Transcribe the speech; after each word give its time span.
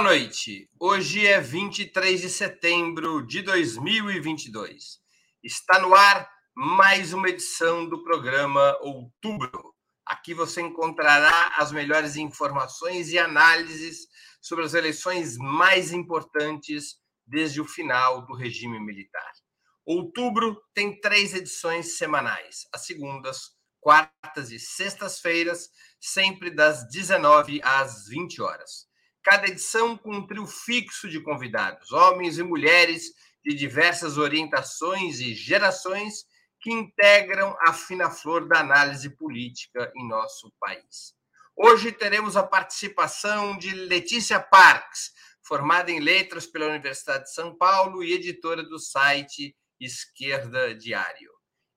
Boa 0.00 0.12
noite. 0.12 0.66
Hoje 0.80 1.26
é 1.26 1.38
23 1.38 2.22
de 2.22 2.30
setembro 2.30 3.20
de 3.20 3.42
2022. 3.42 4.98
Está 5.44 5.78
no 5.78 5.94
ar 5.94 6.26
mais 6.56 7.12
uma 7.12 7.28
edição 7.28 7.86
do 7.86 8.02
programa 8.02 8.78
Outubro. 8.80 9.74
Aqui 10.06 10.32
você 10.32 10.62
encontrará 10.62 11.52
as 11.58 11.70
melhores 11.70 12.16
informações 12.16 13.10
e 13.10 13.18
análises 13.18 14.06
sobre 14.40 14.64
as 14.64 14.72
eleições 14.72 15.36
mais 15.36 15.92
importantes 15.92 16.96
desde 17.26 17.60
o 17.60 17.66
final 17.66 18.24
do 18.24 18.34
regime 18.34 18.80
militar. 18.80 19.32
Outubro 19.84 20.58
tem 20.72 20.98
três 20.98 21.34
edições 21.34 21.98
semanais: 21.98 22.66
as 22.72 22.86
segundas, 22.86 23.50
quartas 23.78 24.50
e 24.50 24.58
sextas-feiras, 24.58 25.68
sempre 26.00 26.50
das 26.50 26.88
19 26.88 27.60
às 27.62 28.06
20 28.08 28.40
horas 28.40 28.89
cada 29.22 29.46
edição 29.46 29.96
com 29.96 30.16
um 30.16 30.26
trio 30.26 30.46
fixo 30.46 31.08
de 31.08 31.20
convidados, 31.20 31.92
homens 31.92 32.38
e 32.38 32.42
mulheres 32.42 33.12
de 33.44 33.54
diversas 33.54 34.18
orientações 34.18 35.20
e 35.20 35.34
gerações 35.34 36.24
que 36.60 36.70
integram 36.70 37.56
a 37.60 37.72
fina 37.72 38.10
flor 38.10 38.46
da 38.46 38.60
análise 38.60 39.08
política 39.10 39.90
em 39.96 40.06
nosso 40.06 40.52
país. 40.60 41.14
Hoje 41.56 41.92
teremos 41.92 42.36
a 42.36 42.42
participação 42.42 43.56
de 43.56 43.70
Letícia 43.70 44.38
Parks, 44.40 45.12
formada 45.42 45.90
em 45.90 46.00
letras 46.00 46.46
pela 46.46 46.68
Universidade 46.68 47.24
de 47.24 47.34
São 47.34 47.56
Paulo 47.56 48.04
e 48.04 48.12
editora 48.12 48.62
do 48.62 48.78
site 48.78 49.56
Esquerda 49.80 50.74
Diário. 50.74 51.30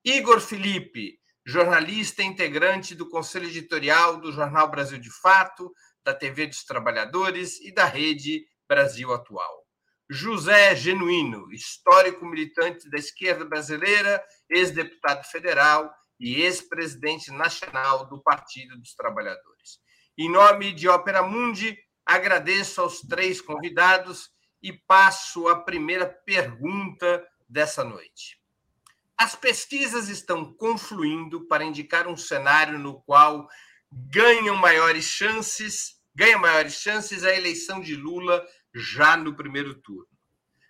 Igor 0.04 0.40
Felipe, 0.42 1.18
jornalista 1.46 2.22
integrante 2.22 2.94
do 2.94 3.10
conselho 3.10 3.48
editorial 3.48 4.18
do 4.18 4.32
Jornal 4.32 4.70
Brasil 4.70 4.98
de 4.98 5.10
Fato, 5.10 5.74
da 6.04 6.14
TV 6.14 6.48
dos 6.48 6.64
Trabalhadores 6.64 7.60
e 7.62 7.72
da 7.72 7.86
Rede 7.86 8.46
Brasil 8.68 9.14
Atual. 9.14 9.64
José 10.10 10.76
Genuíno, 10.76 11.52
histórico 11.52 12.26
militante 12.26 12.90
da 12.90 12.98
esquerda 12.98 13.46
brasileira, 13.46 14.24
ex-deputado 14.50 15.24
federal 15.26 15.92
e 16.20 16.42
ex-presidente 16.42 17.32
nacional 17.32 18.08
do 18.08 18.22
Partido 18.22 18.78
dos 18.78 18.94
Trabalhadores. 18.94 19.80
Em 20.18 20.30
nome 20.30 20.74
de 20.74 20.88
Ópera 20.88 21.24
Mundi, 21.24 21.78
agradeço 22.06 22.82
aos 22.82 23.00
três 23.02 23.42
convidados 23.42 24.30
e 24.62 24.74
passo 24.74 25.48
a 25.48 25.60
primeira 25.62 26.06
pergunta 26.06 27.26
dessa 27.50 27.84
noite. 27.84 28.40
As 29.18 29.36
pesquisas 29.36 30.10
estão 30.10 30.54
confluindo 30.54 31.48
para 31.48 31.64
indicar 31.64 32.08
um 32.08 32.18
cenário 32.18 32.78
no 32.78 33.02
qual 33.02 33.48
ganham 34.10 34.56
maiores 34.56 35.06
chances, 35.06 36.00
ganha 36.16 36.38
maiores 36.38 36.76
chances 36.76 37.24
a 37.24 37.34
eleição 37.34 37.82
de 37.82 37.96
Lula 37.96 38.46
já 38.74 39.16
no 39.16 39.36
primeiro 39.36 39.76
turno. 39.76 40.08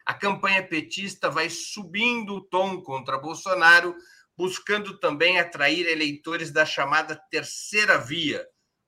A 0.05 0.13
campanha 0.13 0.65
petista 0.67 1.29
vai 1.29 1.49
subindo 1.49 2.35
o 2.35 2.41
tom 2.41 2.81
contra 2.81 3.17
Bolsonaro, 3.17 3.95
buscando 4.37 4.99
também 4.99 5.39
atrair 5.39 5.87
eleitores 5.87 6.51
da 6.51 6.65
chamada 6.65 7.15
terceira 7.29 7.97
via, 7.97 8.45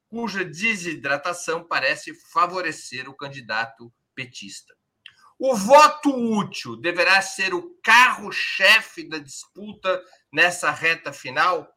cuja 0.09 0.43
desidratação 0.43 1.65
parece 1.65 2.13
favorecer 2.31 3.09
o 3.09 3.15
candidato 3.15 3.93
petista. 4.13 4.73
O 5.37 5.55
voto 5.55 6.09
útil 6.09 6.77
deverá 6.77 7.21
ser 7.21 7.53
o 7.53 7.77
carro-chefe 7.83 9.07
da 9.07 9.17
disputa 9.17 10.01
nessa 10.31 10.71
reta 10.71 11.11
final, 11.11 11.69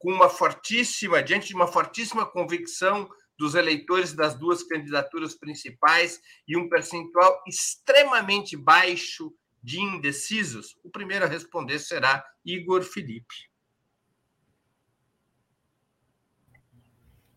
com 0.00 0.10
uma 0.10 0.30
fortíssima, 0.30 1.22
diante 1.22 1.48
de 1.48 1.54
uma 1.54 1.66
fortíssima 1.66 2.24
convicção 2.24 3.06
dos 3.38 3.54
eleitores 3.54 4.14
das 4.14 4.34
duas 4.34 4.62
candidaturas 4.62 5.34
principais 5.34 6.18
e 6.48 6.56
um 6.56 6.68
percentual 6.70 7.42
extremamente 7.46 8.56
baixo 8.56 9.32
de 9.62 9.78
indecisos, 9.78 10.74
o 10.82 10.90
primeiro 10.90 11.26
a 11.26 11.28
responder 11.28 11.78
será 11.78 12.24
Igor 12.44 12.82
Felipe. 12.82 13.50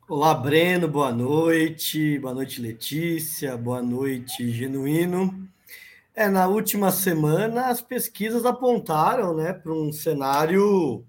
Olá, 0.07 0.34
Breno, 0.34 0.88
boa 0.88 1.12
noite. 1.12 2.18
Boa 2.19 2.34
noite, 2.34 2.62
Letícia. 2.62 3.57
Boa 3.57 3.81
noite, 3.81 4.50
Genuíno. 4.52 5.50
É, 6.16 6.29
na 6.29 6.47
última 6.47 6.91
semana, 6.91 7.68
as 7.68 7.81
pesquisas 7.81 8.46
apontaram 8.46 9.35
né, 9.35 9.52
para 9.52 9.73
um 9.73 9.91
cenário 9.91 11.06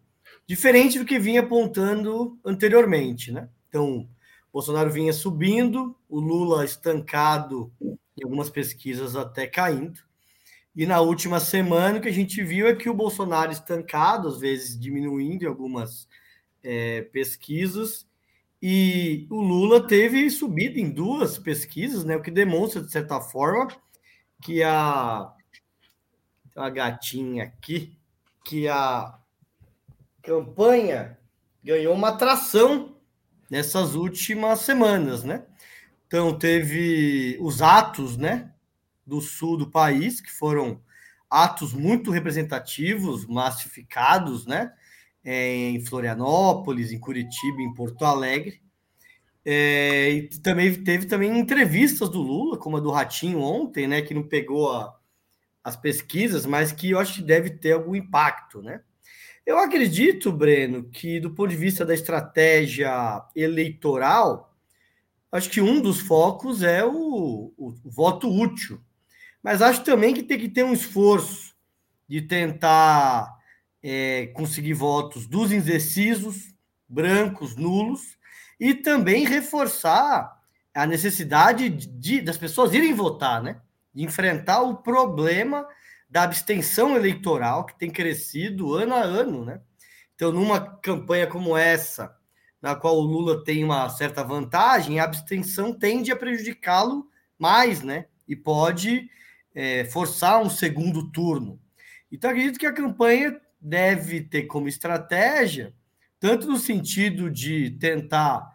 diferente 0.47 0.99
do 0.99 1.05
que 1.05 1.19
vinha 1.19 1.41
apontando 1.41 2.39
anteriormente, 2.45 3.33
né? 3.33 3.49
Então, 3.69 4.09
Bolsonaro 4.53 4.91
vinha 4.91 5.13
subindo, 5.13 5.97
o 6.09 6.21
Lula 6.21 6.65
estancado 6.65 7.73
em 7.83 8.23
algumas 8.23 8.49
pesquisas 8.49 9.17
até 9.17 9.47
caindo. 9.47 10.01
E 10.77 10.87
na 10.87 11.01
última 11.01 11.41
semana 11.41 11.99
o 11.99 12.01
que 12.01 12.09
a 12.09 12.13
gente 12.13 12.43
viu 12.43 12.67
é 12.67 12.75
que 12.75 12.89
o 12.89 12.95
Bolsonaro 12.95 13.51
estancado, 13.51 14.29
às 14.29 14.39
vezes 14.39 14.79
diminuindo 14.79 15.43
em 15.43 15.49
algumas 15.49 16.09
é, 16.63 17.03
pesquisas, 17.03 18.07
e 18.63 19.27
o 19.29 19.41
Lula 19.41 19.87
teve 19.87 20.31
subido 20.31 20.79
em 20.79 20.91
duas 20.91 21.37
pesquisas, 21.37 22.05
né? 22.05 22.17
O 22.17 22.23
que 22.23 22.31
demonstra, 22.31 22.81
de 22.81 22.91
certa 22.91 23.21
forma, 23.21 23.69
que 24.41 24.63
a, 24.63 25.33
a 26.57 26.71
gatinha 26.71 27.45
aqui, 27.45 27.99
que 28.45 28.67
a 28.69 29.19
campanha 30.25 31.19
ganhou 31.63 31.95
uma 31.95 32.09
atração 32.09 32.97
nessas 33.51 33.95
últimas 33.95 34.61
semanas, 34.61 35.23
né? 35.23 35.45
Então 36.07 36.37
teve 36.37 37.37
os 37.41 37.63
atos, 37.63 38.17
né, 38.17 38.53
do 39.07 39.21
sul 39.21 39.57
do 39.57 39.71
país 39.71 40.21
que 40.21 40.31
foram 40.31 40.81
atos 41.31 41.73
muito 41.73 42.11
representativos, 42.11 43.27
massificados, 43.27 44.47
né, 44.47 44.73
em 45.25 45.85
Florianópolis, 45.85 46.93
em 46.93 46.99
Curitiba, 46.99 47.61
em 47.61 47.75
Porto 47.75 48.05
Alegre. 48.05 48.63
É, 49.45 50.11
e 50.11 50.29
também 50.41 50.73
teve 50.83 51.07
também 51.07 51.39
entrevistas 51.39 52.09
do 52.09 52.23
Lula, 52.23 52.57
como 52.57 52.77
a 52.77 52.81
do 52.81 52.91
Ratinho 52.91 53.41
ontem, 53.41 53.87
né, 53.87 54.01
que 54.01 54.15
não 54.15 54.23
pegou 54.23 54.73
a, 54.73 54.97
as 55.63 55.77
pesquisas, 55.77 56.47
mas 56.47 56.73
que 56.73 56.91
eu 56.91 56.99
acho 56.99 57.15
que 57.15 57.23
deve 57.23 57.51
ter 57.51 57.73
algum 57.73 57.95
impacto, 57.95 58.63
né? 58.63 58.81
Eu 59.47 59.59
acredito, 59.59 60.33
Breno, 60.33 60.85
que 60.85 61.21
do 61.21 61.31
ponto 61.31 61.51
de 61.51 61.57
vista 61.57 61.85
da 61.85 61.93
estratégia 61.93 63.23
eleitoral, 63.37 64.57
acho 65.31 65.51
que 65.51 65.61
um 65.61 65.83
dos 65.83 66.01
focos 66.01 66.63
é 66.63 66.83
o, 66.83 67.53
o, 67.59 67.75
voto 67.85 68.27
útil. 68.31 68.81
Mas 69.43 69.61
acho 69.61 69.85
também 69.85 70.15
que 70.15 70.23
tem 70.23 70.39
que 70.39 70.49
ter 70.49 70.65
um 70.65 70.73
esforço 70.73 71.55
de 72.09 72.23
tentar 72.23 73.37
é, 73.83 74.29
conseguir 74.29 74.73
votos 74.73 75.27
dos 75.27 75.53
indecisos, 75.53 76.55
brancos, 76.89 77.55
nulos, 77.55 78.17
e 78.59 78.73
também 78.73 79.27
reforçar 79.27 80.41
a 80.73 80.87
necessidade 80.87 81.69
de, 81.69 82.23
das 82.23 82.39
pessoas 82.39 82.73
irem 82.73 82.95
votar, 82.95 83.43
né? 83.43 83.61
De 83.93 84.03
enfrentar 84.03 84.63
o 84.63 84.77
problema 84.77 85.69
da 86.15 86.23
abstenção 86.23 86.95
eleitoral 86.95 87.67
que 87.67 87.77
tem 87.77 87.91
crescido 87.91 88.73
ano 88.75 88.95
a 88.95 89.03
ano, 89.03 89.45
né? 89.45 89.61
Então, 90.15 90.31
numa 90.31 90.61
campanha 90.61 91.27
como 91.27 91.57
essa, 91.57 92.17
na 92.63 92.77
qual 92.77 92.99
o 92.99 93.01
Lula 93.01 93.43
tem 93.43 93.65
uma 93.65 93.89
certa 93.89 94.23
vantagem, 94.23 95.01
a 95.01 95.05
abstenção 95.05 95.77
tende 95.77 96.13
a 96.13 96.17
prejudicá-lo 96.17 97.11
mais, 97.37 97.83
né? 97.83 98.07
E 98.29 98.37
pode 98.37 99.11
é, 99.53 99.87
forçar 99.87 100.41
um 100.41 100.49
segundo 100.49 101.11
turno. 101.11 101.61
Então, 102.13 102.31
acredito 102.31 102.61
que 102.61 102.67
a 102.67 102.73
campanha 102.73 103.41
deve 103.61 104.21
ter 104.21 104.45
como 104.45 104.69
estratégia, 104.69 105.75
tanto 106.21 106.47
no 106.47 106.59
sentido 106.59 107.29
de 107.29 107.73
tentar 107.73 108.53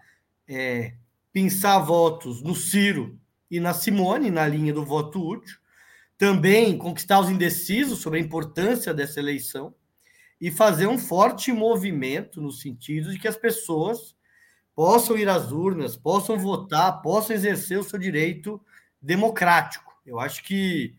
é, 0.47 0.93
pensar 1.33 1.79
votos 1.79 2.41
no 2.41 2.55
Ciro 2.55 3.19
e 3.51 3.59
na 3.59 3.73
Simone, 3.73 4.31
na 4.31 4.47
linha 4.47 4.71
do 4.71 4.85
voto 4.85 5.21
útil, 5.21 5.57
também 6.19 6.77
conquistar 6.77 7.21
os 7.21 7.29
indecisos 7.29 7.99
sobre 7.99 8.19
a 8.19 8.21
importância 8.21 8.93
dessa 8.93 9.21
eleição 9.21 9.73
e 10.39 10.51
fazer 10.51 10.85
um 10.85 10.97
forte 10.97 11.53
movimento 11.53 12.41
no 12.41 12.51
sentido 12.51 13.09
de 13.09 13.17
que 13.17 13.27
as 13.27 13.37
pessoas 13.37 14.17
possam 14.75 15.17
ir 15.17 15.29
às 15.29 15.53
urnas, 15.53 15.95
possam 15.95 16.37
votar, 16.37 17.01
possam 17.01 17.33
exercer 17.33 17.79
o 17.79 17.83
seu 17.83 17.97
direito 17.97 18.61
democrático. 19.01 19.97
Eu 20.05 20.19
acho 20.19 20.43
que 20.43 20.93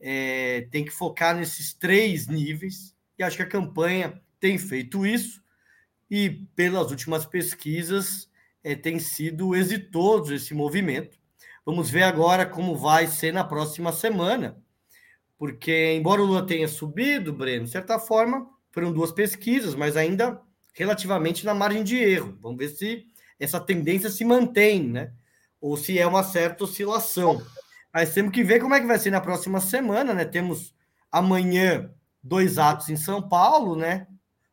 é, 0.00 0.66
tem 0.70 0.86
que 0.86 0.90
focar 0.90 1.36
nesses 1.36 1.74
três 1.74 2.26
níveis 2.26 2.96
e 3.18 3.22
acho 3.22 3.36
que 3.36 3.42
a 3.42 3.48
campanha 3.48 4.22
tem 4.40 4.56
feito 4.56 5.04
isso 5.04 5.42
e 6.10 6.30
pelas 6.56 6.90
últimas 6.90 7.26
pesquisas 7.26 8.26
é, 8.64 8.74
tem 8.74 8.98
sido 8.98 9.54
exitoso 9.54 10.34
esse 10.34 10.54
movimento. 10.54 11.21
Vamos 11.64 11.90
ver 11.90 12.02
agora 12.02 12.44
como 12.44 12.76
vai 12.76 13.06
ser 13.06 13.32
na 13.32 13.44
próxima 13.44 13.92
semana, 13.92 14.60
porque, 15.38 15.94
embora 15.94 16.22
o 16.22 16.24
Lula 16.24 16.46
tenha 16.46 16.68
subido, 16.68 17.32
Breno, 17.32 17.64
de 17.64 17.70
certa 17.70 17.98
forma, 17.98 18.48
foram 18.70 18.92
duas 18.92 19.12
pesquisas, 19.12 19.74
mas 19.74 19.96
ainda 19.96 20.40
relativamente 20.74 21.44
na 21.44 21.54
margem 21.54 21.84
de 21.84 21.96
erro. 21.96 22.36
Vamos 22.40 22.58
ver 22.58 22.68
se 22.68 23.06
essa 23.38 23.60
tendência 23.60 24.10
se 24.10 24.24
mantém, 24.24 24.82
né? 24.88 25.12
Ou 25.60 25.76
se 25.76 25.98
é 25.98 26.06
uma 26.06 26.22
certa 26.22 26.64
oscilação. 26.64 27.44
Mas 27.92 28.14
temos 28.14 28.32
que 28.32 28.42
ver 28.42 28.60
como 28.60 28.74
é 28.74 28.80
que 28.80 28.86
vai 28.86 28.98
ser 28.98 29.10
na 29.10 29.20
próxima 29.20 29.60
semana, 29.60 30.14
né? 30.14 30.24
Temos 30.24 30.74
amanhã 31.10 31.92
dois 32.22 32.58
atos 32.58 32.88
em 32.88 32.96
São 32.96 33.20
Paulo, 33.28 33.76
né? 33.76 34.06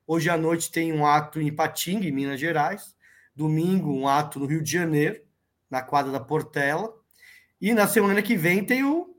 Hoje 0.06 0.30
à 0.30 0.38
noite 0.38 0.72
tem 0.72 0.92
um 0.92 1.06
ato 1.06 1.40
em 1.40 1.48
Ipatinga, 1.48 2.08
em 2.08 2.12
Minas 2.12 2.40
Gerais. 2.40 2.96
Domingo, 3.36 3.94
um 3.94 4.08
ato 4.08 4.40
no 4.40 4.46
Rio 4.46 4.62
de 4.62 4.72
Janeiro, 4.72 5.22
na 5.70 5.82
quadra 5.82 6.12
da 6.12 6.20
Portela. 6.20 6.99
E 7.62 7.74
na 7.74 7.88
semana 7.88 8.22
que 8.22 8.38
vem 8.38 8.64
tem 8.64 8.84
o 8.84 9.16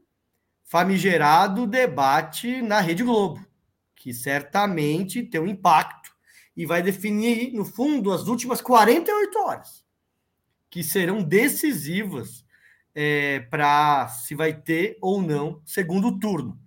famigerado 0.64 1.66
debate 1.66 2.62
na 2.62 2.80
Rede 2.80 3.02
Globo, 3.02 3.44
que 3.94 4.14
certamente 4.14 5.22
tem 5.22 5.40
um 5.40 5.46
impacto 5.46 6.10
e 6.56 6.64
vai 6.64 6.82
definir, 6.82 7.52
no 7.52 7.64
fundo, 7.64 8.12
as 8.12 8.28
últimas 8.28 8.60
48 8.60 9.38
horas, 9.40 9.84
que 10.70 10.82
serão 10.82 11.22
decisivas 11.22 12.44
é, 12.94 13.40
para 13.40 14.08
se 14.08 14.34
vai 14.34 14.52
ter 14.52 14.96
ou 15.00 15.20
não 15.20 15.60
segundo 15.66 16.18
turno. 16.18 16.58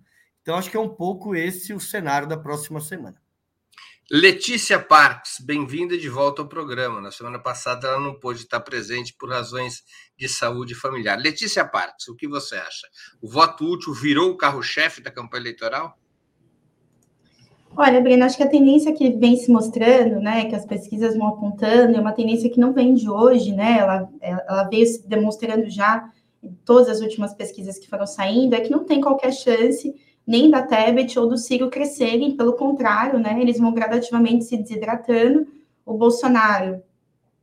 Então, 0.42 0.56
acho 0.56 0.70
que 0.70 0.76
é 0.76 0.80
um 0.80 0.94
pouco 0.94 1.34
esse 1.34 1.72
o 1.72 1.80
cenário 1.80 2.28
da 2.28 2.36
próxima 2.36 2.80
semana. 2.80 3.23
Letícia 4.10 4.78
Parques, 4.78 5.40
bem-vinda 5.40 5.96
de 5.96 6.10
volta 6.10 6.42
ao 6.42 6.48
programa. 6.48 7.00
Na 7.00 7.10
semana 7.10 7.38
passada 7.38 7.88
ela 7.88 7.98
não 7.98 8.12
pôde 8.12 8.40
estar 8.40 8.60
presente 8.60 9.14
por 9.18 9.30
razões 9.30 9.82
de 10.18 10.28
saúde 10.28 10.74
familiar. 10.74 11.18
Letícia 11.18 11.64
Parques, 11.64 12.06
o 12.08 12.14
que 12.14 12.28
você 12.28 12.54
acha? 12.56 12.86
O 13.22 13.26
voto 13.26 13.64
útil 13.64 13.94
virou 13.94 14.30
o 14.30 14.36
carro-chefe 14.36 15.00
da 15.00 15.10
campanha 15.10 15.44
eleitoral? 15.44 15.98
Olha, 17.74 17.98
Breno, 18.02 18.24
acho 18.24 18.36
que 18.36 18.42
a 18.42 18.48
tendência 18.48 18.92
que 18.92 19.10
vem 19.10 19.38
se 19.38 19.50
mostrando, 19.50 20.20
né, 20.20 20.44
que 20.50 20.54
as 20.54 20.66
pesquisas 20.66 21.16
vão 21.16 21.28
apontando, 21.28 21.96
é 21.96 22.00
uma 22.00 22.12
tendência 22.12 22.50
que 22.50 22.60
não 22.60 22.74
vem 22.74 22.92
de 22.92 23.08
hoje, 23.08 23.52
né, 23.52 23.78
ela, 23.78 24.08
ela 24.20 24.64
veio 24.64 24.86
se 24.86 25.08
demonstrando 25.08 25.68
já 25.70 26.12
em 26.42 26.52
todas 26.62 26.90
as 26.90 27.00
últimas 27.00 27.32
pesquisas 27.32 27.78
que 27.78 27.88
foram 27.88 28.06
saindo, 28.06 28.54
é 28.54 28.60
que 28.60 28.70
não 28.70 28.84
tem 28.84 29.00
qualquer 29.00 29.32
chance 29.32 29.94
nem 30.26 30.50
da 30.50 30.62
Tebet 30.62 31.18
ou 31.18 31.28
do 31.28 31.36
Ciro 31.36 31.68
crescerem, 31.68 32.36
pelo 32.36 32.54
contrário, 32.54 33.18
né, 33.18 33.38
eles 33.40 33.58
vão 33.58 33.72
gradativamente 33.72 34.44
se 34.44 34.56
desidratando. 34.56 35.46
O 35.84 35.94
Bolsonaro, 35.94 36.82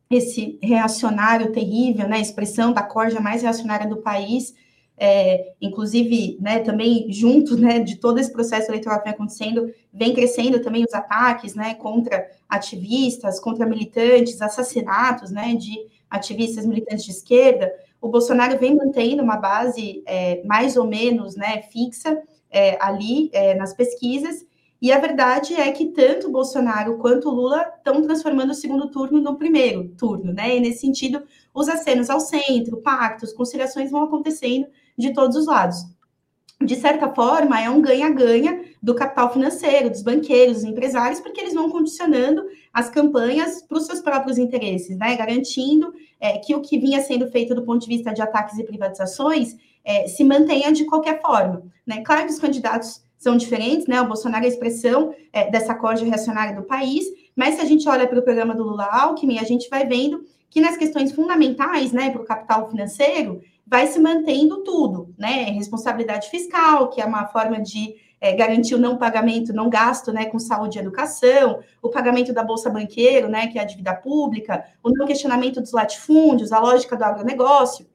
esse 0.10 0.58
reacionário 0.62 1.52
terrível, 1.52 2.08
né, 2.08 2.20
expressão 2.20 2.74
da 2.74 2.82
corja 2.82 3.20
mais 3.20 3.44
reacionária 3.44 3.88
do 3.88 3.98
país, 3.98 4.56
é, 4.98 5.54
inclusive, 5.62 6.38
né, 6.40 6.60
também 6.60 7.12
junto, 7.12 7.56
né, 7.58 7.80
de 7.80 7.96
todo 7.96 8.20
esse 8.20 8.32
processo 8.32 8.70
eleitoral 8.70 9.00
que 9.00 9.06
vem 9.06 9.14
acontecendo, 9.14 9.74
vem 9.94 10.14
crescendo 10.14 10.62
também 10.62 10.84
os 10.84 10.94
ataques, 10.94 11.56
né, 11.56 11.76
contra 11.76 12.30
ativistas, 12.50 13.40
contra 13.40 13.66
militantes, 13.66 14.42
assassinatos, 14.42 15.32
né, 15.32 15.56
de 15.56 15.76
ativistas 16.10 16.66
militantes 16.66 17.06
de 17.06 17.12
esquerda. 17.12 17.74
O 18.02 18.10
Bolsonaro 18.10 18.58
vem 18.58 18.76
mantendo 18.76 19.24
uma 19.24 19.38
base 19.38 20.04
é, 20.06 20.44
mais 20.46 20.76
ou 20.76 20.86
menos, 20.86 21.36
né, 21.36 21.62
fixa 21.72 22.22
é, 22.52 22.78
ali 22.82 23.30
é, 23.34 23.56
nas 23.56 23.74
pesquisas. 23.74 24.46
E 24.82 24.92
a 24.92 25.00
verdade 25.00 25.54
é 25.54 25.72
que 25.72 25.88
tanto 25.88 26.32
Bolsonaro 26.32 26.98
quanto 26.98 27.30
Lula 27.30 27.72
estão 27.78 28.02
transformando 28.02 28.52
o 28.52 28.56
segundo 28.56 28.90
turno 28.90 29.22
no 29.22 29.38
primeiro 29.38 29.90
turno, 29.90 30.34
né? 30.34 30.58
E 30.58 30.60
nesse 30.60 30.82
sentido, 30.82 31.24
os 31.54 31.70
acenos 31.70 32.10
ao 32.10 32.20
centro, 32.20 32.78
pactos, 32.78 33.32
conciliações 33.32 33.92
vão 33.92 34.04
acontecendo 34.04 34.66
de 34.98 35.14
todos 35.14 35.38
os 35.38 35.46
lados. 35.46 35.78
De 36.64 36.76
certa 36.76 37.10
forma, 37.14 37.60
é 37.60 37.70
um 37.70 37.82
ganha-ganha 37.82 38.64
do 38.82 38.94
capital 38.94 39.34
financeiro, 39.34 39.90
dos 39.90 40.04
banqueiros, 40.04 40.58
dos 40.58 40.64
empresários, 40.64 41.20
porque 41.20 41.42
eles 41.42 41.54
vão 41.54 41.70
condicionando 41.70 42.44
as 42.72 42.90
campanhas 42.90 43.64
para 43.64 43.78
os 43.78 43.86
seus 43.86 44.00
próprios 44.00 44.38
interesses, 44.38 44.96
né? 44.98 45.16
garantindo 45.16 45.94
é, 46.20 46.38
que 46.38 46.54
o 46.56 46.62
que 46.62 46.78
vinha 46.78 47.02
sendo 47.02 47.28
feito 47.28 47.56
do 47.56 47.64
ponto 47.64 47.82
de 47.82 47.88
vista 47.88 48.14
de 48.14 48.22
ataques 48.22 48.58
e 48.60 48.64
privatizações 48.64 49.56
é, 49.84 50.08
se 50.08 50.24
mantenha 50.24 50.72
de 50.72 50.86
qualquer 50.86 51.22
forma. 51.22 51.64
Né? 51.86 52.02
Claro 52.06 52.26
que 52.26 52.32
os 52.32 52.40
candidatos 52.40 53.04
são 53.18 53.38
diferentes, 53.38 53.86
né? 53.86 54.02
O 54.02 54.08
Bolsonaro 54.08 54.44
é 54.44 54.48
a 54.48 54.50
expressão 54.50 55.14
é, 55.32 55.50
dessa 55.52 55.76
corda 55.76 56.04
reacionária 56.04 56.56
do 56.56 56.64
país, 56.64 57.06
mas 57.36 57.56
se 57.56 57.62
a 57.62 57.66
gente 57.66 57.88
olha 57.88 58.08
para 58.08 58.18
o 58.18 58.24
programa 58.24 58.56
do 58.56 58.64
Lula 58.64 58.86
Alckmin, 58.86 59.38
a 59.38 59.44
gente 59.44 59.70
vai 59.70 59.86
vendo 59.86 60.26
que 60.50 60.60
nas 60.60 60.76
questões 60.76 61.12
fundamentais, 61.12 61.92
né, 61.92 62.10
para 62.10 62.22
o 62.22 62.26
capital 62.26 62.70
financeiro, 62.70 63.40
vai 63.66 63.86
se 63.86 64.00
mantendo 64.00 64.64
tudo, 64.64 65.14
né? 65.18 65.46
Responsabilidade 65.52 66.30
fiscal, 66.30 66.90
que 66.90 67.00
é 67.00 67.06
uma 67.06 67.28
forma 67.28 67.62
de 67.62 67.96
é, 68.20 68.34
garantir 68.34 68.76
o 68.76 68.80
não 68.80 68.98
pagamento, 68.98 69.54
não 69.54 69.70
gasto, 69.70 70.12
né, 70.12 70.26
com 70.26 70.38
saúde 70.38 70.78
e 70.78 70.82
educação, 70.82 71.60
o 71.82 71.90
pagamento 71.90 72.34
da 72.34 72.44
bolsa 72.44 72.70
banqueiro, 72.70 73.28
né, 73.28 73.48
que 73.48 73.58
é 73.58 73.62
a 73.62 73.66
dívida 73.66 73.96
pública, 73.96 74.66
o 74.84 74.90
não 74.90 75.08
questionamento 75.08 75.62
dos 75.62 75.72
latifúndios, 75.72 76.52
a 76.52 76.60
lógica 76.60 76.96
do 76.96 77.04
agronegócio, 77.04 77.88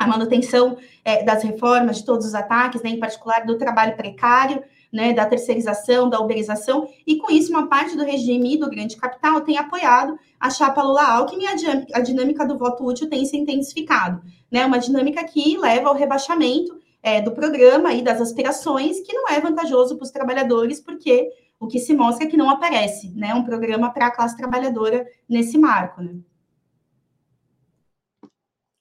a 0.00 0.06
manutenção 0.06 0.78
é, 1.04 1.22
das 1.22 1.42
reformas, 1.42 1.98
de 1.98 2.06
todos 2.06 2.24
os 2.24 2.34
ataques, 2.34 2.82
né, 2.82 2.88
em 2.88 2.98
particular 2.98 3.44
do 3.44 3.58
trabalho 3.58 3.94
precário, 3.98 4.64
né, 4.90 5.12
da 5.12 5.26
terceirização, 5.26 6.08
da 6.08 6.18
uberização, 6.18 6.88
e 7.06 7.18
com 7.18 7.30
isso 7.30 7.52
uma 7.52 7.68
parte 7.68 7.94
do 7.94 8.02
regime 8.02 8.56
do 8.56 8.70
grande 8.70 8.96
capital 8.96 9.42
tem 9.42 9.58
apoiado 9.58 10.18
a 10.40 10.48
chapa 10.48 10.82
Lula-Alckmin 10.82 11.44
e 11.44 11.94
a, 11.94 12.00
dinâmica 12.00 12.46
do 12.46 12.56
voto 12.56 12.82
útil 12.82 13.10
tem 13.10 13.26
se 13.26 13.36
intensificado, 13.36 14.22
né, 14.50 14.64
uma 14.64 14.78
dinâmica 14.78 15.22
que 15.22 15.58
leva 15.58 15.90
ao 15.90 15.94
rebaixamento 15.94 16.80
é, 17.02 17.20
do 17.20 17.32
programa 17.32 17.92
e 17.92 18.00
das 18.00 18.22
aspirações, 18.22 19.00
que 19.00 19.12
não 19.12 19.28
é 19.28 19.38
vantajoso 19.38 19.96
para 19.96 20.04
os 20.04 20.10
trabalhadores, 20.10 20.80
porque 20.80 21.28
o 21.60 21.66
que 21.66 21.78
se 21.78 21.92
mostra 21.92 22.26
é 22.26 22.30
que 22.30 22.38
não 22.38 22.48
aparece, 22.48 23.10
né, 23.14 23.34
um 23.34 23.44
programa 23.44 23.90
para 23.90 24.06
a 24.06 24.10
classe 24.10 24.34
trabalhadora 24.34 25.06
nesse 25.28 25.58
marco, 25.58 26.00
né. 26.00 26.14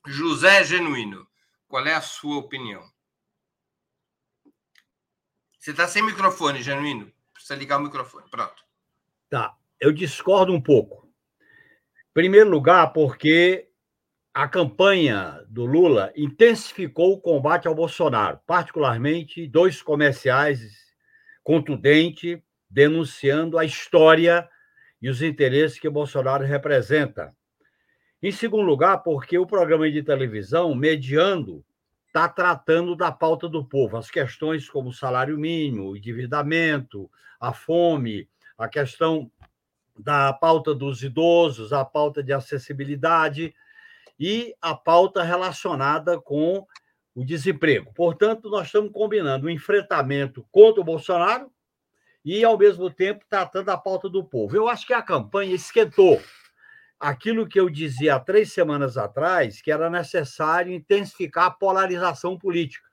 José 0.06 0.64
Genuíno, 0.64 1.28
qual 1.68 1.86
é 1.86 1.94
a 1.94 2.02
sua 2.02 2.38
opinião? 2.38 2.84
Você 5.60 5.72
está 5.72 5.88
sem 5.88 6.04
microfone, 6.04 6.64
Genuíno. 6.64 7.12
Precisa 7.34 7.56
ligar 7.56 7.80
o 7.80 7.84
microfone. 7.84 8.30
Pronto. 8.30 8.64
Tá. 9.30 9.56
Eu 9.80 9.92
discordo 9.92 10.54
um 10.54 10.62
pouco. 10.62 11.08
Em 12.10 12.14
primeiro 12.14 12.50
lugar, 12.50 12.92
porque 12.92 13.70
a 14.34 14.48
campanha 14.48 15.46
do 15.48 15.66
Lula 15.66 16.12
intensificou 16.16 17.14
o 17.14 17.22
combate 17.22 17.68
ao 17.68 17.76
Bolsonaro, 17.76 18.40
particularmente 18.46 19.48
dois 19.48 19.82
comerciais 19.82 20.60
contundentes 21.44 22.40
denunciando 22.70 23.58
a 23.58 23.66
história 23.66 24.48
e 25.02 25.10
os 25.10 25.22
interesses 25.22 25.80
que 25.80 25.88
o 25.88 25.92
Bolsonaro 25.92 26.46
representa. 26.46 27.36
Em 28.22 28.32
segundo 28.32 28.64
lugar, 28.64 28.98
porque 28.98 29.38
o 29.38 29.46
programa 29.46 29.90
de 29.90 30.04
televisão, 30.04 30.76
mediando 30.76 31.64
está 32.08 32.28
tratando 32.28 32.94
da 32.94 33.14
pauta 33.14 33.48
do 33.48 33.64
povo, 33.64 33.96
as 33.96 34.12
questões 34.12 34.70
como 34.70 34.92
salário 34.92 35.38
mínimo, 35.38 35.96
endividamento, 35.96 37.10
a 37.40 37.54
fome, 37.54 38.28
a 38.58 38.68
questão 38.68 39.32
da 39.98 40.34
pauta 40.34 40.76
dos 40.76 41.02
idosos, 41.02 41.72
a 41.72 41.86
pauta 41.86 42.22
de 42.22 42.34
acessibilidade 42.34 43.56
e 44.20 44.54
a 44.62 44.76
pauta 44.76 45.24
relacionada 45.24 46.20
com 46.20 46.68
o 47.16 47.24
desemprego. 47.24 47.94
Portanto, 47.94 48.50
nós 48.50 48.66
estamos 48.66 48.92
combinando 48.92 49.48
o 49.48 49.50
enfrentamento 49.50 50.46
contra 50.52 50.82
o 50.82 50.84
Bolsonaro 50.86 51.50
e, 52.26 52.44
ao 52.44 52.58
mesmo 52.58 52.90
tempo, 52.90 53.24
tratando 53.30 53.70
a 53.70 53.78
pauta 53.78 54.10
do 54.10 54.26
povo. 54.26 54.58
Eu 54.58 54.68
acho 54.68 54.86
que 54.86 54.94
a 54.94 55.02
campanha 55.02 55.56
esquentou 55.56 56.22
aquilo 57.00 57.48
que 57.48 57.60
eu 57.60 57.70
dizia 57.70 58.16
há 58.16 58.20
três 58.20 58.52
semanas 58.52 58.98
atrás, 58.98 59.62
que 59.62 59.72
era 59.72 59.90
necessário 59.90 60.74
intensificar 60.74 61.46
a 61.46 61.52
polarização 61.52 62.38
política. 62.38 62.88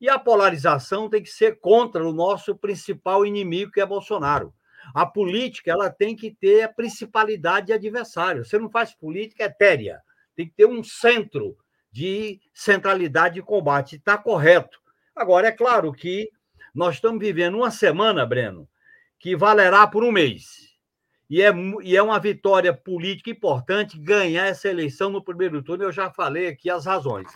E 0.00 0.08
a 0.08 0.18
polarização 0.18 1.08
tem 1.08 1.22
que 1.22 1.30
ser 1.30 1.58
contra 1.60 2.06
o 2.06 2.12
nosso 2.12 2.56
principal 2.56 3.26
inimigo, 3.26 3.72
que 3.72 3.80
é 3.80 3.86
Bolsonaro. 3.86 4.52
A 4.94 5.06
política 5.06 5.70
ela 5.70 5.90
tem 5.90 6.16
que 6.16 6.30
ter 6.30 6.62
a 6.62 6.68
principalidade 6.68 7.66
de 7.66 7.72
adversário. 7.72 8.44
Você 8.44 8.58
não 8.58 8.68
faz 8.68 8.92
política 8.92 9.44
etérea. 9.44 10.00
Tem 10.34 10.46
que 10.46 10.54
ter 10.54 10.66
um 10.66 10.82
centro 10.82 11.56
de 11.90 12.40
centralidade 12.52 13.36
de 13.36 13.42
combate. 13.42 13.96
Está 13.96 14.18
correto. 14.18 14.80
Agora, 15.14 15.48
é 15.48 15.52
claro 15.52 15.92
que 15.92 16.30
nós 16.74 16.96
estamos 16.96 17.20
vivendo 17.20 17.58
uma 17.58 17.70
semana, 17.70 18.26
Breno, 18.26 18.68
que 19.20 19.36
valerá 19.36 19.86
por 19.86 20.02
um 20.02 20.10
mês. 20.10 20.71
E 21.32 21.40
é, 21.40 21.50
e 21.82 21.96
é 21.96 22.02
uma 22.02 22.20
vitória 22.20 22.74
política 22.74 23.30
importante 23.30 23.98
ganhar 23.98 24.48
essa 24.48 24.68
eleição 24.68 25.08
no 25.08 25.24
primeiro 25.24 25.62
turno. 25.62 25.82
Eu 25.82 25.90
já 25.90 26.10
falei 26.10 26.46
aqui 26.46 26.68
as 26.68 26.84
razões. 26.84 27.26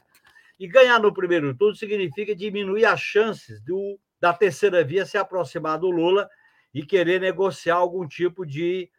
E 0.60 0.68
ganhar 0.68 1.00
no 1.00 1.14
primeiro 1.14 1.56
turno 1.56 1.74
significa 1.74 2.36
diminuir 2.36 2.84
as 2.84 3.00
chances 3.00 3.58
do, 3.62 3.98
da 4.20 4.34
terceira 4.34 4.84
via 4.84 5.06
se 5.06 5.16
aproximar 5.16 5.78
do 5.78 5.90
Lula 5.90 6.28
e 6.74 6.84
querer 6.84 7.22
negociar 7.22 7.76
algum 7.76 8.06
tipo 8.06 8.44
de 8.44 8.90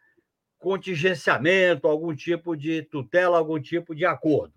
contingenciamento, 0.57 1.87
algum 1.87 2.15
tipo 2.15 2.55
de 2.57 2.81
tutela, 2.81 3.37
algum 3.37 3.61
tipo 3.61 3.93
de 3.93 4.03
acordo. 4.03 4.55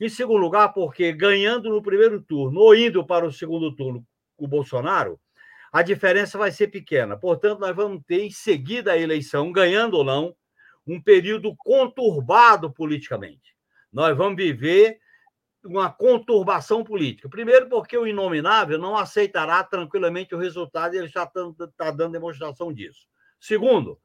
Em 0.00 0.08
segundo 0.08 0.40
lugar, 0.40 0.72
porque 0.72 1.12
ganhando 1.12 1.70
no 1.70 1.80
primeiro 1.80 2.20
turno 2.20 2.58
ou 2.58 2.74
indo 2.74 3.06
para 3.06 3.24
o 3.24 3.32
segundo 3.32 3.72
turno 3.76 4.04
o 4.36 4.48
Bolsonaro, 4.48 5.20
a 5.72 5.82
diferença 5.82 6.38
vai 6.38 6.50
ser 6.50 6.68
pequena. 6.68 7.16
Portanto, 7.16 7.60
nós 7.60 7.74
vamos 7.74 8.02
ter, 8.06 8.22
em 8.22 8.30
seguida 8.30 8.92
a 8.92 8.98
eleição, 8.98 9.52
ganhando 9.52 9.94
ou 9.94 10.04
não, 10.04 10.34
um 10.86 11.00
período 11.00 11.54
conturbado 11.56 12.72
politicamente. 12.72 13.54
Nós 13.92 14.16
vamos 14.16 14.36
viver 14.36 14.98
uma 15.64 15.90
conturbação 15.90 16.82
política. 16.82 17.28
Primeiro, 17.28 17.68
porque 17.68 17.96
o 17.96 18.06
inominável 18.06 18.78
não 18.78 18.96
aceitará 18.96 19.62
tranquilamente 19.62 20.34
o 20.34 20.38
resultado 20.38 20.94
e 20.94 20.98
ele 20.98 21.08
já 21.08 21.24
está 21.24 21.42
tá 21.76 21.90
dando 21.90 22.12
demonstração 22.12 22.72
disso. 22.72 23.06
Segundo, 23.38 24.00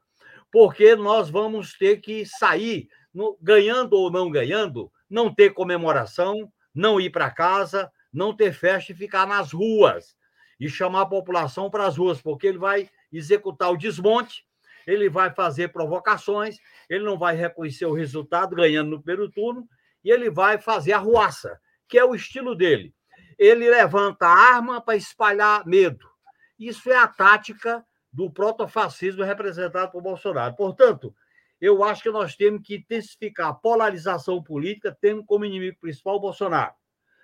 porque 0.52 0.96
nós 0.96 1.30
vamos 1.30 1.74
ter 1.74 2.02
que 2.02 2.26
sair, 2.26 2.90
no, 3.14 3.38
ganhando 3.42 3.94
ou 3.94 4.12
não 4.12 4.30
ganhando, 4.30 4.92
não 5.10 5.34
ter 5.34 5.52
comemoração, 5.52 6.52
não 6.74 7.00
ir 7.00 7.12
para 7.12 7.32
casa, 7.32 7.90
não 8.12 8.36
ter 8.36 8.52
festa 8.52 8.92
e 8.92 8.96
ficar 8.96 9.26
nas 9.26 9.54
ruas 9.54 10.16
e 10.64 10.70
chamar 10.70 11.02
a 11.02 11.06
população 11.06 11.70
para 11.70 11.86
as 11.86 11.98
ruas, 11.98 12.22
porque 12.22 12.48
ele 12.48 12.58
vai 12.58 12.90
executar 13.12 13.70
o 13.70 13.78
desmonte, 13.78 14.46
ele 14.88 15.10
vai 15.10 15.30
fazer 15.30 15.74
provocações, 15.74 16.58
ele 16.90 17.04
não 17.04 17.18
vai 17.18 17.36
reconhecer 17.36 17.86
o 17.86 17.94
resultado 17.94 18.56
ganhando 18.56 18.92
no 18.92 19.02
primeiro 19.04 19.30
turno 19.30 19.68
e 20.02 20.10
ele 20.10 20.30
vai 20.30 20.58
fazer 20.58 20.94
a 20.94 21.00
ruaça, 21.00 21.60
que 21.86 21.98
é 21.98 22.06
o 22.06 22.16
estilo 22.16 22.56
dele. 22.56 22.96
Ele 23.38 23.70
levanta 23.70 24.26
a 24.26 24.56
arma 24.56 24.80
para 24.80 24.96
espalhar 24.96 25.66
medo. 25.66 26.10
Isso 26.58 26.90
é 26.90 26.96
a 26.96 27.10
tática 27.10 27.86
do 28.12 28.32
protofascismo 28.32 29.22
representado 29.22 29.92
por 29.92 30.02
Bolsonaro. 30.02 30.56
Portanto, 30.56 31.14
eu 31.60 31.84
acho 31.84 32.04
que 32.04 32.10
nós 32.10 32.38
temos 32.38 32.66
que 32.66 32.76
intensificar 32.76 33.50
a 33.50 33.54
polarização 33.54 34.42
política, 34.42 34.98
tendo 35.02 35.26
como 35.26 35.44
inimigo 35.44 35.78
principal 35.82 36.16
o 36.16 36.22
Bolsonaro. 36.22 36.74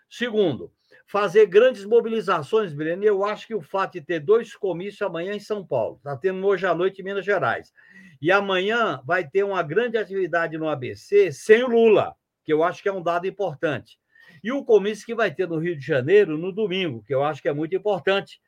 Segundo, 0.09 0.73
fazer 1.09 1.45
grandes 1.47 1.85
mobilizações, 1.85 2.73
Breno. 2.73 3.03
Eu 3.03 3.25
acho 3.25 3.47
que 3.47 3.55
o 3.55 3.61
fato 3.61 3.93
de 3.93 4.01
ter 4.01 4.19
dois 4.19 4.55
comícios 4.55 5.01
amanhã 5.01 5.33
em 5.33 5.39
São 5.39 5.65
Paulo, 5.65 5.97
está 5.97 6.15
tendo 6.15 6.45
hoje 6.45 6.65
à 6.65 6.73
noite 6.73 7.01
em 7.01 7.05
Minas 7.05 7.25
Gerais, 7.25 7.73
e 8.21 8.31
amanhã 8.31 9.01
vai 9.05 9.27
ter 9.27 9.43
uma 9.43 9.63
grande 9.63 9.97
atividade 9.97 10.57
no 10.57 10.69
ABC 10.69 11.31
sem 11.31 11.63
o 11.63 11.67
Lula 11.67 12.15
que 12.49 12.53
eu 12.53 12.63
acho 12.63 12.81
que 12.81 12.89
é 12.89 12.91
um 12.91 13.03
dado 13.03 13.27
importante. 13.27 13.99
E 14.43 14.51
o 14.51 14.65
comício 14.65 15.05
que 15.05 15.13
vai 15.13 15.31
ter 15.31 15.47
no 15.47 15.59
Rio 15.59 15.77
de 15.77 15.85
Janeiro 15.85 16.35
no 16.35 16.51
domingo, 16.51 17.03
que 17.03 17.13
eu 17.13 17.23
acho 17.23 17.43
que 17.43 17.47
é 17.47 17.53
muito 17.53 17.75
importante, 17.75 18.41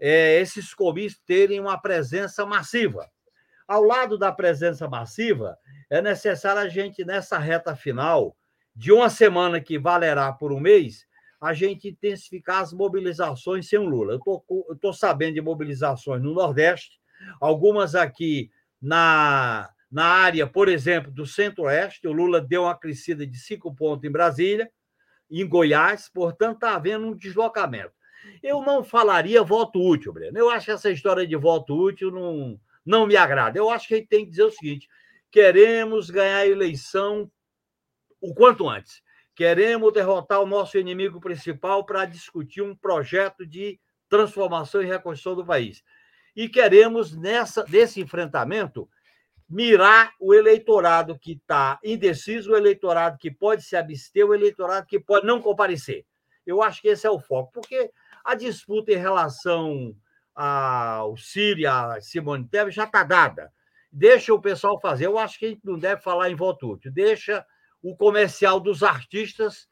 é 0.00 0.40
esses 0.40 0.74
comícios 0.74 1.22
terem 1.24 1.60
uma 1.60 1.80
presença 1.80 2.44
massiva. 2.44 3.08
Ao 3.68 3.84
lado 3.84 4.18
da 4.18 4.32
presença 4.32 4.88
massiva, 4.88 5.56
é 5.88 6.02
necessário 6.02 6.60
a 6.60 6.68
gente, 6.68 7.04
nessa 7.04 7.38
reta 7.38 7.76
final, 7.76 8.36
de 8.74 8.90
uma 8.90 9.08
semana 9.08 9.60
que 9.60 9.78
valerá 9.78 10.32
por 10.32 10.50
um 10.50 10.58
mês, 10.58 11.06
a 11.46 11.54
gente 11.54 11.88
intensificar 11.88 12.60
as 12.60 12.72
mobilizações 12.72 13.68
sem 13.68 13.78
o 13.78 13.84
Lula. 13.84 14.14
Eu 14.14 14.74
estou 14.74 14.92
sabendo 14.92 15.34
de 15.34 15.40
mobilizações 15.40 16.22
no 16.22 16.34
Nordeste, 16.34 17.00
algumas 17.40 17.94
aqui 17.94 18.50
na, 18.82 19.70
na 19.90 20.04
área, 20.04 20.46
por 20.46 20.68
exemplo, 20.68 21.10
do 21.10 21.24
Centro-Oeste, 21.24 22.06
o 22.08 22.12
Lula 22.12 22.40
deu 22.40 22.62
uma 22.62 22.76
crescida 22.76 23.26
de 23.26 23.38
cinco 23.38 23.74
pontos 23.74 24.04
em 24.04 24.10
Brasília, 24.10 24.70
em 25.30 25.46
Goiás, 25.48 26.10
portanto, 26.12 26.56
está 26.56 26.74
havendo 26.74 27.06
um 27.06 27.16
deslocamento. 27.16 27.92
Eu 28.42 28.62
não 28.62 28.82
falaria 28.82 29.42
voto 29.42 29.80
útil, 29.80 30.12
Breno. 30.12 30.36
Eu 30.36 30.50
acho 30.50 30.66
que 30.66 30.72
essa 30.72 30.90
história 30.90 31.26
de 31.26 31.36
voto 31.36 31.74
útil 31.76 32.10
não, 32.10 32.60
não 32.84 33.06
me 33.06 33.16
agrada. 33.16 33.58
Eu 33.58 33.70
acho 33.70 33.86
que 33.86 33.94
a 33.94 33.96
gente 33.98 34.08
tem 34.08 34.24
que 34.24 34.30
dizer 34.30 34.44
o 34.44 34.50
seguinte: 34.50 34.88
queremos 35.30 36.10
ganhar 36.10 36.38
a 36.38 36.46
eleição 36.46 37.30
o 38.20 38.34
quanto 38.34 38.68
antes. 38.68 39.00
Queremos 39.36 39.92
derrotar 39.92 40.40
o 40.40 40.46
nosso 40.46 40.78
inimigo 40.78 41.20
principal 41.20 41.84
para 41.84 42.06
discutir 42.06 42.62
um 42.62 42.74
projeto 42.74 43.46
de 43.46 43.78
transformação 44.08 44.82
e 44.82 44.86
reconstrução 44.86 45.34
do 45.34 45.44
país. 45.44 45.84
E 46.34 46.48
queremos, 46.48 47.14
nessa, 47.14 47.62
nesse 47.68 48.00
enfrentamento, 48.00 48.88
mirar 49.46 50.14
o 50.18 50.32
eleitorado 50.32 51.18
que 51.18 51.32
está 51.32 51.78
indeciso, 51.84 52.52
o 52.52 52.56
eleitorado 52.56 53.18
que 53.18 53.30
pode 53.30 53.62
se 53.62 53.76
abster, 53.76 54.26
o 54.26 54.34
eleitorado 54.34 54.86
que 54.86 54.98
pode 54.98 55.26
não 55.26 55.42
comparecer. 55.42 56.06
Eu 56.46 56.62
acho 56.62 56.80
que 56.80 56.88
esse 56.88 57.06
é 57.06 57.10
o 57.10 57.20
foco, 57.20 57.52
porque 57.52 57.90
a 58.24 58.34
disputa 58.34 58.90
em 58.90 58.96
relação 58.96 59.94
ao 60.34 61.14
e 61.36 61.66
a 61.66 62.00
Simone 62.00 62.48
Tebet 62.48 62.74
já 62.74 62.84
está 62.84 63.02
dada. 63.02 63.52
Deixa 63.92 64.32
o 64.32 64.40
pessoal 64.40 64.80
fazer. 64.80 65.06
Eu 65.06 65.18
acho 65.18 65.38
que 65.38 65.44
a 65.44 65.48
gente 65.50 65.64
não 65.64 65.78
deve 65.78 66.00
falar 66.00 66.30
em 66.30 66.34
voto 66.34 66.72
útil. 66.72 66.90
Deixa 66.90 67.44
o 67.88 67.96
comercial 67.96 68.58
dos 68.58 68.82
artistas 68.82 69.68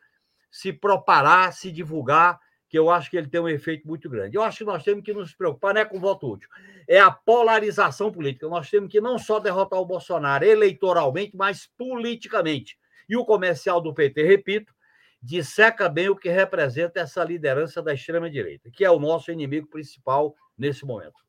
se 0.49 0.73
proparar, 0.73 1.53
se 1.53 1.73
divulgar 1.73 2.39
que 2.69 2.79
eu 2.79 2.89
acho 2.89 3.11
que 3.11 3.17
ele 3.17 3.29
tem 3.29 3.41
um 3.41 3.49
efeito 3.49 3.89
muito 3.89 4.09
grande. 4.09 4.37
Eu 4.37 4.43
acho 4.43 4.59
que 4.59 4.65
nós 4.65 4.85
temos 4.85 5.05
que 5.05 5.13
nos 5.13 5.35
preocupar 5.35 5.75
não 5.75 5.81
é 5.81 5.85
com 5.85 5.99
voto 5.99 6.31
útil, 6.31 6.49
é 6.89 7.01
a 7.01 7.11
polarização 7.11 8.13
política. 8.13 8.49
Nós 8.49 8.71
temos 8.71 8.89
que 8.89 9.01
não 9.01 9.19
só 9.19 9.41
derrotar 9.41 9.81
o 9.81 9.85
Bolsonaro 9.85 10.45
eleitoralmente, 10.45 11.37
mas 11.37 11.69
politicamente. 11.77 12.79
E 13.09 13.17
o 13.17 13.25
comercial 13.25 13.81
do 13.81 13.93
PT, 13.93 14.23
repito, 14.23 14.73
disseca 15.21 15.89
bem 15.89 16.09
o 16.09 16.17
que 16.17 16.29
representa 16.29 17.01
essa 17.01 17.25
liderança 17.25 17.83
da 17.83 17.93
extrema-direita, 17.93 18.71
que 18.71 18.85
é 18.85 18.91
o 18.91 19.01
nosso 19.01 19.33
inimigo 19.33 19.67
principal 19.67 20.37
nesse 20.57 20.85
momento. 20.85 21.25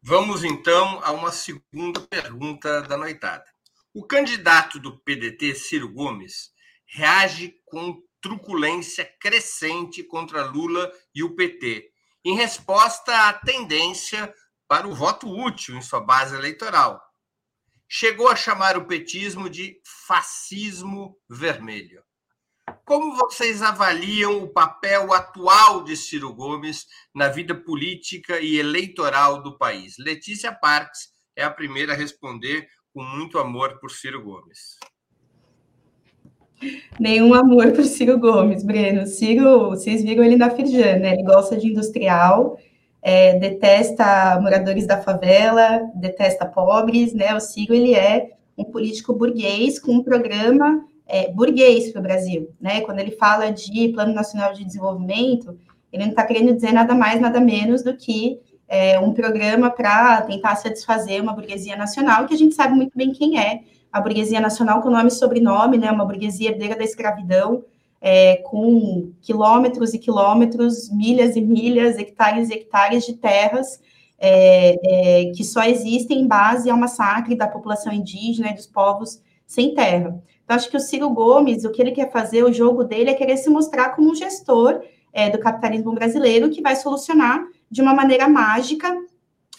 Vamos 0.00 0.44
então 0.44 1.00
a 1.02 1.10
uma 1.10 1.32
segunda 1.32 2.00
pergunta 2.00 2.80
da 2.82 2.96
noitada. 2.96 3.44
O 3.92 4.06
candidato 4.06 4.78
do 4.78 5.00
PDT, 5.00 5.52
Ciro 5.56 5.92
Gomes, 5.92 6.52
reage 6.86 7.56
com 7.64 8.00
truculência 8.20 9.04
crescente 9.18 10.04
contra 10.04 10.44
Lula 10.44 10.92
e 11.12 11.24
o 11.24 11.34
PT, 11.34 11.90
em 12.24 12.36
resposta 12.36 13.28
à 13.28 13.32
tendência 13.32 14.32
para 14.68 14.86
o 14.86 14.94
voto 14.94 15.28
útil 15.28 15.76
em 15.76 15.82
sua 15.82 16.00
base 16.00 16.36
eleitoral. 16.36 17.02
Chegou 17.88 18.28
a 18.28 18.36
chamar 18.36 18.76
o 18.76 18.86
petismo 18.86 19.50
de 19.50 19.80
fascismo 20.06 21.18
vermelho. 21.28 22.04
Como 22.84 23.16
vocês 23.16 23.60
avaliam 23.60 24.40
o 24.40 24.52
papel 24.52 25.12
atual 25.12 25.82
de 25.82 25.96
Ciro 25.96 26.32
Gomes 26.32 26.86
na 27.12 27.26
vida 27.26 27.56
política 27.56 28.40
e 28.40 28.56
eleitoral 28.56 29.42
do 29.42 29.58
país? 29.58 29.96
Letícia 29.98 30.52
Parques 30.52 31.08
é 31.34 31.42
a 31.42 31.50
primeira 31.50 31.92
a 31.92 31.96
responder 31.96 32.68
com 32.94 33.02
muito 33.02 33.38
amor 33.38 33.78
por 33.78 33.90
Ciro 33.90 34.22
Gomes. 34.22 34.78
Nenhum 36.98 37.32
amor 37.32 37.72
por 37.72 37.84
Ciro 37.84 38.18
Gomes, 38.18 38.62
Breno. 38.62 39.06
Ciro, 39.06 39.70
vocês 39.70 40.02
viram 40.02 40.22
ele 40.22 40.36
na 40.36 40.50
Firjan, 40.50 40.98
né? 40.98 41.14
Ele 41.14 41.22
gosta 41.22 41.56
de 41.56 41.68
industrial, 41.68 42.58
é, 43.00 43.38
detesta 43.38 44.38
moradores 44.40 44.86
da 44.86 45.00
favela, 45.00 45.90
detesta 45.94 46.44
pobres, 46.44 47.14
né? 47.14 47.34
O 47.34 47.40
Ciro, 47.40 47.72
ele 47.72 47.94
é 47.94 48.32
um 48.58 48.64
político 48.64 49.14
burguês 49.14 49.78
com 49.78 49.92
um 49.92 50.02
programa 50.02 50.84
é, 51.06 51.32
burguês 51.32 51.90
para 51.90 52.00
o 52.00 52.02
Brasil, 52.02 52.54
né? 52.60 52.82
Quando 52.82 52.98
ele 52.98 53.12
fala 53.12 53.50
de 53.50 53.88
Plano 53.88 54.12
Nacional 54.12 54.52
de 54.52 54.64
Desenvolvimento, 54.64 55.58
ele 55.92 56.04
não 56.04 56.10
está 56.10 56.24
querendo 56.24 56.54
dizer 56.54 56.72
nada 56.72 56.94
mais, 56.94 57.20
nada 57.20 57.40
menos 57.40 57.82
do 57.82 57.96
que 57.96 58.38
é, 58.70 59.00
um 59.00 59.12
programa 59.12 59.68
para 59.68 60.22
tentar 60.22 60.54
satisfazer 60.54 61.20
uma 61.20 61.32
burguesia 61.32 61.76
nacional, 61.76 62.26
que 62.26 62.34
a 62.34 62.38
gente 62.38 62.54
sabe 62.54 62.74
muito 62.74 62.96
bem 62.96 63.12
quem 63.12 63.36
é, 63.36 63.62
a 63.92 64.00
burguesia 64.00 64.40
nacional 64.40 64.80
com 64.80 64.88
nome 64.88 65.08
e 65.08 65.10
sobrenome, 65.10 65.76
né, 65.76 65.90
uma 65.90 66.04
burguesia 66.04 66.50
herdeira 66.50 66.76
da 66.76 66.84
escravidão, 66.84 67.64
é, 68.00 68.36
com 68.36 69.12
quilômetros 69.20 69.92
e 69.92 69.98
quilômetros, 69.98 70.88
milhas 70.88 71.34
e 71.34 71.40
milhas, 71.40 71.98
hectares 71.98 72.48
e 72.48 72.54
hectares 72.54 73.04
de 73.04 73.14
terras 73.14 73.80
é, 74.20 74.76
é, 74.84 75.32
que 75.32 75.42
só 75.42 75.64
existem 75.64 76.20
em 76.20 76.28
base 76.28 76.70
ao 76.70 76.78
massacre 76.78 77.34
da 77.34 77.48
população 77.48 77.92
indígena 77.92 78.50
e 78.50 78.54
dos 78.54 78.66
povos 78.66 79.20
sem 79.46 79.74
terra. 79.74 80.22
Então, 80.44 80.56
acho 80.56 80.70
que 80.70 80.76
o 80.76 80.80
Ciro 80.80 81.10
Gomes, 81.10 81.64
o 81.64 81.70
que 81.70 81.82
ele 81.82 81.90
quer 81.90 82.12
fazer, 82.12 82.44
o 82.44 82.52
jogo 82.52 82.84
dele 82.84 83.10
é 83.10 83.14
querer 83.14 83.36
se 83.36 83.50
mostrar 83.50 83.90
como 83.90 84.10
um 84.10 84.14
gestor 84.14 84.80
é, 85.12 85.28
do 85.28 85.38
capitalismo 85.38 85.92
brasileiro 85.92 86.50
que 86.50 86.62
vai 86.62 86.76
solucionar 86.76 87.44
de 87.70 87.80
uma 87.80 87.94
maneira 87.94 88.28
mágica 88.28 88.96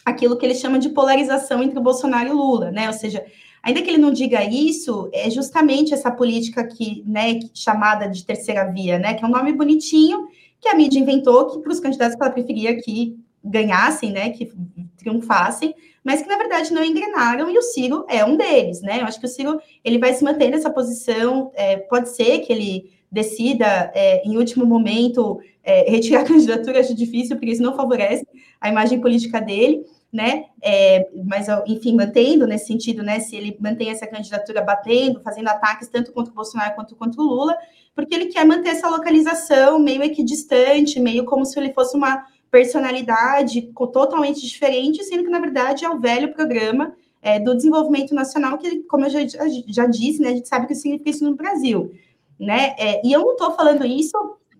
aquilo 0.03 0.37
que 0.37 0.45
ele 0.45 0.55
chama 0.55 0.79
de 0.79 0.89
polarização 0.89 1.61
entre 1.61 1.77
o 1.77 1.83
Bolsonaro 1.83 2.29
e 2.29 2.33
Lula, 2.33 2.71
né? 2.71 2.87
Ou 2.87 2.93
seja, 2.93 3.23
Ainda 3.63 3.81
que 3.81 3.89
ele 3.89 3.99
não 3.99 4.11
diga 4.11 4.43
isso, 4.43 5.09
é 5.13 5.29
justamente 5.29 5.93
essa 5.93 6.11
política 6.11 6.65
que, 6.65 7.03
né, 7.05 7.39
chamada 7.53 8.07
de 8.07 8.25
terceira 8.25 8.65
via, 8.71 8.97
né, 8.97 9.13
que 9.13 9.23
é 9.23 9.27
um 9.27 9.31
nome 9.31 9.53
bonitinho 9.53 10.27
que 10.59 10.67
a 10.67 10.75
mídia 10.75 10.99
inventou 10.99 11.47
que 11.47 11.59
para 11.59 11.71
os 11.71 11.79
candidatos 11.79 12.15
que 12.15 12.23
ela 12.23 12.31
preferia 12.31 12.79
que 12.81 13.17
ganhassem, 13.43 14.11
né, 14.11 14.29
que 14.31 14.51
triunfassem, 14.97 15.75
mas 16.03 16.21
que 16.21 16.27
na 16.27 16.37
verdade 16.37 16.73
não 16.73 16.83
engrenaram 16.83 17.49
e 17.49 17.57
o 17.57 17.61
Ciro 17.61 18.05
é 18.07 18.25
um 18.25 18.35
deles, 18.35 18.81
né? 18.81 19.01
Eu 19.01 19.05
acho 19.05 19.19
que 19.19 19.25
o 19.25 19.29
Ciro 19.29 19.59
ele 19.83 19.99
vai 19.99 20.13
se 20.13 20.23
manter 20.23 20.49
nessa 20.49 20.69
posição. 20.69 21.51
É, 21.53 21.77
pode 21.77 22.09
ser 22.09 22.39
que 22.39 22.51
ele 22.51 22.91
decida 23.11 23.91
é, 23.93 24.21
em 24.25 24.37
último 24.37 24.65
momento 24.65 25.39
é, 25.63 25.89
retirar 25.89 26.21
a 26.21 26.25
candidatura, 26.27 26.79
acho 26.79 26.95
difícil 26.95 27.35
porque 27.35 27.51
isso 27.51 27.63
não 27.63 27.75
favorece 27.75 28.25
a 28.59 28.69
imagem 28.69 29.01
política 29.01 29.41
dele 29.41 29.83
né? 30.11 30.45
É, 30.61 31.07
mas, 31.25 31.47
enfim, 31.65 31.95
mantendo 31.95 32.45
nesse 32.45 32.67
sentido, 32.67 33.01
né? 33.01 33.19
Se 33.19 33.35
ele 33.35 33.57
mantém 33.59 33.89
essa 33.89 34.05
candidatura 34.05 34.61
batendo, 34.61 35.21
fazendo 35.21 35.47
ataques 35.47 35.87
tanto 35.87 36.11
contra 36.11 36.31
o 36.31 36.35
Bolsonaro 36.35 36.75
quanto 36.75 36.95
contra 36.95 37.21
o 37.21 37.23
Lula, 37.23 37.55
porque 37.95 38.13
ele 38.13 38.25
quer 38.25 38.45
manter 38.45 38.69
essa 38.69 38.89
localização 38.89 39.79
meio 39.79 40.03
equidistante, 40.03 40.99
meio 40.99 41.23
como 41.23 41.45
se 41.45 41.57
ele 41.57 41.73
fosse 41.73 41.95
uma 41.95 42.25
personalidade 42.49 43.71
totalmente 43.93 44.45
diferente, 44.45 45.03
sendo 45.05 45.23
que, 45.23 45.29
na 45.29 45.39
verdade, 45.39 45.85
é 45.85 45.89
o 45.89 45.99
velho 45.99 46.33
programa 46.33 46.93
é, 47.21 47.39
do 47.39 47.55
desenvolvimento 47.55 48.13
nacional, 48.13 48.57
que, 48.57 48.83
como 48.83 49.05
eu 49.05 49.09
já, 49.09 49.23
já 49.67 49.85
disse, 49.85 50.21
né, 50.21 50.29
a 50.29 50.33
gente 50.33 50.49
sabe 50.49 50.67
que 50.67 50.75
significa 50.75 51.09
isso 51.09 51.23
no 51.23 51.35
Brasil. 51.35 51.93
Né? 52.41 52.75
É, 52.77 53.05
e 53.05 53.13
eu 53.13 53.21
não 53.21 53.31
estou 53.33 53.53
falando 53.53 53.85
isso, 53.85 54.17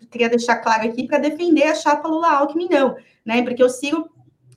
queria 0.10 0.30
deixar 0.30 0.58
claro 0.58 0.88
aqui, 0.88 1.08
para 1.08 1.18
defender 1.18 1.64
a 1.64 1.76
chapa 1.76 2.08
Lula-Alckmin, 2.08 2.68
não, 2.70 2.96
né? 3.26 3.42
Porque 3.42 3.64
o 3.64 3.70
Ciro 3.70 4.10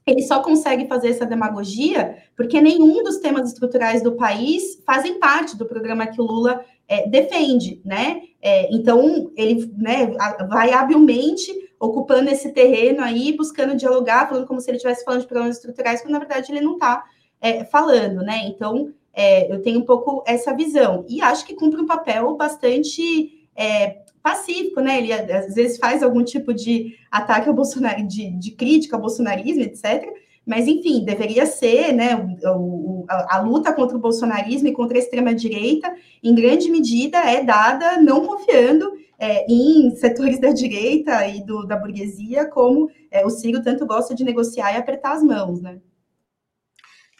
ele 0.06 0.22
só 0.22 0.42
consegue 0.42 0.86
fazer 0.86 1.08
essa 1.08 1.24
demagogia 1.24 2.18
porque 2.36 2.60
nenhum 2.60 3.02
dos 3.02 3.18
temas 3.18 3.48
estruturais 3.48 4.02
do 4.02 4.12
país 4.12 4.82
fazem 4.84 5.18
parte 5.18 5.56
do 5.56 5.64
programa 5.64 6.06
que 6.06 6.20
o 6.20 6.24
Lula 6.24 6.62
é, 6.86 7.08
defende, 7.08 7.80
né? 7.84 8.20
É, 8.42 8.68
então, 8.74 9.30
ele 9.34 9.72
né, 9.78 10.14
vai 10.48 10.72
habilmente 10.72 11.50
ocupando 11.80 12.28
esse 12.28 12.52
terreno 12.52 13.02
aí, 13.02 13.34
buscando 13.34 13.74
dialogar, 13.74 14.28
falando 14.28 14.46
como 14.46 14.60
se 14.60 14.70
ele 14.70 14.76
estivesse 14.76 15.04
falando 15.04 15.22
de 15.22 15.26
problemas 15.26 15.56
estruturais, 15.56 16.02
quando 16.02 16.12
na 16.12 16.18
verdade 16.18 16.52
ele 16.52 16.60
não 16.60 16.74
está 16.74 17.04
é, 17.40 17.64
falando, 17.64 18.22
né? 18.22 18.46
Então, 18.46 18.92
é, 19.14 19.52
eu 19.52 19.62
tenho 19.62 19.80
um 19.80 19.84
pouco 19.84 20.22
essa 20.26 20.54
visão. 20.54 21.04
E 21.08 21.22
acho 21.22 21.46
que 21.46 21.54
cumpre 21.54 21.80
um 21.80 21.86
papel 21.86 22.36
bastante 22.36 23.46
é, 23.56 23.98
pacífico, 24.22 24.80
né? 24.80 24.98
Ele 24.98 25.12
às 25.12 25.54
vezes 25.54 25.78
faz 25.78 26.02
algum 26.02 26.24
tipo 26.24 26.52
de 26.52 26.96
ataque 27.10 27.48
ao 27.48 27.54
Bolsonaro, 27.54 28.06
de, 28.06 28.30
de 28.30 28.50
crítica 28.52 28.96
ao 28.96 29.02
bolsonarismo, 29.02 29.62
etc. 29.62 30.04
Mas, 30.46 30.66
enfim, 30.66 31.04
deveria 31.04 31.46
ser, 31.46 31.92
né? 31.92 32.16
O, 32.44 32.58
o, 32.58 33.04
a, 33.08 33.36
a, 33.36 33.40
luta 33.40 33.72
contra 33.72 33.96
o 33.96 34.00
bolsonarismo 34.00 34.68
e 34.68 34.72
contra 34.72 34.98
a 34.98 35.00
extrema-direita, 35.00 35.94
em 36.22 36.34
grande 36.34 36.70
medida, 36.70 37.18
é 37.18 37.42
dada 37.42 38.00
não 38.00 38.26
confiando 38.26 38.92
é, 39.18 39.46
em 39.50 39.94
setores 39.96 40.40
da 40.40 40.52
direita 40.52 41.26
e 41.28 41.42
do, 41.44 41.66
da 41.66 41.76
burguesia, 41.76 42.46
como 42.46 42.90
é, 43.10 43.24
o 43.24 43.30
Ciro 43.30 43.62
tanto 43.62 43.86
gosta 43.86 44.14
de 44.14 44.24
negociar 44.24 44.72
e 44.72 44.76
apertar 44.76 45.12
as 45.12 45.22
mãos, 45.22 45.60
né? 45.60 45.78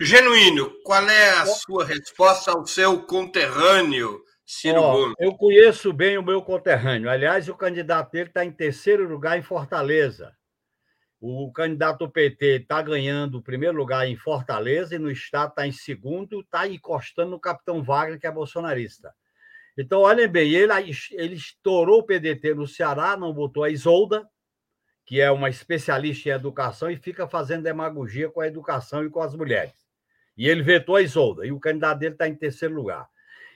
Genuíno, 0.01 0.71
qual 0.83 1.09
é 1.09 1.31
a 1.31 1.47
sua 1.47 1.85
resposta 1.85 2.51
ao 2.51 2.67
seu 2.67 3.03
conterrâneo 3.03 4.25
Ciro 4.47 4.81
oh, 4.81 4.93
Gomes. 4.93 5.15
Eu 5.19 5.35
conheço 5.35 5.93
bem 5.93 6.19
o 6.19 6.23
meu 6.23 6.43
conterrâneo. 6.43 7.09
Aliás, 7.09 7.49
o 7.49 7.55
candidato 7.55 8.13
dele 8.13 8.29
está 8.29 8.45
em 8.45 8.53
terceiro 8.53 9.09
lugar 9.09 9.39
em 9.39 9.43
Fortaleza. 9.43 10.37
O 11.21 11.51
candidato 11.53 12.09
PT 12.09 12.63
está 12.63 12.83
ganhando 12.83 13.39
o 13.39 13.43
primeiro 13.43 13.77
lugar 13.77 14.07
em 14.07 14.17
Fortaleza 14.17 14.95
e 14.95 14.99
no 14.99 15.11
Estado 15.11 15.51
está 15.51 15.67
em 15.67 15.73
segundo, 15.73 16.41
está 16.41 16.69
encostando 16.69 17.31
no 17.31 17.41
capitão 17.41 17.83
Wagner, 17.83 18.21
que 18.21 18.27
é 18.27 18.31
bolsonarista. 18.31 19.15
Então, 19.77 20.03
olhem 20.03 20.29
bem, 20.29 20.53
ele, 20.53 20.73
ele 21.13 21.35
estourou 21.35 22.01
o 22.01 22.03
PDT 22.03 22.55
no 22.55 22.69
Ceará, 22.69 23.17
não 23.17 23.33
botou 23.33 23.65
a 23.65 23.71
Isolda, 23.71 24.29
que 25.07 25.21
é 25.21 25.31
uma 25.31 25.49
especialista 25.49 26.29
em 26.29 26.33
educação, 26.33 26.91
e 26.91 26.97
fica 26.97 27.27
fazendo 27.27 27.63
demagogia 27.63 28.29
com 28.29 28.41
a 28.41 28.47
educação 28.47 29.05
e 29.05 29.11
com 29.11 29.21
as 29.21 29.35
mulheres. 29.35 29.84
E 30.37 30.49
ele 30.49 30.63
vetou 30.63 30.97
a 30.97 31.03
Isolda, 31.03 31.47
e 31.47 31.53
o 31.53 31.61
candidato 31.61 31.99
dele 31.99 32.15
está 32.15 32.29
em 32.29 32.35
terceiro 32.35 32.75
lugar. 32.75 33.09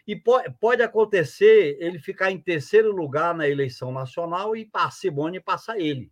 E 0.06 0.16
pode, 0.16 0.50
pode 0.58 0.82
acontecer 0.82 1.76
ele 1.80 1.98
ficar 1.98 2.30
em 2.30 2.40
terceiro 2.40 2.90
lugar 2.92 3.34
na 3.34 3.48
eleição 3.48 3.92
nacional 3.92 4.56
e 4.56 4.68
Simone 4.90 5.40
passar 5.40 5.78
ele. 5.78 6.10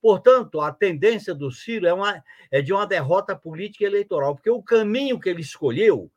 Portanto, 0.00 0.60
a 0.60 0.72
tendência 0.72 1.34
do 1.34 1.50
Ciro 1.50 1.86
é, 1.86 1.92
uma, 1.92 2.24
é 2.50 2.62
de 2.62 2.72
uma 2.72 2.86
derrota 2.86 3.36
política 3.36 3.84
e 3.84 3.86
eleitoral, 3.86 4.34
porque 4.34 4.50
o 4.50 4.62
caminho 4.62 5.20
que 5.20 5.28
ele 5.28 5.42
escolheu 5.42 6.10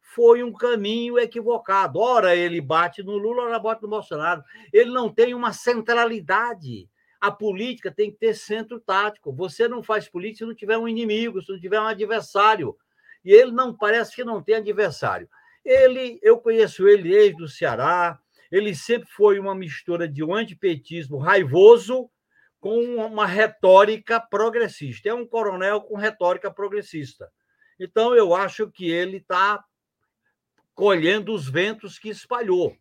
foi 0.00 0.42
um 0.42 0.52
caminho 0.52 1.18
equivocado. 1.18 1.98
Ora 1.98 2.34
ele 2.34 2.60
bate 2.60 3.02
no 3.02 3.16
Lula, 3.16 3.44
ora 3.44 3.58
bate 3.58 3.82
no 3.82 3.88
Bolsonaro. 3.88 4.42
Ele 4.72 4.90
não 4.90 5.08
tem 5.08 5.34
uma 5.34 5.52
centralidade. 5.52 6.88
A 7.20 7.30
política 7.30 7.90
tem 7.90 8.10
que 8.10 8.18
ter 8.18 8.34
centro 8.34 8.80
tático. 8.80 9.32
Você 9.32 9.68
não 9.68 9.82
faz 9.82 10.08
política 10.08 10.38
se 10.38 10.48
não 10.48 10.54
tiver 10.54 10.76
um 10.76 10.88
inimigo, 10.88 11.40
se 11.40 11.52
não 11.52 11.60
tiver 11.60 11.80
um 11.80 11.86
adversário. 11.86 12.76
E 13.24 13.32
ele 13.32 13.52
não 13.52 13.76
parece 13.76 14.14
que 14.14 14.24
não 14.24 14.42
tem 14.42 14.56
adversário. 14.56 15.28
Ele, 15.64 16.18
eu 16.22 16.38
conheço 16.38 16.88
ele 16.88 17.10
desde 17.10 17.42
o 17.42 17.48
Ceará, 17.48 18.18
ele 18.50 18.74
sempre 18.74 19.08
foi 19.10 19.38
uma 19.38 19.54
mistura 19.54 20.08
de 20.08 20.24
um 20.24 20.34
antipetismo 20.34 21.18
raivoso 21.18 22.10
com 22.58 22.78
uma 22.96 23.26
retórica 23.26 24.20
progressista. 24.20 25.08
É 25.08 25.14
um 25.14 25.26
coronel 25.26 25.80
com 25.82 25.96
retórica 25.96 26.50
progressista. 26.50 27.30
Então, 27.78 28.14
eu 28.14 28.34
acho 28.34 28.70
que 28.70 28.90
ele 28.90 29.18
está 29.18 29.64
colhendo 30.74 31.32
os 31.32 31.48
ventos 31.48 31.98
que 31.98 32.08
espalhou. 32.08 32.76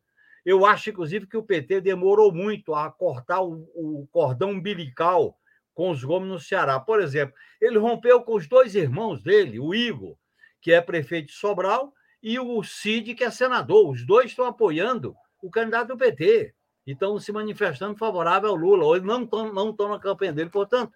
Eu 0.45 0.65
acho, 0.65 0.89
inclusive, 0.89 1.27
que 1.27 1.37
o 1.37 1.43
PT 1.43 1.81
demorou 1.81 2.33
muito 2.33 2.73
a 2.73 2.91
cortar 2.91 3.41
o, 3.41 3.69
o 3.75 4.07
cordão 4.11 4.51
umbilical 4.51 5.37
com 5.73 5.91
os 5.91 6.03
Gomes 6.03 6.27
no 6.27 6.39
Ceará. 6.39 6.79
Por 6.79 6.99
exemplo, 6.99 7.35
ele 7.61 7.77
rompeu 7.77 8.21
com 8.21 8.35
os 8.35 8.47
dois 8.47 8.75
irmãos 8.75 9.21
dele, 9.23 9.59
o 9.59 9.73
Igor, 9.73 10.17
que 10.61 10.71
é 10.71 10.81
prefeito 10.81 11.27
de 11.27 11.33
Sobral, 11.33 11.93
e 12.21 12.39
o 12.39 12.61
Cid, 12.63 13.15
que 13.15 13.23
é 13.23 13.31
senador. 13.31 13.89
Os 13.89 14.05
dois 14.05 14.27
estão 14.27 14.45
apoiando 14.45 15.15
o 15.41 15.49
candidato 15.49 15.89
do 15.89 15.97
PT 15.97 16.53
e 16.85 16.91
estão 16.91 17.17
se 17.19 17.31
manifestando 17.31 17.97
favorável 17.97 18.49
ao 18.49 18.55
Lula. 18.55 18.85
Ou 18.85 19.01
não 19.01 19.23
estão, 19.23 19.53
não 19.53 19.75
na 19.87 19.99
campanha 19.99 20.33
dele. 20.33 20.49
Portanto, 20.49 20.93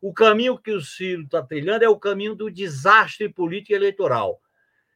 o 0.00 0.12
caminho 0.12 0.58
que 0.58 0.72
o 0.72 0.80
Ciro 0.80 1.22
está 1.22 1.42
trilhando 1.42 1.84
é 1.84 1.88
o 1.88 1.98
caminho 1.98 2.34
do 2.34 2.50
desastre 2.50 3.28
político 3.28 3.72
e 3.72 3.76
eleitoral. 3.76 4.40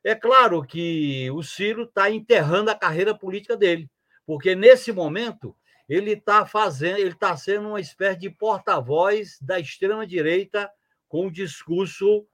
É 0.03 0.15
claro 0.15 0.63
que 0.63 1.31
o 1.31 1.43
Ciro 1.43 1.83
está 1.83 2.11
enterrando 2.11 2.71
a 2.71 2.75
carreira 2.75 3.15
política 3.15 3.57
dele, 3.57 3.91
porque 4.25 4.55
nesse 4.55 4.93
momento 4.93 5.55
ele 5.89 6.13
está 6.13 6.47
fazendo, 6.47 6.99
ele 6.99 7.11
está 7.11 7.37
sendo 7.37 7.69
uma 7.69 7.81
espécie 7.81 8.19
de 8.19 8.31
porta-voz 8.31 9.39
da 9.41 9.59
extrema 9.59 10.07
direita 10.07 10.71
com 11.09 11.27
um 11.27 11.31
discurso 11.31 12.27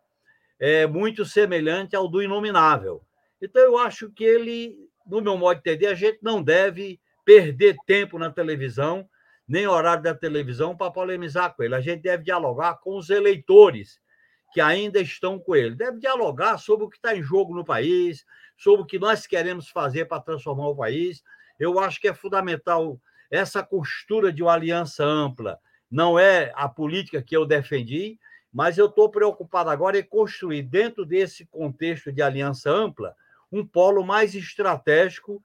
é, 0.62 0.87
muito 0.87 1.25
semelhante 1.25 1.96
ao 1.96 2.07
do 2.07 2.22
inominável. 2.22 3.03
Então, 3.42 3.61
eu 3.61 3.77
acho 3.77 4.09
que 4.12 4.22
ele, 4.22 4.79
no 5.05 5.20
meu 5.20 5.37
modo 5.37 5.61
de 5.61 5.68
entender, 5.68 5.88
a 5.88 5.94
gente 5.94 6.20
não 6.22 6.40
deve 6.40 7.01
perder 7.25 7.75
tempo 7.85 8.16
na 8.16 8.31
televisão, 8.31 9.09
nem 9.46 9.66
horário 9.66 10.05
da 10.05 10.14
televisão, 10.14 10.77
para 10.77 10.92
polemizar 10.92 11.53
com 11.53 11.64
ele. 11.64 11.75
A 11.75 11.81
gente 11.81 12.03
deve 12.03 12.22
dialogar 12.22 12.77
com 12.77 12.96
os 12.96 13.11
eleitores 13.11 14.01
que 14.53 14.61
ainda 14.61 15.01
estão 15.01 15.37
com 15.37 15.57
ele. 15.57 15.75
Deve 15.75 15.98
dialogar 15.98 16.59
sobre 16.59 16.85
o 16.87 16.88
que 16.88 16.96
está 16.96 17.16
em 17.16 17.22
jogo 17.25 17.53
no 17.53 17.64
país, 17.64 18.25
sobre 18.57 18.83
o 18.83 18.87
que 18.87 19.01
nós 19.01 19.27
queremos 19.27 19.68
fazer 19.68 20.05
para 20.05 20.22
transformar 20.22 20.68
o 20.68 20.77
país. 20.77 21.25
Eu 21.59 21.81
acho 21.81 22.01
que 22.01 22.07
é 22.07 22.14
fundamental 22.14 23.01
essa 23.33 23.64
costura 23.64 24.33
de 24.33 24.44
uma 24.44 24.53
aliança 24.53 25.05
ampla. 25.05 25.59
Não 25.90 26.16
é 26.16 26.53
a 26.55 26.68
política 26.68 27.20
que 27.20 27.37
eu 27.37 27.44
defendi, 27.44 28.16
mas 28.52 28.76
eu 28.76 28.86
estou 28.86 29.08
preocupado 29.08 29.70
agora 29.70 29.98
em 29.98 30.02
construir, 30.02 30.62
dentro 30.62 31.06
desse 31.06 31.46
contexto 31.46 32.12
de 32.12 32.20
aliança 32.20 32.70
ampla, 32.70 33.16
um 33.50 33.66
polo 33.66 34.04
mais 34.04 34.34
estratégico 34.34 35.42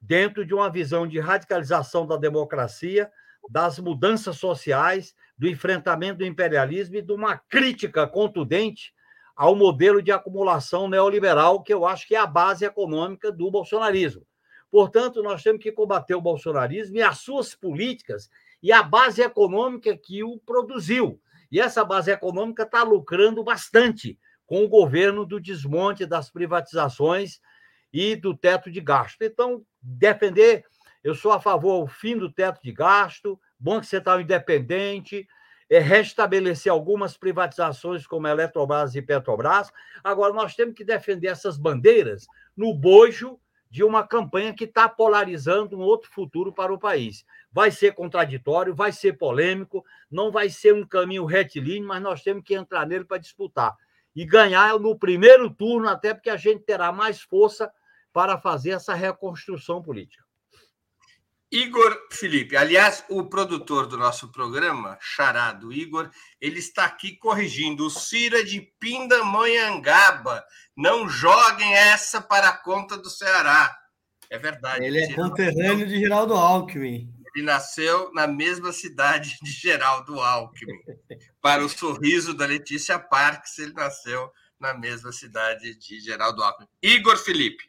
dentro 0.00 0.44
de 0.44 0.54
uma 0.54 0.70
visão 0.70 1.06
de 1.06 1.20
radicalização 1.20 2.06
da 2.06 2.16
democracia, 2.16 3.10
das 3.48 3.78
mudanças 3.78 4.36
sociais, 4.36 5.14
do 5.38 5.48
enfrentamento 5.48 6.18
do 6.18 6.26
imperialismo 6.26 6.96
e 6.96 7.02
de 7.02 7.12
uma 7.12 7.36
crítica 7.36 8.06
contundente 8.06 8.92
ao 9.36 9.54
modelo 9.54 10.02
de 10.02 10.12
acumulação 10.12 10.88
neoliberal, 10.88 11.62
que 11.62 11.72
eu 11.72 11.86
acho 11.86 12.06
que 12.06 12.14
é 12.14 12.18
a 12.18 12.26
base 12.26 12.64
econômica 12.64 13.32
do 13.32 13.50
bolsonarismo. 13.50 14.26
Portanto, 14.70 15.22
nós 15.22 15.42
temos 15.42 15.62
que 15.62 15.72
combater 15.72 16.14
o 16.14 16.20
bolsonarismo 16.20 16.96
e 16.96 17.02
as 17.02 17.18
suas 17.18 17.54
políticas 17.54 18.30
e 18.62 18.70
a 18.70 18.82
base 18.82 19.22
econômica 19.22 19.96
que 19.96 20.22
o 20.22 20.38
produziu. 20.38 21.20
E 21.50 21.60
essa 21.60 21.84
base 21.84 22.10
econômica 22.10 22.62
está 22.62 22.82
lucrando 22.82 23.42
bastante 23.42 24.18
com 24.46 24.64
o 24.64 24.68
governo 24.68 25.24
do 25.24 25.40
desmonte 25.40 26.06
das 26.06 26.30
privatizações 26.30 27.40
e 27.92 28.16
do 28.16 28.36
teto 28.36 28.70
de 28.70 28.80
gasto. 28.80 29.22
Então, 29.22 29.64
defender, 29.80 30.64
eu 31.02 31.14
sou 31.14 31.32
a 31.32 31.40
favor 31.40 31.84
do 31.84 31.86
fim 31.86 32.16
do 32.16 32.30
teto 32.30 32.60
de 32.62 32.72
gasto, 32.72 33.40
Banco 33.58 33.84
Central 33.84 34.20
independente, 34.20 35.26
é 35.68 35.78
restabelecer 35.78 36.72
algumas 36.72 37.16
privatizações 37.16 38.06
como 38.06 38.26
Eletrobras 38.26 38.96
e 38.96 39.02
Petrobras. 39.02 39.70
Agora, 40.02 40.32
nós 40.32 40.56
temos 40.56 40.74
que 40.74 40.84
defender 40.84 41.28
essas 41.28 41.56
bandeiras 41.56 42.26
no 42.56 42.74
bojo 42.74 43.38
de 43.70 43.84
uma 43.84 44.04
campanha 44.04 44.52
que 44.52 44.64
está 44.64 44.88
polarizando 44.88 45.78
um 45.78 45.80
outro 45.80 46.10
futuro 46.10 46.52
para 46.52 46.74
o 46.74 46.78
país. 46.78 47.24
Vai 47.52 47.70
ser 47.70 47.94
contraditório, 47.94 48.74
vai 48.74 48.90
ser 48.90 49.16
polêmico, 49.16 49.84
não 50.10 50.32
vai 50.32 50.50
ser 50.50 50.74
um 50.74 50.84
caminho 50.84 51.24
retilíneo, 51.24 51.86
mas 51.86 52.02
nós 52.02 52.22
temos 52.22 52.42
que 52.42 52.54
entrar 52.54 52.84
nele 52.86 53.04
para 53.04 53.18
disputar 53.18 53.76
e 54.14 54.24
ganhar 54.24 54.78
no 54.78 54.98
primeiro 54.98 55.48
turno, 55.48 55.88
até 55.88 56.12
porque 56.12 56.30
a 56.30 56.36
gente 56.36 56.64
terá 56.64 56.90
mais 56.90 57.20
força 57.20 57.72
para 58.12 58.36
fazer 58.36 58.70
essa 58.70 58.92
reconstrução 58.92 59.80
política. 59.80 60.24
Igor 61.50 62.06
Felipe, 62.12 62.56
aliás, 62.56 63.04
o 63.08 63.24
produtor 63.24 63.86
do 63.86 63.98
nosso 63.98 64.30
programa, 64.30 64.96
Charado 65.00 65.72
Igor, 65.72 66.08
ele 66.40 66.60
está 66.60 66.84
aqui 66.84 67.16
corrigindo. 67.16 67.86
O 67.86 67.90
Cira 67.90 68.44
de 68.44 68.60
Pindamonhangaba. 68.78 70.44
Não 70.76 71.08
joguem 71.08 71.74
essa 71.74 72.20
para 72.20 72.50
a 72.50 72.56
conta 72.56 72.96
do 72.96 73.10
Ceará. 73.10 73.76
É 74.30 74.38
verdade. 74.38 74.84
Ele 74.84 75.00
é 75.00 75.12
conterrâneo 75.12 75.86
de 75.88 75.98
Geraldo 75.98 76.34
Alckmin. 76.34 77.12
Ele 77.34 77.44
nasceu 77.44 78.12
na 78.12 78.28
mesma 78.28 78.72
cidade 78.72 79.36
de 79.42 79.50
Geraldo 79.50 80.20
Alckmin. 80.20 80.78
Para 81.40 81.64
o 81.64 81.68
sorriso 81.68 82.32
da 82.32 82.46
Letícia 82.46 82.96
Parques, 82.96 83.58
ele 83.58 83.72
nasceu 83.72 84.30
na 84.58 84.72
mesma 84.72 85.10
cidade 85.10 85.74
de 85.74 86.00
Geraldo 86.00 86.44
Alckmin. 86.44 86.68
Igor 86.80 87.16
Felipe. 87.16 87.68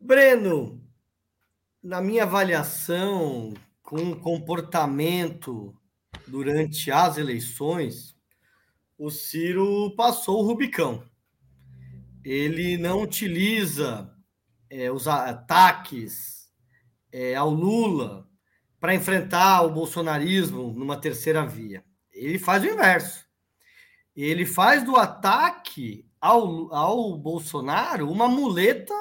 Breno, 0.00 0.82
na 1.82 2.00
minha 2.00 2.24
avaliação, 2.24 3.54
com 3.82 4.12
o 4.12 4.20
comportamento 4.20 5.74
durante 6.26 6.90
as 6.90 7.16
eleições, 7.16 8.14
o 8.98 9.10
Ciro 9.10 9.94
passou 9.96 10.40
o 10.40 10.46
Rubicão. 10.46 11.02
Ele 12.22 12.76
não 12.76 13.02
utiliza 13.02 14.14
é, 14.68 14.92
os 14.92 15.08
ataques 15.08 16.50
é, 17.10 17.34
ao 17.34 17.50
Lula 17.50 18.28
para 18.78 18.94
enfrentar 18.94 19.62
o 19.62 19.70
bolsonarismo 19.70 20.72
numa 20.72 21.00
terceira 21.00 21.46
via. 21.46 21.82
Ele 22.12 22.38
faz 22.38 22.62
o 22.62 22.66
inverso. 22.66 23.26
Ele 24.14 24.44
faz 24.44 24.84
do 24.84 24.96
ataque 24.96 26.06
ao, 26.20 26.74
ao 26.74 27.16
Bolsonaro 27.16 28.10
uma 28.10 28.28
muleta 28.28 28.94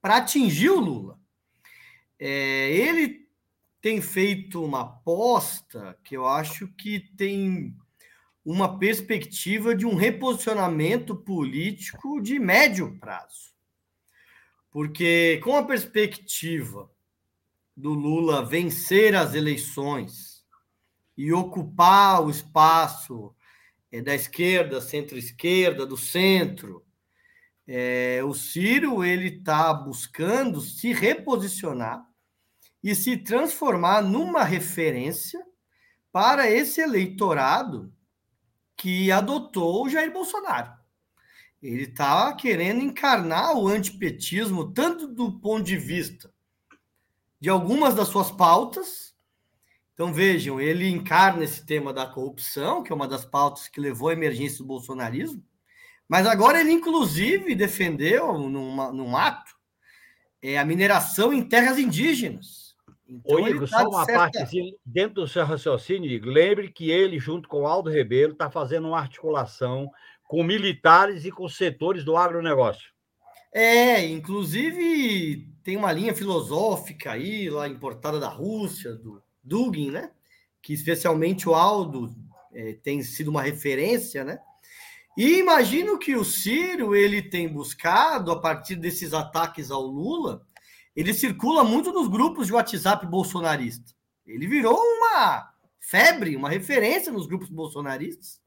para 0.00 0.18
atingir 0.18 0.70
o 0.70 0.80
Lula. 0.80 1.25
É, 2.18 2.70
ele 2.70 3.26
tem 3.80 4.00
feito 4.00 4.64
uma 4.64 4.82
aposta 4.82 5.98
que 6.02 6.16
eu 6.16 6.26
acho 6.26 6.68
que 6.68 7.00
tem 7.16 7.74
uma 8.44 8.78
perspectiva 8.78 9.74
de 9.74 9.84
um 9.84 9.96
reposicionamento 9.96 11.16
político 11.16 12.20
de 12.20 12.38
médio 12.38 12.96
prazo. 12.98 13.52
Porque 14.70 15.40
com 15.42 15.56
a 15.56 15.64
perspectiva 15.64 16.88
do 17.76 17.92
Lula 17.92 18.44
vencer 18.44 19.16
as 19.16 19.34
eleições 19.34 20.46
e 21.16 21.32
ocupar 21.32 22.24
o 22.24 22.30
espaço 22.30 23.34
é, 23.90 24.00
da 24.00 24.14
esquerda, 24.14 24.80
centro-esquerda, 24.80 25.84
do 25.84 25.96
centro, 25.96 26.85
é, 27.66 28.22
o 28.24 28.32
Ciro 28.32 29.04
ele 29.04 29.38
está 29.38 29.72
buscando 29.74 30.60
se 30.60 30.92
reposicionar 30.92 32.06
e 32.82 32.94
se 32.94 33.16
transformar 33.16 34.02
numa 34.02 34.44
referência 34.44 35.44
para 36.12 36.48
esse 36.48 36.80
eleitorado 36.80 37.92
que 38.76 39.10
adotou 39.10 39.84
o 39.84 39.88
Jair 39.88 40.12
Bolsonaro. 40.12 40.72
Ele 41.60 41.82
está 41.82 42.32
querendo 42.34 42.82
encarnar 42.82 43.56
o 43.56 43.66
antipetismo 43.66 44.72
tanto 44.72 45.08
do 45.08 45.40
ponto 45.40 45.64
de 45.64 45.76
vista 45.76 46.32
de 47.40 47.48
algumas 47.48 47.94
das 47.94 48.08
suas 48.08 48.30
pautas. 48.30 49.14
Então 49.94 50.12
vejam, 50.12 50.60
ele 50.60 50.88
encarna 50.88 51.42
esse 51.42 51.64
tema 51.64 51.92
da 51.92 52.06
corrupção, 52.06 52.82
que 52.82 52.92
é 52.92 52.94
uma 52.94 53.08
das 53.08 53.24
pautas 53.24 53.66
que 53.66 53.80
levou 53.80 54.10
à 54.10 54.12
emergência 54.12 54.58
do 54.58 54.66
bolsonarismo, 54.66 55.42
mas 56.08 56.26
agora 56.26 56.60
ele, 56.60 56.72
inclusive, 56.72 57.54
defendeu 57.54 58.38
numa, 58.38 58.92
num 58.92 59.16
ato 59.16 59.54
é, 60.42 60.58
a 60.58 60.64
mineração 60.64 61.32
em 61.32 61.42
terras 61.42 61.78
indígenas. 61.78 62.74
Então, 63.08 63.36
Ô, 63.36 63.48
Igor, 63.48 63.68
tá 63.68 63.80
só 63.80 63.88
uma 63.88 64.04
certa... 64.04 64.20
parte 64.20 64.38
assim, 64.38 64.74
dentro 64.84 65.22
do 65.22 65.28
seu 65.28 65.44
raciocínio, 65.44 66.20
lembre 66.24 66.70
que 66.72 66.90
ele, 66.90 67.18
junto 67.18 67.48
com 67.48 67.62
o 67.62 67.66
Aldo 67.66 67.88
Rebelo, 67.88 68.32
está 68.32 68.50
fazendo 68.50 68.88
uma 68.88 68.98
articulação 68.98 69.90
com 70.24 70.42
militares 70.42 71.24
e 71.24 71.30
com 71.30 71.48
setores 71.48 72.04
do 72.04 72.16
agronegócio. 72.16 72.90
É, 73.52 74.04
inclusive 74.04 75.48
tem 75.62 75.76
uma 75.76 75.92
linha 75.92 76.14
filosófica 76.14 77.12
aí, 77.12 77.48
lá 77.48 77.66
importada 77.66 78.20
da 78.20 78.28
Rússia, 78.28 78.92
do 78.94 79.22
Dugin, 79.42 79.90
né? 79.90 80.10
Que 80.60 80.72
especialmente 80.72 81.48
o 81.48 81.54
Aldo 81.54 82.14
é, 82.52 82.74
tem 82.74 83.02
sido 83.02 83.28
uma 83.28 83.42
referência, 83.42 84.24
né? 84.24 84.38
E 85.16 85.38
imagino 85.38 85.98
que 85.98 86.14
o 86.14 86.24
Ciro 86.24 86.94
ele 86.94 87.22
tem 87.22 87.48
buscado, 87.48 88.30
a 88.30 88.38
partir 88.38 88.76
desses 88.76 89.14
ataques 89.14 89.70
ao 89.70 89.82
Lula, 89.82 90.46
ele 90.94 91.14
circula 91.14 91.64
muito 91.64 91.90
nos 91.90 92.06
grupos 92.06 92.46
de 92.46 92.52
WhatsApp 92.52 93.06
bolsonarista. 93.06 93.94
Ele 94.26 94.46
virou 94.46 94.78
uma 94.78 95.50
febre, 95.80 96.36
uma 96.36 96.50
referência 96.50 97.10
nos 97.10 97.26
grupos 97.26 97.48
bolsonaristas, 97.48 98.40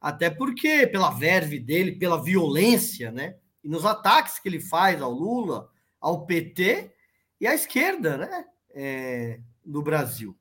até 0.00 0.28
porque, 0.28 0.86
pela 0.86 1.10
verve 1.10 1.60
dele, 1.60 1.92
pela 1.92 2.22
violência, 2.22 3.12
né? 3.12 3.36
E 3.62 3.68
nos 3.68 3.84
ataques 3.84 4.40
que 4.40 4.48
ele 4.48 4.60
faz 4.60 5.00
ao 5.00 5.12
Lula, 5.12 5.70
ao 6.00 6.26
PT 6.26 6.92
e 7.40 7.46
à 7.46 7.54
esquerda, 7.54 8.16
né? 8.16 8.44
É, 8.74 9.40
no 9.64 9.82
Brasil. 9.82 10.36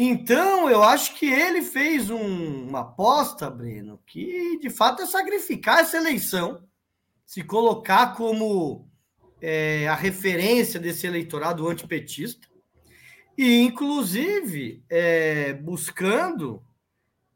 Então, 0.00 0.70
eu 0.70 0.80
acho 0.80 1.16
que 1.16 1.26
ele 1.26 1.60
fez 1.60 2.08
um, 2.08 2.68
uma 2.68 2.82
aposta, 2.82 3.50
Breno, 3.50 3.98
que 4.06 4.56
de 4.60 4.70
fato 4.70 5.02
é 5.02 5.06
sacrificar 5.06 5.80
essa 5.80 5.96
eleição, 5.96 6.62
se 7.26 7.42
colocar 7.42 8.14
como 8.14 8.88
é, 9.42 9.88
a 9.88 9.96
referência 9.96 10.78
desse 10.78 11.04
eleitorado 11.04 11.66
antipetista, 11.66 12.46
e 13.36 13.58
inclusive 13.58 14.84
é, 14.88 15.52
buscando, 15.54 16.62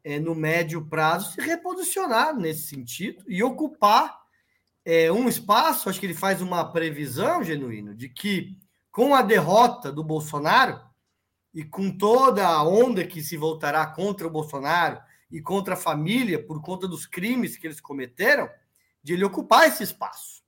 é, 0.04 0.20
no 0.20 0.32
médio 0.32 0.86
prazo, 0.86 1.32
se 1.32 1.40
reposicionar 1.40 2.32
nesse 2.32 2.68
sentido 2.68 3.24
e 3.26 3.42
ocupar 3.42 4.20
é, 4.84 5.10
um 5.10 5.28
espaço. 5.28 5.88
Acho 5.88 5.98
que 5.98 6.06
ele 6.06 6.14
faz 6.14 6.40
uma 6.40 6.64
previsão, 6.70 7.42
genuíno, 7.42 7.92
de 7.92 8.08
que 8.08 8.56
com 8.92 9.16
a 9.16 9.22
derrota 9.22 9.90
do 9.90 10.04
Bolsonaro 10.04 10.91
e 11.54 11.62
com 11.62 11.90
toda 11.90 12.46
a 12.46 12.62
onda 12.62 13.06
que 13.06 13.22
se 13.22 13.36
voltará 13.36 13.84
contra 13.86 14.26
o 14.26 14.30
Bolsonaro 14.30 15.00
e 15.30 15.40
contra 15.40 15.74
a 15.74 15.76
família 15.76 16.42
por 16.42 16.62
conta 16.62 16.88
dos 16.88 17.06
crimes 17.06 17.56
que 17.56 17.66
eles 17.66 17.80
cometeram, 17.80 18.48
de 19.02 19.14
ele 19.14 19.24
ocupar 19.24 19.66
esse 19.66 19.82
espaço. 19.82 20.42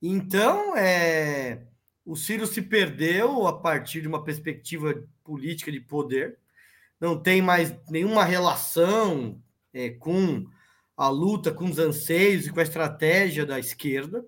Então, 0.00 0.76
é, 0.76 1.66
o 2.04 2.16
Ciro 2.16 2.46
se 2.46 2.62
perdeu 2.62 3.46
a 3.46 3.58
partir 3.58 4.00
de 4.00 4.08
uma 4.08 4.22
perspectiva 4.22 5.02
política 5.24 5.70
de 5.70 5.80
poder, 5.80 6.38
não 7.00 7.20
tem 7.20 7.42
mais 7.42 7.74
nenhuma 7.88 8.24
relação 8.24 9.42
é, 9.72 9.90
com 9.90 10.46
a 10.96 11.08
luta, 11.08 11.52
com 11.52 11.66
os 11.66 11.78
anseios 11.78 12.46
e 12.46 12.52
com 12.52 12.60
a 12.60 12.64
estratégia 12.64 13.46
da 13.46 13.58
esquerda, 13.58 14.24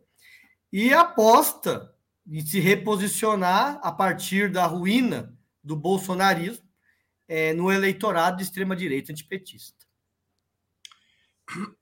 e 0.72 0.92
aposta 0.92 1.92
em 2.26 2.44
se 2.44 2.61
reposicionar 2.61 3.80
a 3.83 3.90
partir 3.90 4.50
da 4.50 4.66
ruína 4.66 5.37
do 5.62 5.77
bolsonarismo 5.77 6.68
é, 7.29 7.53
no 7.53 7.70
eleitorado 7.70 8.38
de 8.38 8.42
extrema-direita 8.42 9.12
antipetista. 9.12 9.87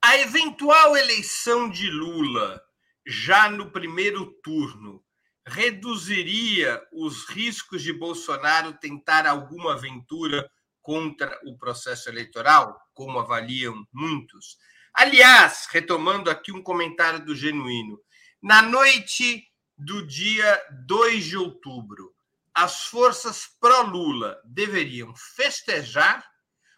A 0.03 0.17
eventual 0.19 0.97
eleição 0.97 1.69
de 1.69 1.91
Lula 1.91 2.63
já 3.07 3.51
no 3.51 3.71
primeiro 3.71 4.27
turno 4.43 5.05
reduziria 5.47 6.81
os 6.93 7.27
riscos 7.29 7.83
de 7.83 7.93
Bolsonaro 7.93 8.75
tentar 8.75 9.27
alguma 9.27 9.73
aventura 9.73 10.51
contra 10.83 11.39
o 11.45 11.57
processo 11.57 12.09
eleitoral, 12.09 12.79
como 12.95 13.19
avaliam 13.19 13.87
muitos? 13.93 14.59
Aliás, 14.95 15.67
retomando 15.71 16.31
aqui 16.31 16.53
um 16.53 16.63
comentário 16.63 17.25
do 17.25 17.35
Genuíno, 17.35 18.01
na 18.43 18.63
noite 18.63 19.45
do 19.77 20.07
dia 20.07 20.63
2 20.87 21.25
de 21.25 21.37
outubro, 21.37 22.15
as 22.59 22.87
forças 22.87 23.47
pró-Lula 23.61 24.41
deveriam 24.45 25.15
festejar 25.15 26.29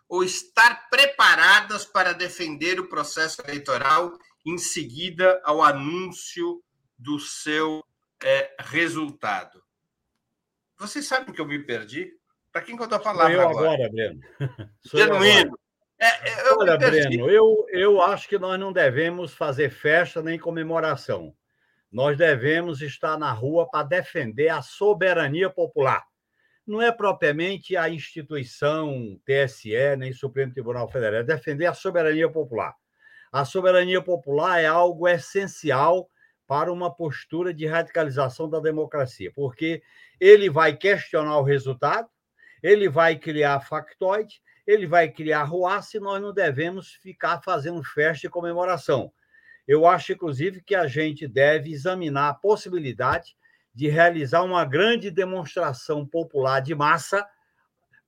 ou 0.06 0.22
estar 0.22 0.90
preparadas 0.90 1.86
para 1.86 2.12
defender 2.12 2.78
o 2.78 2.86
processo 2.86 3.40
eleitoral 3.40 4.12
em 4.44 4.58
seguida 4.58 5.40
ao 5.42 5.62
anúncio 5.62 6.62
do 6.98 7.18
seu 7.18 7.82
é, 8.22 8.54
resultado? 8.58 9.62
Vocês 10.78 11.06
sabem 11.06 11.32
que 11.32 11.40
eu 11.40 11.46
me 11.46 11.58
perdi? 11.58 12.12
Para 12.52 12.60
quem 12.60 12.76
que 12.76 12.82
eu 12.82 12.84
estou 12.84 13.00
falando 13.00 13.32
eu 13.32 13.40
agora? 13.40 13.72
agora 13.72 13.90
Breno. 13.90 14.20
Genuíno. 14.84 15.58
É, 15.98 16.46
eu 16.46 16.58
Olha, 16.58 16.76
Breno, 16.76 17.30
eu, 17.30 17.66
eu 17.70 18.02
acho 18.02 18.28
que 18.28 18.38
nós 18.38 18.60
não 18.60 18.70
devemos 18.70 19.32
fazer 19.32 19.70
festa 19.70 20.20
nem 20.20 20.38
comemoração 20.38 21.34
nós 21.90 22.16
devemos 22.16 22.80
estar 22.82 23.18
na 23.18 23.32
rua 23.32 23.68
para 23.68 23.86
defender 23.86 24.48
a 24.48 24.62
soberania 24.62 25.50
popular. 25.50 26.04
Não 26.66 26.80
é 26.80 26.92
propriamente 26.92 27.76
a 27.76 27.88
instituição 27.88 29.18
TSE 29.24 29.96
nem 29.98 30.12
Supremo 30.12 30.52
Tribunal 30.52 30.88
Federal, 30.88 31.20
é 31.20 31.24
defender 31.24 31.66
a 31.66 31.74
soberania 31.74 32.30
popular. 32.30 32.74
A 33.32 33.44
soberania 33.44 34.00
popular 34.02 34.60
é 34.60 34.66
algo 34.66 35.08
essencial 35.08 36.08
para 36.46 36.72
uma 36.72 36.92
postura 36.92 37.54
de 37.54 37.66
radicalização 37.66 38.48
da 38.48 38.60
democracia, 38.60 39.32
porque 39.34 39.82
ele 40.18 40.50
vai 40.50 40.76
questionar 40.76 41.38
o 41.38 41.44
resultado, 41.44 42.08
ele 42.62 42.88
vai 42.88 43.16
criar 43.16 43.60
factoide, 43.60 44.42
ele 44.66 44.86
vai 44.86 45.08
criar 45.08 45.44
ruaça 45.44 45.96
e 45.96 46.00
nós 46.00 46.20
não 46.20 46.32
devemos 46.32 46.92
ficar 46.94 47.40
fazendo 47.42 47.82
festa 47.82 48.26
e 48.26 48.30
comemoração. 48.30 49.12
Eu 49.70 49.86
acho, 49.86 50.12
inclusive, 50.12 50.60
que 50.60 50.74
a 50.74 50.88
gente 50.88 51.28
deve 51.28 51.70
examinar 51.70 52.30
a 52.30 52.34
possibilidade 52.34 53.36
de 53.72 53.86
realizar 53.86 54.42
uma 54.42 54.64
grande 54.64 55.12
demonstração 55.12 56.04
popular 56.04 56.58
de 56.58 56.74
massa 56.74 57.24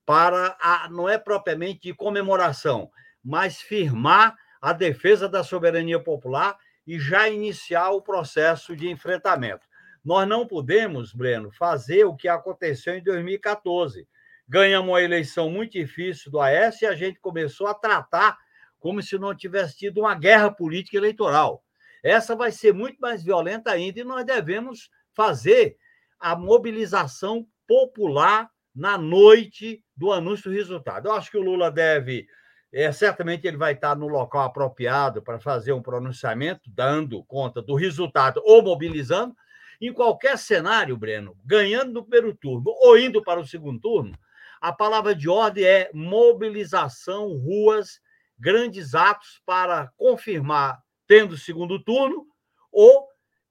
para 0.04 0.56
a, 0.60 0.88
não 0.90 1.08
é 1.08 1.16
propriamente 1.16 1.82
de 1.82 1.94
comemoração, 1.94 2.90
mas 3.22 3.60
firmar 3.60 4.34
a 4.60 4.72
defesa 4.72 5.28
da 5.28 5.44
soberania 5.44 6.00
popular 6.00 6.58
e 6.84 6.98
já 6.98 7.28
iniciar 7.28 7.90
o 7.90 8.02
processo 8.02 8.74
de 8.74 8.90
enfrentamento. 8.90 9.64
Nós 10.04 10.26
não 10.26 10.48
podemos, 10.48 11.12
Breno, 11.12 11.52
fazer 11.52 12.02
o 12.02 12.16
que 12.16 12.26
aconteceu 12.26 12.96
em 12.96 13.02
2014. 13.04 14.08
Ganhamos 14.48 14.88
uma 14.90 15.00
eleição 15.00 15.48
muito 15.48 15.74
difícil 15.74 16.28
do 16.28 16.40
Aécio 16.40 16.86
e 16.86 16.88
a 16.88 16.94
gente 16.96 17.20
começou 17.20 17.68
a 17.68 17.74
tratar 17.74 18.36
como 18.82 19.00
se 19.00 19.16
não 19.16 19.32
tivesse 19.32 19.78
tido 19.78 20.00
uma 20.00 20.12
guerra 20.12 20.50
política 20.50 20.96
eleitoral. 20.96 21.62
Essa 22.02 22.34
vai 22.34 22.50
ser 22.50 22.74
muito 22.74 22.98
mais 22.98 23.22
violenta 23.22 23.70
ainda 23.70 24.00
e 24.00 24.04
nós 24.04 24.26
devemos 24.26 24.90
fazer 25.14 25.76
a 26.18 26.34
mobilização 26.34 27.46
popular 27.64 28.50
na 28.74 28.98
noite 28.98 29.84
do 29.96 30.12
anúncio 30.12 30.50
do 30.50 30.56
resultado. 30.56 31.06
Eu 31.06 31.12
acho 31.12 31.30
que 31.30 31.38
o 31.38 31.42
Lula 31.42 31.70
deve, 31.70 32.26
é, 32.72 32.90
certamente 32.90 33.46
ele 33.46 33.56
vai 33.56 33.74
estar 33.74 33.94
no 33.94 34.08
local 34.08 34.42
apropriado 34.42 35.22
para 35.22 35.38
fazer 35.38 35.72
um 35.72 35.80
pronunciamento, 35.80 36.62
dando 36.66 37.22
conta 37.22 37.62
do 37.62 37.76
resultado 37.76 38.42
ou 38.44 38.64
mobilizando. 38.64 39.32
Em 39.80 39.92
qualquer 39.92 40.36
cenário, 40.36 40.96
Breno, 40.96 41.36
ganhando 41.44 41.92
no 41.92 42.02
primeiro 42.02 42.34
turno 42.34 42.64
ou 42.66 42.98
indo 42.98 43.22
para 43.22 43.38
o 43.38 43.46
segundo 43.46 43.80
turno, 43.80 44.18
a 44.60 44.72
palavra 44.72 45.14
de 45.14 45.28
ordem 45.28 45.64
é 45.64 45.88
mobilização, 45.94 47.28
ruas, 47.36 48.00
grandes 48.42 48.92
atos 48.92 49.40
para 49.46 49.92
confirmar, 49.96 50.82
tendo 51.06 51.38
segundo 51.38 51.78
turno, 51.78 52.26
ou 52.72 53.06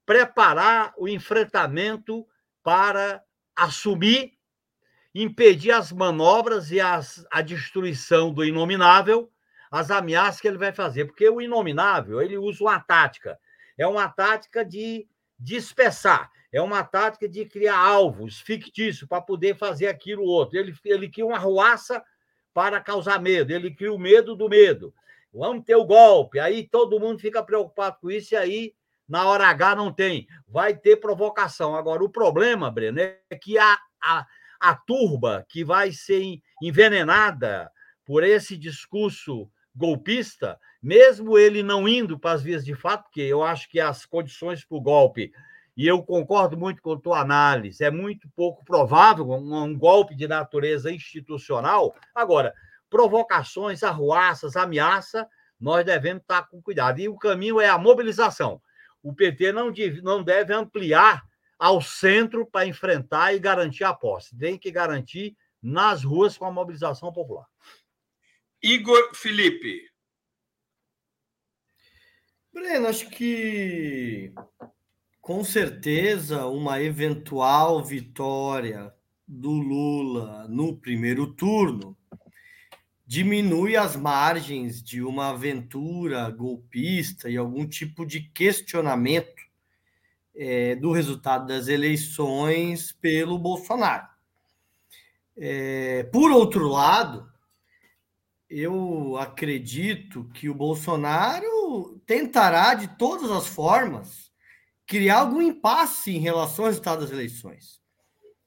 preparar 0.05 0.93
o 0.97 1.07
enfrentamento 1.07 2.27
para 2.61 3.23
assumir, 3.55 4.33
impedir 5.15 5.71
as 5.71 5.93
manobras 5.93 6.71
e 6.71 6.81
as, 6.81 7.25
a 7.31 7.41
destruição 7.41 8.33
do 8.33 8.43
inominável, 8.43 9.31
as 9.71 9.89
ameaças 9.89 10.41
que 10.41 10.47
ele 10.47 10.57
vai 10.57 10.73
fazer. 10.73 11.05
Porque 11.05 11.29
o 11.29 11.39
inominável, 11.39 12.21
ele 12.21 12.37
usa 12.37 12.61
uma 12.61 12.79
tática. 12.79 13.39
É 13.77 13.87
uma 13.87 14.09
tática 14.09 14.65
de 14.65 15.07
dispersar, 15.39 16.29
é 16.51 16.61
uma 16.61 16.83
tática 16.83 17.29
de 17.29 17.45
criar 17.45 17.77
alvos 17.77 18.41
fictícios 18.41 19.07
para 19.07 19.21
poder 19.21 19.57
fazer 19.57 19.87
aquilo 19.87 20.23
outro. 20.23 20.59
Ele, 20.59 20.75
ele 20.83 21.09
cria 21.09 21.25
uma 21.25 21.37
ruaça 21.37 22.03
para 22.53 22.79
causar 22.79 23.21
medo. 23.21 23.51
Ele 23.51 23.73
cria 23.73 23.93
o 23.93 23.99
medo 23.99 24.35
do 24.35 24.49
medo. 24.49 24.93
Vamos 25.33 25.63
ter 25.63 25.75
o 25.75 25.85
golpe. 25.85 26.39
Aí 26.39 26.67
todo 26.67 26.99
mundo 26.99 27.19
fica 27.19 27.43
preocupado 27.43 27.97
com 28.01 28.11
isso 28.11 28.33
e 28.33 28.37
aí, 28.37 28.73
na 29.07 29.25
hora 29.25 29.47
H, 29.47 29.75
não 29.75 29.91
tem. 29.91 30.27
Vai 30.47 30.75
ter 30.75 30.97
provocação. 30.97 31.75
Agora, 31.75 32.03
o 32.03 32.09
problema, 32.09 32.69
Breno, 32.69 32.99
é 32.99 33.17
que 33.41 33.57
a, 33.57 33.77
a, 34.03 34.25
a 34.59 34.75
turba 34.75 35.45
que 35.49 35.63
vai 35.63 35.91
ser 35.91 36.39
envenenada 36.61 37.71
por 38.05 38.23
esse 38.23 38.57
discurso 38.57 39.49
golpista, 39.73 40.59
mesmo 40.83 41.37
ele 41.37 41.63
não 41.63 41.87
indo 41.87 42.19
para 42.19 42.33
as 42.33 42.43
vias 42.43 42.65
de 42.65 42.75
fato, 42.75 43.03
porque 43.03 43.21
eu 43.21 43.41
acho 43.41 43.69
que 43.69 43.79
as 43.79 44.05
condições 44.05 44.65
para 44.65 44.77
o 44.77 44.81
golpe 44.81 45.31
e 45.75 45.87
eu 45.87 46.03
concordo 46.03 46.57
muito 46.57 46.81
com 46.81 46.93
a 46.93 46.99
tua 46.99 47.19
análise, 47.19 47.83
é 47.83 47.89
muito 47.89 48.29
pouco 48.35 48.63
provável 48.65 49.29
um, 49.29 49.63
um 49.63 49.77
golpe 49.77 50.15
de 50.15 50.27
natureza 50.27 50.91
institucional. 50.91 51.95
Agora, 52.13 52.53
provocações, 52.89 53.81
arruaças, 53.81 54.55
ameaça, 54.55 55.27
nós 55.59 55.85
devemos 55.85 56.23
estar 56.23 56.43
com 56.47 56.61
cuidado. 56.61 56.99
E 56.99 57.07
o 57.07 57.17
caminho 57.17 57.61
é 57.61 57.69
a 57.69 57.77
mobilização. 57.77 58.61
O 59.01 59.13
PT 59.13 59.51
não 59.51 59.71
deve, 59.71 60.01
não 60.01 60.21
deve 60.21 60.53
ampliar 60.53 61.23
ao 61.57 61.81
centro 61.81 62.45
para 62.45 62.65
enfrentar 62.65 63.33
e 63.33 63.39
garantir 63.39 63.83
a 63.83 63.93
posse. 63.93 64.37
Tem 64.37 64.57
que 64.57 64.71
garantir 64.71 65.37
nas 65.61 66.03
ruas 66.03 66.37
com 66.37 66.45
a 66.45 66.51
mobilização 66.51 67.13
popular. 67.13 67.45
Igor 68.61 69.15
Felipe. 69.15 69.89
Breno, 72.51 72.87
acho 72.87 73.09
que 73.09 74.33
com 75.21 75.43
certeza, 75.43 76.47
uma 76.47 76.81
eventual 76.81 77.83
vitória 77.83 78.91
do 79.27 79.51
Lula 79.51 80.47
no 80.49 80.75
primeiro 80.75 81.27
turno 81.27 81.95
diminui 83.05 83.75
as 83.75 83.95
margens 83.95 84.81
de 84.81 85.03
uma 85.03 85.29
aventura 85.29 86.29
golpista 86.31 87.29
e 87.29 87.37
algum 87.37 87.67
tipo 87.67 88.05
de 88.05 88.21
questionamento 88.21 89.41
é, 90.33 90.75
do 90.75 90.91
resultado 90.91 91.45
das 91.45 91.67
eleições 91.67 92.91
pelo 92.93 93.37
Bolsonaro. 93.37 94.07
É, 95.37 96.03
por 96.03 96.31
outro 96.31 96.67
lado, 96.67 97.29
eu 98.49 99.17
acredito 99.17 100.23
que 100.33 100.49
o 100.49 100.55
Bolsonaro 100.55 102.01
tentará 102.05 102.73
de 102.73 102.87
todas 102.97 103.29
as 103.29 103.45
formas 103.45 104.30
criar 104.85 105.19
algum 105.19 105.41
impasse 105.41 106.11
em 106.15 106.19
relação 106.19 106.65
ao 106.65 106.69
resultado 106.69 107.01
das 107.01 107.11
eleições, 107.11 107.81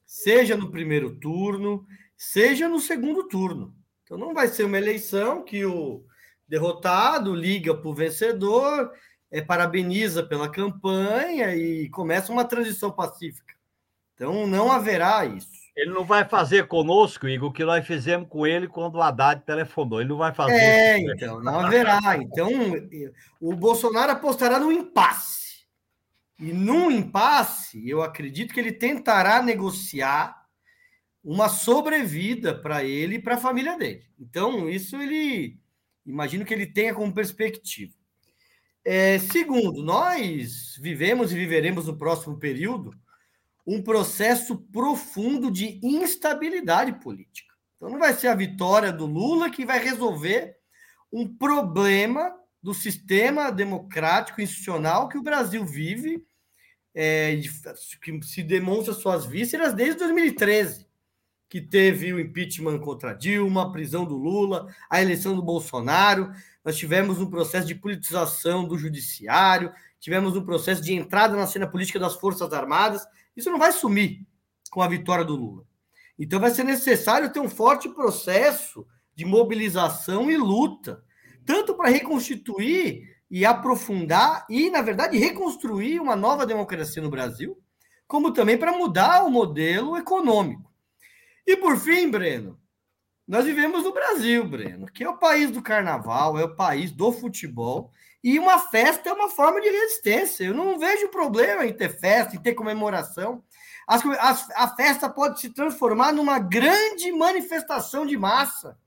seja 0.05 0.57
no 0.57 0.71
primeiro 0.71 1.19
turno, 1.19 1.87
seja 2.17 2.69
no 2.69 2.81
segundo 2.81 3.27
turno. 3.29 3.75
Então 4.03 4.19
não 4.19 4.35
vai 4.35 4.49
ser 4.49 4.65
uma 4.65 4.79
eleição 4.79 5.43
que 5.43 5.65
o 5.65 6.05
derrotado 6.47 7.35
liga 7.35 7.75
para 7.75 7.89
o 7.89 7.95
vencedor, 7.95 8.93
é, 9.31 9.41
parabeniza 9.41 10.23
pela 10.23 10.49
campanha 10.49 11.55
e 11.57 11.89
começa 11.89 12.31
uma 12.31 12.45
transição 12.45 12.93
pacífica. 12.93 13.55
Então 14.15 14.47
não 14.47 14.71
haverá 14.71 15.25
isso. 15.25 15.65
Ele 15.77 15.91
não 15.91 16.05
vai 16.05 16.25
fazer 16.25 16.69
conosco, 16.69 17.27
Igor, 17.27 17.51
o 17.51 17.53
que 17.53 17.65
nós 17.65 17.85
fizemos 17.85 18.29
com 18.29 18.47
ele 18.47 18.69
quando 18.69 18.95
o 18.95 19.03
Haddad 19.03 19.43
telefonou. 19.45 20.01
Ele 20.01 20.11
não 20.11 20.17
vai 20.17 20.33
fazer. 20.33 20.55
É, 20.55 20.99
isso. 21.01 21.11
então, 21.11 21.43
não 21.43 21.59
haverá. 21.59 22.17
Então, 22.17 22.49
o 23.41 23.57
Bolsonaro 23.57 24.13
apostará 24.13 24.61
no 24.61 24.71
impasse. 24.71 25.54
E 26.39 26.53
num 26.53 26.91
impasse, 26.91 27.89
eu 27.89 28.03
acredito 28.03 28.53
que 28.53 28.61
ele 28.61 28.73
tentará 28.73 29.43
negociar 29.43 30.45
uma 31.23 31.49
sobrevida 31.49 32.55
para 32.55 32.85
ele 32.85 33.17
e 33.17 33.23
para 33.23 33.37
a 33.37 33.39
família 33.39 33.79
dele. 33.79 34.05
Então, 34.19 34.69
isso 34.69 34.97
ele 34.97 35.59
imagino 36.05 36.45
que 36.45 36.53
ele 36.53 36.67
tenha 36.67 36.95
como 36.95 37.15
perspectiva. 37.15 37.95
É, 38.85 39.19
segundo, 39.19 39.83
nós 39.83 40.77
vivemos 40.79 41.33
e 41.33 41.37
viveremos 41.37 41.87
no 41.87 41.97
próximo 41.97 42.39
período 42.39 42.95
um 43.67 43.83
processo 43.83 44.59
profundo 44.71 45.51
de 45.51 45.81
instabilidade 45.83 46.93
política. 47.01 47.55
Então, 47.77 47.89
não 47.89 47.99
vai 47.99 48.13
ser 48.13 48.29
a 48.29 48.35
vitória 48.35 48.93
do 48.93 49.07
Lula 49.07 49.49
que 49.51 49.65
vai 49.65 49.79
resolver 49.79 50.55
um 51.11 51.27
problema 51.27 52.35
do 52.65 52.73
sistema 52.73 53.53
democrático 53.53 54.41
institucional 54.41 55.07
que 55.07 55.19
o 55.19 55.23
Brasil 55.23 55.67
vive, 55.67 56.25
é, 56.95 57.39
que 58.03 58.23
se 58.23 58.43
demonstra 58.43 58.95
suas 58.95 59.27
vísceras 59.27 59.75
desde 59.75 59.99
2013, 59.99 60.87
que 61.47 61.61
teve 61.61 62.11
o 62.15 62.19
impeachment 62.19 62.79
contra 62.79 63.13
Dilma, 63.13 63.65
a 63.65 63.71
prisão 63.71 64.07
do 64.07 64.17
Lula, 64.17 64.75
a 64.89 65.03
eleição 65.03 65.37
do 65.37 65.43
Bolsonaro. 65.43 66.33
Nós 66.65 66.79
tivemos 66.79 67.21
um 67.21 67.29
processo 67.29 67.67
de 67.67 67.75
politização 67.75 68.67
do 68.67 68.79
judiciário, 68.79 69.71
tivemos 70.01 70.35
um 70.35 70.43
processo 70.43 70.81
de 70.81 70.95
entrada 70.95 71.37
na 71.37 71.47
cena 71.47 71.67
política 71.67 71.99
das 71.99 72.15
Forças 72.15 72.51
Armadas. 72.55 73.07
Isso 73.37 73.51
não 73.51 73.59
vai 73.59 73.73
sumir 73.73 74.27
com 74.71 74.81
a 74.81 74.89
vitória 74.89 75.23
do 75.23 75.37
Lula. 75.37 75.67
Então 76.19 76.41
vai 76.41 76.51
ser 76.51 76.65
necessário 76.65 77.31
ter 77.31 77.41
um 77.41 77.51
forte 77.51 77.91
processo 77.91 78.87
de 79.15 79.27
mobilização 79.27 80.31
e 80.31 80.39
luta 80.39 81.04
tanto 81.45 81.75
para 81.75 81.91
reconstituir 81.91 83.15
e 83.31 83.45
aprofundar 83.45 84.47
e, 84.49 84.71
na 84.71 84.83
verdade, 84.83 85.19
reconstruir 85.19 86.01
uma 86.01 86.15
nova 86.15 86.47
democracia 86.47 87.03
no 87.03 87.11
Brasil, 87.11 87.59
como 88.07 88.33
também 88.33 88.57
para 88.57 88.73
mudar 88.73 89.25
o 89.25 89.31
modelo 89.31 89.97
econômico. 89.97 90.73
E 91.47 91.57
por 91.57 91.77
fim, 91.77 92.11
Breno, 92.11 92.59
nós 93.27 93.45
vivemos 93.45 93.83
no 93.83 93.93
Brasil, 93.93 94.47
Breno, 94.47 94.87
que 94.87 95.03
é 95.03 95.09
o 95.09 95.19
país 95.19 95.51
do 95.51 95.63
carnaval, 95.63 96.39
é 96.39 96.45
o 96.45 96.55
país 96.55 96.93
do 96.93 97.11
futebol, 97.11 97.91
e 98.23 98.39
uma 98.39 98.59
festa 98.59 99.11
é 99.11 99.13
uma 99.13 99.29
forma 99.29 99.61
de 99.61 99.69
resistência. 99.69 100.45
Eu 100.45 100.55
não 100.55 100.79
vejo 100.79 101.09
problema 101.09 101.67
em 101.67 101.73
ter 101.73 101.99
festa, 101.99 102.37
em 102.37 102.41
ter 102.41 102.55
comemoração. 102.55 103.43
As, 103.87 104.05
as, 104.07 104.51
a 104.53 104.69
festa 104.75 105.11
pode 105.11 105.41
se 105.41 105.51
transformar 105.51 106.13
numa 106.13 106.39
grande 106.39 107.13
manifestação 107.13 108.07
de 108.07 108.17
massa 108.17 108.79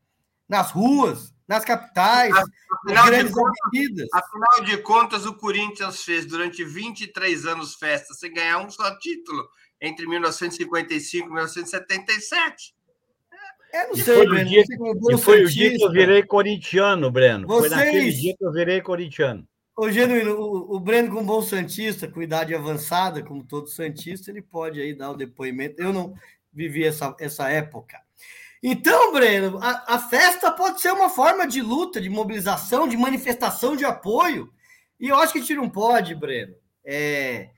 nas 0.50 0.72
ruas, 0.72 1.36
nas 1.48 1.64
capitais, 1.64 2.34
afinal 2.34 2.56
nas 2.84 3.06
grandes 3.06 3.28
de 3.28 3.34
contas, 3.34 3.60
avenidas. 3.66 4.08
Afinal 4.14 4.66
de 4.66 4.78
contas, 4.78 5.26
o 5.26 5.34
Corinthians 5.34 6.04
fez 6.04 6.26
durante 6.26 6.64
23 6.64 7.46
anos 7.46 7.76
festa 7.76 8.14
sem 8.14 8.34
ganhar 8.34 8.60
um 8.60 8.70
só 8.70 8.98
título 8.98 9.48
entre 9.82 10.08
1955 10.08 11.26
e 11.26 11.32
1977. 11.32 12.76
É, 13.74 13.88
não 13.88 13.96
sei, 13.96 14.16
foi 14.16 14.26
Breno. 14.28 14.50
Dia, 14.50 14.64
e 15.12 15.18
foi 15.18 15.44
o 15.44 15.50
dia 15.50 15.76
que 15.76 15.84
eu 15.84 15.92
virei 15.92 16.24
corintiano, 16.24 17.12
Breno. 17.12 17.48
Vocês... 17.48 17.74
Foi 17.74 17.84
naquele 17.86 18.12
dia 18.12 18.36
que 18.38 18.46
eu 18.46 18.52
virei 18.52 18.82
corintiano. 18.82 19.48
Ô, 19.76 19.92
Genuíno, 19.92 20.34
o, 20.34 20.76
o 20.76 20.80
Breno, 20.80 21.10
como 21.10 21.26
bom 21.26 21.42
Santista, 21.42 22.08
com 22.08 22.22
idade 22.22 22.56
avançada, 22.56 23.22
como 23.22 23.44
todo 23.44 23.68
Santista, 23.68 24.32
ele 24.32 24.42
pode 24.42 24.82
aí 24.82 24.94
dar 24.96 25.12
o 25.12 25.18
depoimento. 25.18 25.82
Eu 25.82 25.94
não 25.94 26.16
vivi 26.52 26.84
essa, 26.84 27.16
essa 27.20 27.50
época. 27.50 28.02
Então, 28.62 29.14
Breno, 29.14 29.60
a, 29.62 29.96
a, 29.96 30.00
festa 30.00 30.52
pode 30.52 30.82
ser 30.82 30.92
uma 30.92 31.10
forma 31.10 31.48
de 31.48 31.62
luta, 31.62 32.02
de 32.02 32.10
mobilização, 32.10 32.88
de 32.88 32.98
manifestação 32.98 33.76
de 33.76 33.86
apoio. 33.86 34.52
E 35.00 35.10
eu 35.10 35.18
acho 35.18 35.34
que 35.34 35.40
a 35.40 35.42
gente 35.42 35.56
não 35.56 35.70
pode, 35.70 36.16
Breno, 36.16 36.56
é, 36.84 37.52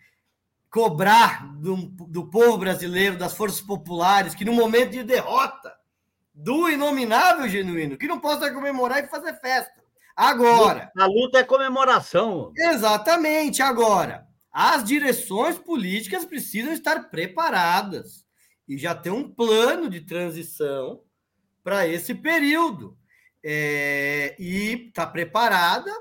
cobrar 0.69 1.47
do, 1.55 1.75
do 1.75 2.29
povo 2.29 2.57
brasileiro, 2.57 3.17
das 3.17 3.33
forças 3.33 3.61
populares, 3.61 4.35
que 4.35 4.45
no 4.45 4.53
momento 4.53 4.91
de 4.91 5.03
derrota 5.03 5.73
do 6.33 6.69
inominável 6.69 7.47
genuíno, 7.47 7.97
que 7.97 8.07
não 8.07 8.19
possa 8.19 8.51
comemorar 8.51 9.03
e 9.03 9.07
fazer 9.07 9.33
festa. 9.39 9.79
Agora. 10.15 10.91
A 10.97 11.05
luta 11.05 11.39
é 11.39 11.43
comemoração. 11.43 12.51
Exatamente, 12.57 13.61
agora. 13.61 14.27
As 14.51 14.83
direções 14.83 15.57
políticas 15.57 16.25
precisam 16.25 16.73
estar 16.73 17.09
preparadas 17.09 18.25
e 18.69 18.77
já 18.77 18.93
ter 18.93 19.09
um 19.09 19.27
plano 19.27 19.89
de 19.89 20.01
transição 20.01 21.01
para 21.63 21.87
esse 21.87 22.13
período. 22.13 22.95
É, 23.43 24.35
e 24.37 24.87
está 24.87 25.07
preparada 25.07 25.91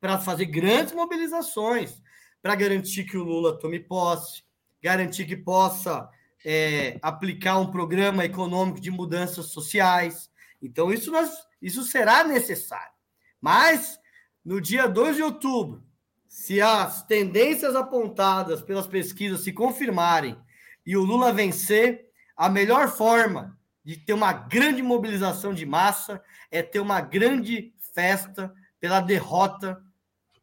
para 0.00 0.18
fazer 0.18 0.46
grandes 0.46 0.92
mobilizações, 0.92 2.02
para 2.42 2.54
garantir 2.54 3.04
que 3.04 3.16
o 3.16 3.22
Lula 3.22 3.58
tome 3.58 3.78
posse, 3.78 4.42
garantir 4.82 5.26
que 5.26 5.36
possa 5.36 6.08
é, 6.44 6.98
aplicar 7.02 7.58
um 7.58 7.70
programa 7.70 8.24
econômico 8.24 8.80
de 8.80 8.90
mudanças 8.90 9.46
sociais. 9.46 10.30
Então, 10.60 10.92
isso, 10.92 11.12
nós, 11.12 11.30
isso 11.60 11.84
será 11.84 12.24
necessário. 12.24 12.92
Mas, 13.40 14.00
no 14.44 14.60
dia 14.60 14.88
2 14.88 15.16
de 15.16 15.22
outubro, 15.22 15.84
se 16.26 16.60
as 16.60 17.04
tendências 17.04 17.76
apontadas 17.76 18.62
pelas 18.62 18.86
pesquisas 18.86 19.42
se 19.42 19.52
confirmarem 19.52 20.36
e 20.84 20.96
o 20.96 21.02
Lula 21.02 21.32
vencer, 21.32 22.05
a 22.36 22.48
melhor 22.48 22.88
forma 22.88 23.56
de 23.84 23.96
ter 23.96 24.12
uma 24.12 24.32
grande 24.32 24.82
mobilização 24.82 25.54
de 25.54 25.64
massa 25.64 26.20
é 26.50 26.62
ter 26.62 26.80
uma 26.80 27.00
grande 27.00 27.72
festa 27.94 28.52
pela 28.80 29.00
derrota 29.00 29.80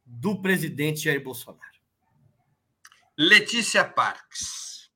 do 0.04 0.40
presidente 0.40 1.04
Jair 1.04 1.22
Bolsonaro. 1.22 1.62
Letícia 3.16 3.84
Parques. 3.84 4.90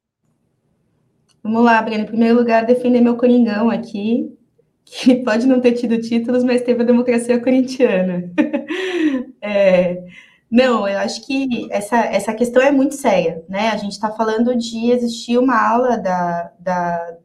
Vamos 1.43 1.65
lá, 1.65 1.81
Breno. 1.81 2.05
Em 2.05 2.07
primeiro 2.07 2.37
lugar, 2.37 2.67
defender 2.67 3.01
meu 3.01 3.17
Coringão 3.17 3.71
aqui, 3.71 4.37
que 4.85 5.17
pode 5.17 5.47
não 5.47 5.61
ter 5.61 5.73
tido 5.73 6.01
títulos, 6.01 6.43
mas 6.43 6.63
teve 6.63 6.83
a 6.83 6.87
democracia 6.87 7.39
corintiana. 7.41 8.33
é, 9.41 10.05
não, 10.51 10.89
eu 10.89 10.99
acho 10.99 11.27
que 11.27 11.69
essa, 11.71 11.99
essa 11.99 12.33
questão 12.35 12.63
é 12.63 12.71
muito 12.71 12.95
séria, 12.95 13.45
né? 13.49 13.69
A 13.69 13.77
gente 13.77 13.93
está 13.93 14.11
falando 14.11 14.57
de 14.57 14.91
existir 14.91 15.39
uma 15.39 15.61
aula 15.61 15.99
da, 15.99 16.53
da, 16.59 17.17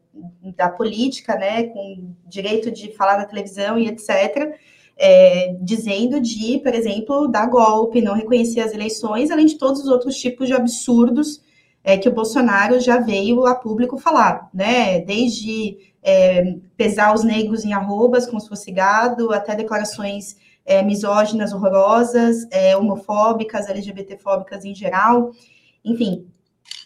da 0.56 0.68
política, 0.68 1.34
né, 1.36 1.64
com 1.64 2.14
direito 2.26 2.70
de 2.70 2.92
falar 2.92 3.16
na 3.16 3.24
televisão 3.24 3.78
e 3.78 3.88
etc., 3.88 4.54
é, 4.96 5.56
dizendo 5.60 6.20
de, 6.20 6.60
por 6.60 6.72
exemplo, 6.72 7.26
dar 7.26 7.46
golpe, 7.46 8.00
não 8.00 8.14
reconhecer 8.14 8.60
as 8.60 8.72
eleições, 8.72 9.30
além 9.30 9.46
de 9.46 9.58
todos 9.58 9.80
os 9.80 9.88
outros 9.88 10.16
tipos 10.16 10.46
de 10.46 10.54
absurdos 10.54 11.42
é, 11.82 11.98
que 11.98 12.08
o 12.08 12.12
Bolsonaro 12.12 12.78
já 12.78 12.98
veio 12.98 13.44
a 13.46 13.54
público 13.54 13.98
falar, 13.98 14.48
né? 14.54 15.00
Desde 15.00 15.78
é, 16.02 16.56
pesar 16.76 17.14
os 17.14 17.24
negros 17.24 17.64
em 17.64 17.72
arrobas 17.72 18.26
como 18.26 18.40
se 18.40 18.48
fosse 18.48 18.70
gado, 18.70 19.32
até 19.32 19.54
declarações 19.56 20.36
é, 20.64 20.82
misóginas 20.82 21.52
horrorosas, 21.52 22.46
é, 22.50 22.76
homofóbicas, 22.76 23.68
LGBTfóbicas 23.68 24.64
em 24.64 24.74
geral. 24.74 25.30
Enfim, 25.84 26.26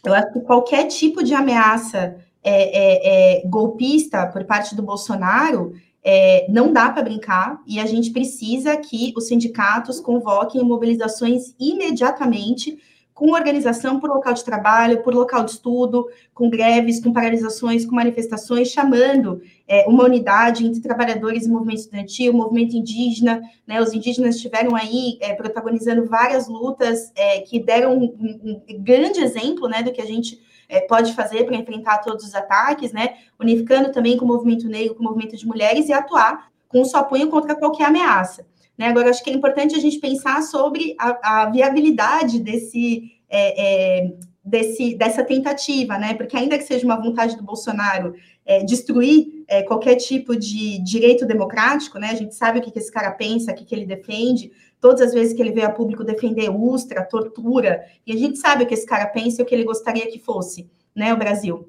eu 0.04 0.14
acho 0.14 0.32
que 0.32 0.40
qualquer 0.40 0.86
tipo 0.86 1.22
de 1.22 1.34
ameaça 1.34 2.16
é, 2.42 2.52
é, 2.52 3.38
é 3.38 3.46
golpista 3.46 4.26
por 4.26 4.44
parte 4.44 4.74
do 4.74 4.82
Bolsonaro 4.82 5.72
é, 6.02 6.46
não 6.48 6.72
dá 6.72 6.90
para 6.90 7.02
brincar 7.02 7.60
e 7.66 7.78
a 7.78 7.86
gente 7.86 8.10
precisa 8.10 8.76
que 8.76 9.12
os 9.16 9.26
sindicatos 9.26 10.00
convoquem 10.00 10.64
mobilizações 10.64 11.54
imediatamente 11.58 12.78
com 13.18 13.32
organização 13.32 13.98
por 13.98 14.08
local 14.08 14.32
de 14.32 14.44
trabalho, 14.44 15.02
por 15.02 15.12
local 15.12 15.42
de 15.42 15.50
estudo, 15.50 16.06
com 16.32 16.48
greves, 16.48 17.02
com 17.02 17.12
paralisações, 17.12 17.84
com 17.84 17.96
manifestações, 17.96 18.68
chamando 18.68 19.42
é, 19.66 19.86
uma 19.88 20.04
unidade 20.04 20.64
entre 20.64 20.80
trabalhadores 20.80 21.44
e 21.44 21.50
movimento 21.50 21.80
estudantil, 21.80 22.32
movimento 22.32 22.76
indígena, 22.76 23.42
né, 23.66 23.82
os 23.82 23.92
indígenas 23.92 24.36
estiveram 24.36 24.76
aí 24.76 25.18
é, 25.20 25.34
protagonizando 25.34 26.06
várias 26.06 26.46
lutas 26.46 27.10
é, 27.16 27.40
que 27.40 27.58
deram 27.58 27.98
um, 27.98 28.04
um, 28.04 28.82
grande 28.84 29.18
exemplo, 29.18 29.68
né, 29.68 29.82
do 29.82 29.90
que 29.90 30.00
a 30.00 30.06
gente 30.06 30.38
é, 30.68 30.78
pode 30.82 31.12
fazer 31.12 31.42
para 31.42 31.56
enfrentar 31.56 31.98
todos 31.98 32.24
os 32.24 32.36
ataques, 32.36 32.92
né, 32.92 33.16
unificando 33.36 33.90
também 33.90 34.16
com 34.16 34.24
o 34.24 34.28
movimento 34.28 34.68
negro, 34.68 34.94
com 34.94 35.02
o 35.02 35.08
movimento 35.08 35.36
de 35.36 35.44
mulheres 35.44 35.88
e 35.88 35.92
atuar 35.92 36.52
com 36.68 36.82
o 36.82 36.84
seu 36.84 37.00
apoio 37.00 37.28
contra 37.28 37.56
qualquer 37.56 37.86
ameaça. 37.86 38.46
Né? 38.78 38.86
Agora, 38.86 39.10
acho 39.10 39.22
que 39.24 39.30
é 39.30 39.34
importante 39.34 39.74
a 39.74 39.80
gente 39.80 39.98
pensar 39.98 40.40
sobre 40.42 40.94
a, 40.98 41.42
a 41.42 41.50
viabilidade 41.50 42.38
desse, 42.38 43.10
é, 43.28 44.02
é, 44.04 44.12
desse, 44.44 44.94
dessa 44.94 45.24
tentativa, 45.24 45.98
né? 45.98 46.14
Porque 46.14 46.36
ainda 46.36 46.56
que 46.56 46.64
seja 46.64 46.86
uma 46.86 47.00
vontade 47.00 47.36
do 47.36 47.42
Bolsonaro 47.42 48.14
é, 48.46 48.62
destruir 48.64 49.44
é, 49.48 49.62
qualquer 49.62 49.96
tipo 49.96 50.36
de 50.36 50.78
direito 50.82 51.26
democrático, 51.26 51.98
né? 51.98 52.10
A 52.10 52.14
gente 52.14 52.36
sabe 52.36 52.60
o 52.60 52.62
que, 52.62 52.70
que 52.70 52.78
esse 52.78 52.92
cara 52.92 53.10
pensa, 53.10 53.50
o 53.50 53.54
que, 53.54 53.64
que 53.64 53.74
ele 53.74 53.84
defende, 53.84 54.52
todas 54.80 55.00
as 55.00 55.12
vezes 55.12 55.34
que 55.34 55.42
ele 55.42 55.52
veio 55.52 55.66
a 55.66 55.72
público 55.72 56.04
defender 56.04 56.48
Ustra, 56.48 57.02
tortura, 57.02 57.84
e 58.06 58.12
a 58.12 58.16
gente 58.16 58.38
sabe 58.38 58.62
o 58.62 58.66
que 58.66 58.74
esse 58.74 58.86
cara 58.86 59.06
pensa 59.06 59.42
e 59.42 59.44
o 59.44 59.46
que 59.46 59.54
ele 59.54 59.64
gostaria 59.64 60.06
que 60.06 60.20
fosse, 60.20 60.70
né? 60.94 61.12
O 61.12 61.16
Brasil. 61.18 61.68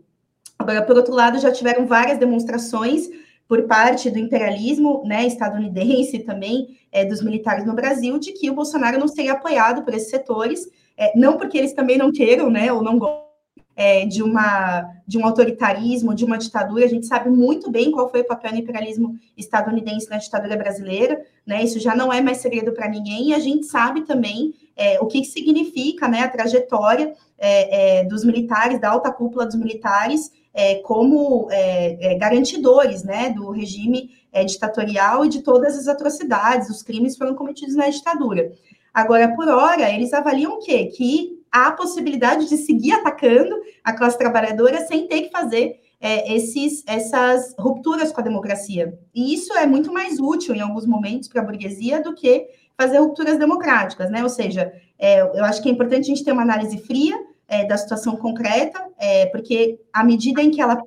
Agora, 0.59 0.83
por 0.83 0.95
outro 0.95 1.15
lado, 1.15 1.39
já 1.39 1.51
tiveram 1.51 1.87
várias 1.87 2.19
demonstrações 2.19 3.09
por 3.49 3.63
parte 3.63 4.12
do 4.12 4.19
imperialismo 4.19 5.01
né, 5.03 5.25
estadunidense 5.25 6.19
também, 6.23 6.77
é, 6.91 7.03
dos 7.03 7.21
militares 7.23 7.65
no 7.65 7.73
Brasil, 7.73 8.19
de 8.19 8.31
que 8.31 8.47
o 8.47 8.53
Bolsonaro 8.53 8.99
não 8.99 9.07
seria 9.07 9.33
apoiado 9.33 9.83
por 9.83 9.91
esses 9.91 10.12
setores, 10.12 10.69
é, 10.95 11.17
não 11.17 11.35
porque 11.35 11.57
eles 11.57 11.73
também 11.73 11.97
não 11.97 12.12
queiram, 12.12 12.51
né, 12.51 12.71
ou 12.71 12.83
não 12.83 12.99
gostam 12.99 13.27
é, 13.75 14.05
de, 14.05 14.21
uma, 14.21 14.85
de 15.07 15.17
um 15.17 15.25
autoritarismo, 15.25 16.13
de 16.13 16.25
uma 16.25 16.38
ditadura, 16.38 16.85
a 16.85 16.89
gente 16.89 17.07
sabe 17.07 17.29
muito 17.29 17.71
bem 17.71 17.91
qual 17.91 18.09
foi 18.09 18.21
o 18.21 18.27
papel 18.27 18.51
do 18.51 18.57
imperialismo 18.59 19.17
estadunidense 19.38 20.09
na 20.09 20.17
ditadura 20.17 20.55
brasileira, 20.55 21.25
né, 21.47 21.63
isso 21.63 21.79
já 21.79 21.95
não 21.95 22.13
é 22.13 22.21
mais 22.21 22.38
segredo 22.38 22.71
para 22.71 22.88
ninguém, 22.88 23.29
e 23.29 23.33
a 23.33 23.39
gente 23.39 23.65
sabe 23.65 24.01
também 24.01 24.53
é, 24.75 24.99
o 24.99 25.07
que 25.07 25.23
significa 25.23 26.07
né, 26.07 26.21
a 26.21 26.29
trajetória 26.29 27.15
é, 27.38 27.99
é, 27.99 28.03
dos 28.03 28.23
militares, 28.23 28.79
da 28.79 28.91
alta 28.91 29.12
cúpula 29.12 29.45
dos 29.45 29.55
militares, 29.55 30.31
é, 30.53 30.75
como 30.75 31.47
é, 31.51 32.13
é, 32.13 32.15
garantidores 32.17 33.03
né, 33.03 33.29
do 33.29 33.51
regime 33.51 34.12
é, 34.31 34.43
ditatorial 34.43 35.25
e 35.25 35.29
de 35.29 35.41
todas 35.41 35.77
as 35.77 35.88
atrocidades, 35.88 36.69
os 36.69 36.83
crimes 36.83 37.17
foram 37.17 37.35
cometidos 37.35 37.75
na 37.75 37.89
ditadura. 37.89 38.51
Agora, 38.93 39.33
por 39.35 39.47
hora, 39.47 39.91
eles 39.91 40.13
avaliam 40.13 40.53
o 40.53 40.59
quê? 40.59 40.85
Que 40.85 41.39
há 41.51 41.67
a 41.67 41.71
possibilidade 41.71 42.47
de 42.47 42.57
seguir 42.57 42.93
atacando 42.93 43.56
a 43.83 43.93
classe 43.93 44.17
trabalhadora 44.17 44.85
sem 44.85 45.08
ter 45.08 45.21
que 45.21 45.31
fazer 45.31 45.79
é, 46.02 46.33
esses, 46.33 46.83
essas 46.87 47.54
rupturas 47.58 48.12
com 48.12 48.21
a 48.21 48.23
democracia. 48.23 48.97
E 49.13 49.33
isso 49.33 49.54
é 49.54 49.65
muito 49.65 49.91
mais 49.91 50.19
útil 50.19 50.56
em 50.56 50.62
alguns 50.62 50.85
momentos 50.85 51.27
para 51.27 51.41
a 51.41 51.45
burguesia 51.45 52.02
do 52.02 52.15
que 52.15 52.47
fazer 52.77 53.00
rupturas 53.00 53.37
democráticas, 53.37 54.10
né? 54.10 54.23
Ou 54.23 54.29
seja, 54.29 54.71
é, 54.97 55.21
eu 55.21 55.43
acho 55.43 55.62
que 55.62 55.69
é 55.69 55.71
importante 55.71 56.04
a 56.04 56.15
gente 56.15 56.23
ter 56.23 56.31
uma 56.31 56.43
análise 56.43 56.77
fria, 56.77 57.17
é, 57.50 57.65
da 57.65 57.75
situação 57.75 58.15
concreta, 58.15 58.79
é, 58.97 59.25
porque 59.25 59.79
à 59.91 60.04
medida 60.04 60.41
em 60.41 60.52
que 60.52 60.62
ela 60.62 60.81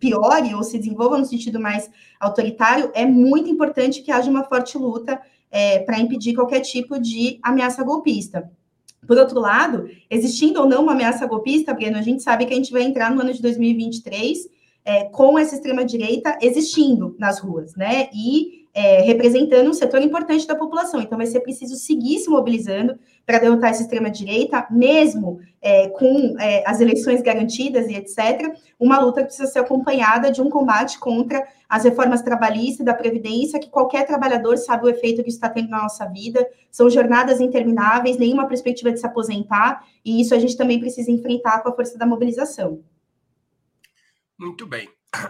piore 0.00 0.54
ou 0.54 0.64
se 0.64 0.76
desenvolva 0.76 1.16
no 1.16 1.24
sentido 1.24 1.60
mais 1.60 1.88
autoritário, 2.18 2.90
é 2.92 3.06
muito 3.06 3.48
importante 3.48 4.02
que 4.02 4.10
haja 4.10 4.28
uma 4.28 4.44
forte 4.44 4.76
luta 4.76 5.20
é, 5.50 5.78
para 5.78 6.00
impedir 6.00 6.34
qualquer 6.34 6.60
tipo 6.60 6.98
de 6.98 7.38
ameaça 7.42 7.84
golpista. 7.84 8.50
Por 9.06 9.16
outro 9.16 9.38
lado, 9.38 9.88
existindo 10.10 10.60
ou 10.60 10.68
não 10.68 10.82
uma 10.82 10.92
ameaça 10.92 11.24
golpista, 11.24 11.72
Breno, 11.72 11.96
a 11.96 12.02
gente 12.02 12.22
sabe 12.22 12.44
que 12.44 12.52
a 12.52 12.56
gente 12.56 12.72
vai 12.72 12.82
entrar 12.82 13.14
no 13.14 13.20
ano 13.20 13.32
de 13.32 13.40
2023 13.40 14.48
é, 14.84 15.04
com 15.04 15.38
essa 15.38 15.54
extrema-direita 15.54 16.36
existindo 16.42 17.14
nas 17.18 17.38
ruas, 17.38 17.76
né? 17.76 18.08
E 18.12 18.57
é, 18.74 19.02
representando 19.02 19.68
um 19.68 19.74
setor 19.74 20.00
importante 20.02 20.46
da 20.46 20.54
população. 20.54 21.00
Então, 21.00 21.18
vai 21.18 21.26
ser 21.26 21.40
preciso 21.40 21.76
seguir 21.76 22.18
se 22.18 22.28
mobilizando 22.28 22.98
para 23.26 23.38
derrotar 23.38 23.70
essa 23.70 23.82
extrema-direita, 23.82 24.66
mesmo 24.70 25.40
é, 25.60 25.88
com 25.88 26.36
é, 26.38 26.62
as 26.66 26.80
eleições 26.80 27.20
garantidas 27.20 27.88
e 27.88 27.94
etc. 27.94 28.54
Uma 28.78 28.98
luta 28.98 29.20
que 29.20 29.26
precisa 29.26 29.48
ser 29.48 29.58
acompanhada 29.58 30.30
de 30.30 30.40
um 30.40 30.48
combate 30.48 30.98
contra 30.98 31.46
as 31.68 31.84
reformas 31.84 32.22
trabalhistas 32.22 32.80
e 32.80 32.84
da 32.84 32.94
Previdência, 32.94 33.60
que 33.60 33.68
qualquer 33.68 34.06
trabalhador 34.06 34.56
sabe 34.56 34.86
o 34.86 34.88
efeito 34.88 35.22
que 35.22 35.28
isso 35.28 35.38
está 35.38 35.48
tendo 35.48 35.68
na 35.68 35.82
nossa 35.82 36.06
vida. 36.06 36.48
São 36.70 36.88
jornadas 36.88 37.40
intermináveis, 37.40 38.16
nenhuma 38.16 38.46
perspectiva 38.46 38.92
de 38.92 39.00
se 39.00 39.06
aposentar, 39.06 39.84
e 40.04 40.20
isso 40.20 40.34
a 40.34 40.38
gente 40.38 40.56
também 40.56 40.80
precisa 40.80 41.10
enfrentar 41.10 41.62
com 41.62 41.68
a 41.68 41.74
força 41.74 41.98
da 41.98 42.06
mobilização. 42.06 42.82
Muito 44.38 44.66
bem. 44.66 44.88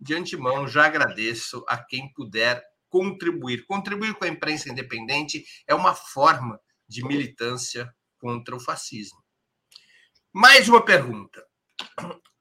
De 0.00 0.14
antemão, 0.14 0.66
já 0.66 0.86
agradeço 0.86 1.64
a 1.68 1.76
quem 1.78 2.12
puder 2.12 2.62
contribuir. 2.88 3.64
Contribuir 3.66 4.14
com 4.14 4.24
a 4.24 4.28
imprensa 4.28 4.68
independente 4.68 5.44
é 5.66 5.74
uma 5.74 5.94
forma 5.94 6.60
de 6.88 7.04
militância 7.04 7.92
contra 8.18 8.56
o 8.56 8.60
fascismo. 8.60 9.27
Mais 10.32 10.68
uma 10.68 10.84
pergunta. 10.84 11.42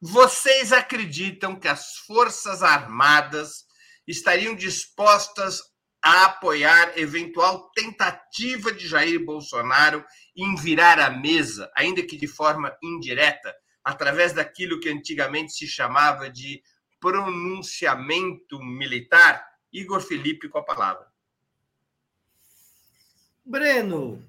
Vocês 0.02 0.74
acreditam 0.74 1.58
que 1.58 1.68
as 1.68 1.96
Forças 2.06 2.62
Armadas 2.62 3.66
estariam 4.06 4.56
dispostas 4.56 5.62
a 6.04 6.26
apoiar 6.26 6.98
eventual 6.98 7.72
tentativa 7.72 8.72
de 8.72 8.88
Jair 8.88 9.24
Bolsonaro 9.24 10.06
em 10.36 10.56
virar 10.56 11.00
a 11.00 11.10
mesa, 11.10 11.72
ainda 11.76 12.06
que 12.06 12.18
de 12.18 12.28
forma 12.28 12.76
indireta, 12.84 13.56
através 13.84 14.34
daquilo 14.34 14.80
que 14.80 14.90
antigamente 14.90 15.54
se 15.54 15.66
chamava 15.66 16.30
de 16.30 16.62
pronunciamento 17.00 18.62
militar? 18.62 19.46
Igor 19.72 20.02
Felipe 20.02 20.50
com 20.50 20.60
a 20.60 20.64
palavra. 20.64 21.08
Breno, 23.46 24.24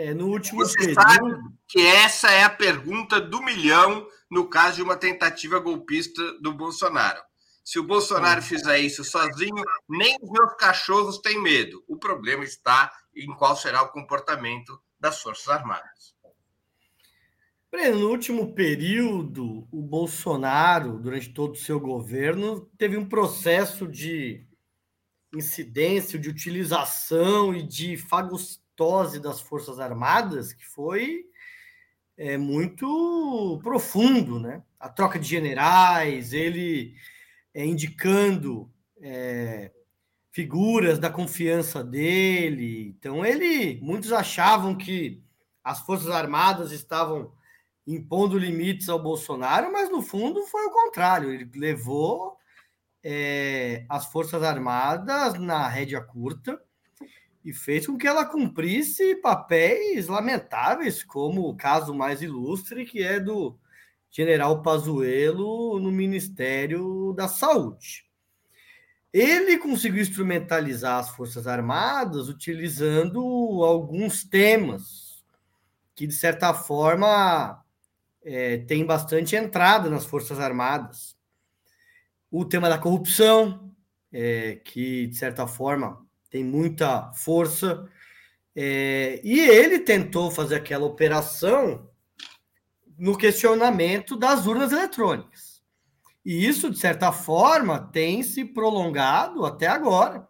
é, 0.00 0.14
no 0.14 0.28
último 0.28 0.60
Você 0.60 0.78
período... 0.78 0.94
sabe 0.94 1.30
que 1.68 1.80
essa 1.80 2.30
é 2.30 2.42
a 2.42 2.50
pergunta 2.50 3.20
do 3.20 3.42
milhão 3.42 4.06
no 4.30 4.48
caso 4.48 4.76
de 4.76 4.82
uma 4.82 4.96
tentativa 4.96 5.58
golpista 5.58 6.22
do 6.40 6.52
Bolsonaro. 6.52 7.20
Se 7.64 7.78
o 7.78 7.84
Bolsonaro 7.84 8.42
fizer 8.42 8.78
isso 8.78 9.04
sozinho, 9.04 9.62
nem 9.88 10.16
os 10.22 10.30
meus 10.30 10.54
cachorros 10.54 11.18
têm 11.18 11.40
medo. 11.40 11.84
O 11.86 11.96
problema 11.96 12.42
está 12.42 12.90
em 13.14 13.26
qual 13.36 13.54
será 13.54 13.82
o 13.82 13.90
comportamento 13.90 14.80
das 14.98 15.20
Forças 15.20 15.48
Armadas. 15.48 16.14
Breno, 17.70 18.00
no 18.00 18.10
último 18.10 18.52
período, 18.54 19.68
o 19.70 19.82
Bolsonaro, 19.82 20.98
durante 20.98 21.28
todo 21.32 21.52
o 21.52 21.58
seu 21.58 21.78
governo, 21.78 22.68
teve 22.76 22.96
um 22.96 23.08
processo 23.08 23.86
de 23.86 24.44
incidência, 25.32 26.18
de 26.18 26.28
utilização 26.28 27.54
e 27.54 27.62
de 27.62 27.96
fagostose 28.80 29.20
das 29.20 29.40
Forças 29.40 29.78
Armadas 29.78 30.52
que 30.54 30.66
foi 30.66 31.26
é, 32.16 32.38
muito 32.38 33.60
profundo, 33.62 34.40
né? 34.40 34.62
A 34.78 34.88
troca 34.88 35.18
de 35.18 35.28
generais, 35.28 36.32
ele 36.32 36.94
é, 37.52 37.64
indicando 37.64 38.70
é, 39.00 39.70
figuras 40.32 40.98
da 40.98 41.10
confiança 41.10 41.84
dele. 41.84 42.88
Então, 42.88 43.24
ele, 43.24 43.78
muitos 43.82 44.12
achavam 44.12 44.74
que 44.74 45.22
as 45.62 45.80
Forças 45.80 46.10
Armadas 46.10 46.72
estavam 46.72 47.32
impondo 47.86 48.38
limites 48.38 48.88
ao 48.88 49.02
Bolsonaro, 49.02 49.70
mas 49.72 49.90
no 49.90 50.00
fundo 50.00 50.46
foi 50.46 50.64
o 50.64 50.70
contrário. 50.70 51.30
Ele 51.30 51.50
levou 51.54 52.36
é, 53.02 53.84
as 53.88 54.06
Forças 54.06 54.42
Armadas 54.42 55.38
na 55.38 55.68
rédea 55.68 56.00
curta 56.00 56.60
e 57.44 57.52
fez 57.52 57.86
com 57.86 57.96
que 57.96 58.06
ela 58.06 58.24
cumprisse 58.24 59.14
papéis 59.16 60.08
lamentáveis, 60.08 61.02
como 61.02 61.48
o 61.48 61.56
caso 61.56 61.94
mais 61.94 62.20
ilustre, 62.22 62.84
que 62.84 63.02
é 63.02 63.18
do 63.18 63.58
general 64.10 64.62
Pazuello 64.62 65.78
no 65.80 65.90
Ministério 65.90 67.12
da 67.14 67.28
Saúde. 67.28 68.04
Ele 69.12 69.58
conseguiu 69.58 70.02
instrumentalizar 70.02 70.98
as 70.98 71.10
Forças 71.10 71.46
Armadas 71.46 72.28
utilizando 72.28 73.20
alguns 73.64 74.22
temas 74.22 75.24
que, 75.94 76.06
de 76.06 76.14
certa 76.14 76.54
forma, 76.54 77.64
é, 78.22 78.58
bastante 78.84 79.34
entrada 79.34 79.90
nas 79.90 80.04
Forças 80.04 80.38
Armadas. 80.38 81.16
O 82.30 82.44
tema 82.44 82.68
da 82.68 82.78
corrupção, 82.78 83.74
é, 84.12 84.56
que, 84.64 85.08
de 85.08 85.16
certa 85.16 85.46
forma, 85.46 86.06
tem 86.30 86.44
muita 86.44 87.12
força. 87.12 87.86
É, 88.54 89.20
e 89.22 89.40
ele 89.40 89.80
tentou 89.80 90.30
fazer 90.30 90.54
aquela 90.54 90.86
operação 90.86 91.90
no 92.96 93.16
questionamento 93.16 94.16
das 94.16 94.46
urnas 94.46 94.72
eletrônicas. 94.72 95.62
E 96.24 96.46
isso, 96.46 96.70
de 96.70 96.78
certa 96.78 97.12
forma, 97.12 97.90
tem 97.92 98.22
se 98.22 98.44
prolongado 98.44 99.44
até 99.44 99.66
agora, 99.66 100.28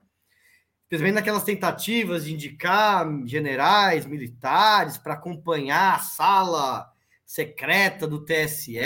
principalmente 0.88 1.16
naquelas 1.16 1.44
tentativas 1.44 2.24
de 2.24 2.34
indicar 2.34 3.07
generais, 3.26 4.07
militares 4.07 4.96
para 4.96 5.14
acompanhar 5.14 5.96
a 5.96 5.98
sala 5.98 6.90
secreta 7.26 8.07
do 8.07 8.24
TSE, 8.24 8.80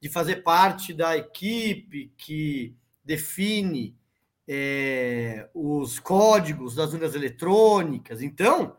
de 0.00 0.08
fazer 0.08 0.42
parte 0.42 0.92
da 0.92 1.16
equipe 1.16 2.12
que 2.16 2.76
define 3.04 3.97
é, 4.48 5.50
os 5.52 5.98
códigos 5.98 6.74
das 6.74 6.94
urnas 6.94 7.14
eletrônicas. 7.14 8.22
Então, 8.22 8.78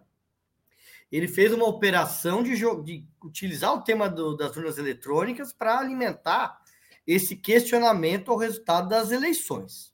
ele 1.11 1.27
fez 1.27 1.53
uma 1.53 1.65
operação 1.65 2.41
de, 2.41 2.55
de 2.83 3.07
utilizar 3.23 3.73
o 3.73 3.83
tema 3.83 4.09
do, 4.09 4.35
das 4.35 4.55
urnas 4.57 4.79
eletrônicas 4.79 5.53
para 5.53 5.77
alimentar 5.77 6.59
esse 7.05 7.35
questionamento 7.35 8.31
ao 8.31 8.37
resultado 8.37 8.89
das 8.89 9.11
eleições. 9.11 9.93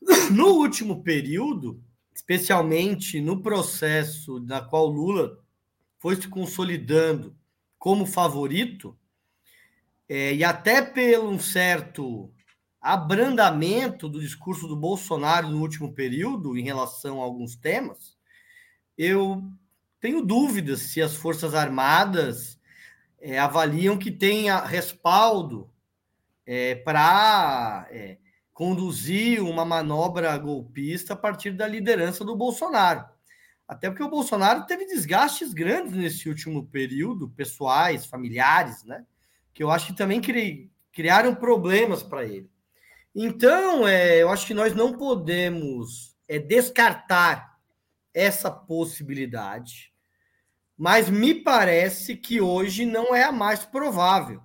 No 0.32 0.48
último 0.54 1.02
período, 1.02 1.80
especialmente 2.12 3.20
no 3.20 3.40
processo 3.40 4.40
na 4.40 4.60
qual 4.60 4.86
Lula 4.86 5.38
foi 5.98 6.16
se 6.16 6.26
consolidando 6.26 7.36
como 7.78 8.04
favorito, 8.04 8.98
é, 10.08 10.34
e 10.34 10.42
até 10.42 10.82
pelo 10.82 11.30
um 11.30 11.38
certo 11.38 12.32
abrandamento 12.82 14.08
do 14.08 14.20
discurso 14.20 14.66
do 14.66 14.74
Bolsonaro 14.74 15.48
no 15.48 15.60
último 15.60 15.92
período 15.92 16.58
em 16.58 16.64
relação 16.64 17.22
a 17.22 17.24
alguns 17.24 17.54
temas, 17.54 18.18
eu 18.98 19.48
tenho 20.00 20.20
dúvidas 20.20 20.80
se 20.80 21.00
as 21.00 21.14
Forças 21.14 21.54
Armadas 21.54 22.58
é, 23.20 23.38
avaliam 23.38 23.96
que 23.96 24.10
tenha 24.10 24.58
respaldo 24.58 25.70
é, 26.44 26.74
para 26.74 27.86
é, 27.88 28.18
conduzir 28.52 29.40
uma 29.40 29.64
manobra 29.64 30.36
golpista 30.36 31.14
a 31.14 31.16
partir 31.16 31.52
da 31.52 31.68
liderança 31.68 32.24
do 32.24 32.34
Bolsonaro. 32.34 33.04
Até 33.66 33.88
porque 33.88 34.02
o 34.02 34.10
Bolsonaro 34.10 34.66
teve 34.66 34.86
desgastes 34.86 35.54
grandes 35.54 35.92
nesse 35.94 36.28
último 36.28 36.66
período, 36.66 37.30
pessoais, 37.30 38.04
familiares, 38.04 38.84
né? 38.84 39.06
Que 39.54 39.62
eu 39.62 39.70
acho 39.70 39.86
que 39.86 39.96
também 39.96 40.20
cri, 40.20 40.70
criaram 40.92 41.34
problemas 41.34 42.02
para 42.02 42.26
ele. 42.26 42.51
Então, 43.14 43.86
é, 43.86 44.22
eu 44.22 44.28
acho 44.30 44.46
que 44.46 44.54
nós 44.54 44.74
não 44.74 44.92
podemos 44.92 46.16
é, 46.26 46.38
descartar 46.38 47.58
essa 48.14 48.50
possibilidade 48.50 49.92
mas 50.82 51.08
me 51.08 51.32
parece 51.32 52.16
que 52.16 52.40
hoje 52.40 52.84
não 52.84 53.14
é 53.14 53.22
a 53.22 53.30
mais 53.30 53.64
provável. 53.64 54.42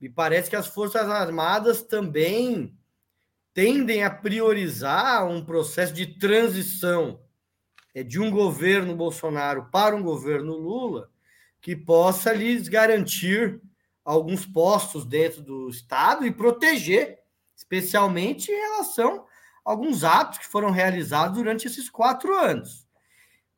Me 0.00 0.08
parece 0.08 0.50
que 0.50 0.56
as 0.56 0.66
Forças 0.66 1.08
Armadas 1.08 1.82
também 1.82 2.76
tendem 3.54 4.02
a 4.02 4.10
priorizar 4.10 5.24
um 5.24 5.44
processo 5.44 5.92
de 5.92 6.18
transição 6.18 7.20
é, 7.94 8.02
de 8.02 8.18
um 8.18 8.28
governo 8.28 8.96
Bolsonaro 8.96 9.68
para 9.70 9.94
um 9.94 10.02
governo 10.02 10.56
Lula 10.56 11.08
que 11.60 11.76
possa 11.76 12.32
lhes 12.32 12.66
garantir 12.66 13.60
alguns 14.04 14.44
postos 14.44 15.06
dentro 15.06 15.42
do 15.42 15.68
Estado 15.68 16.26
e 16.26 16.32
proteger, 16.32 17.20
especialmente 17.72 18.52
em 18.52 18.60
relação 18.60 19.26
alguns 19.64 20.04
atos 20.04 20.38
que 20.38 20.46
foram 20.46 20.70
realizados 20.70 21.38
durante 21.38 21.66
esses 21.66 21.88
quatro 21.88 22.34
anos. 22.34 22.86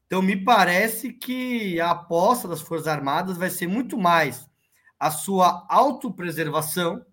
Então, 0.06 0.22
me 0.22 0.36
parece 0.36 1.12
que 1.12 1.80
a 1.80 1.90
aposta 1.90 2.46
das 2.46 2.60
Forças 2.60 2.86
Armadas 2.86 3.36
vai 3.36 3.50
ser 3.50 3.66
muito 3.66 3.98
mais 3.98 4.48
a 5.00 5.10
sua 5.10 5.66
autopreservação 5.68 7.04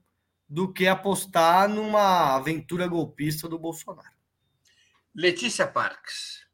do 0.48 0.72
que 0.72 0.88
apostar 0.88 1.68
numa 1.70 2.36
aventura 2.36 2.86
golpista 2.88 3.48
do 3.48 3.58
Bolsonaro. 3.58 4.12
Letícia 5.16 5.66
Parques. 5.66 6.46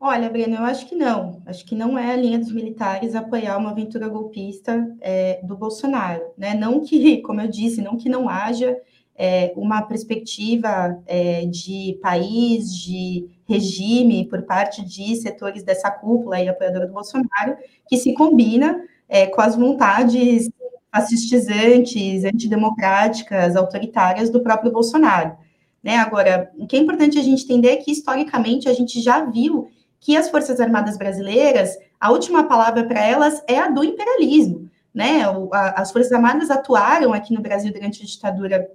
Olha, 0.00 0.30
Breno, 0.30 0.54
eu 0.56 0.62
acho 0.62 0.86
que 0.86 0.94
não. 0.94 1.42
Acho 1.44 1.64
que 1.64 1.74
não 1.74 1.98
é 1.98 2.12
a 2.12 2.16
linha 2.16 2.38
dos 2.38 2.52
militares 2.52 3.16
apoiar 3.16 3.56
uma 3.58 3.70
aventura 3.70 4.08
golpista 4.08 4.96
é, 5.00 5.40
do 5.42 5.56
Bolsonaro. 5.56 6.22
Né? 6.36 6.54
Não 6.54 6.80
que, 6.80 7.18
como 7.22 7.40
eu 7.40 7.48
disse, 7.48 7.82
não 7.82 7.96
que 7.96 8.08
não 8.08 8.28
haja 8.28 8.76
é, 9.16 9.52
uma 9.56 9.82
perspectiva 9.82 11.02
é, 11.04 11.46
de 11.46 11.98
país, 12.00 12.72
de 12.72 13.28
regime 13.48 14.28
por 14.28 14.42
parte 14.42 14.84
de 14.84 15.16
setores 15.16 15.64
dessa 15.64 15.90
cúpula 15.90 16.40
e 16.40 16.48
apoiadora 16.48 16.86
do 16.86 16.92
Bolsonaro, 16.92 17.56
que 17.88 17.96
se 17.96 18.14
combina 18.14 18.80
é, 19.08 19.26
com 19.26 19.40
as 19.40 19.56
vontades 19.56 20.48
fascistizantes, 20.94 22.24
antidemocráticas, 22.24 23.56
autoritárias 23.56 24.30
do 24.30 24.40
próprio 24.40 24.70
Bolsonaro. 24.70 25.36
Né? 25.82 25.96
Agora, 25.96 26.52
o 26.56 26.68
que 26.68 26.76
é 26.76 26.78
importante 26.78 27.18
a 27.18 27.22
gente 27.22 27.42
entender 27.42 27.70
é 27.70 27.76
que, 27.76 27.90
historicamente, 27.90 28.68
a 28.68 28.72
gente 28.72 29.00
já 29.00 29.24
viu 29.24 29.68
que 30.00 30.16
as 30.16 30.30
Forças 30.30 30.60
Armadas 30.60 30.96
brasileiras, 30.96 31.76
a 31.98 32.10
última 32.10 32.44
palavra 32.44 32.84
para 32.84 33.04
elas 33.04 33.42
é 33.46 33.58
a 33.58 33.68
do 33.68 33.84
imperialismo. 33.84 34.68
Né? 34.94 35.22
as 35.76 35.92
Forças 35.92 36.12
Armadas 36.12 36.50
atuaram 36.50 37.12
aqui 37.12 37.32
no 37.32 37.40
Brasil 37.40 37.72
durante 37.72 38.02
a 38.02 38.06
ditadura 38.06 38.68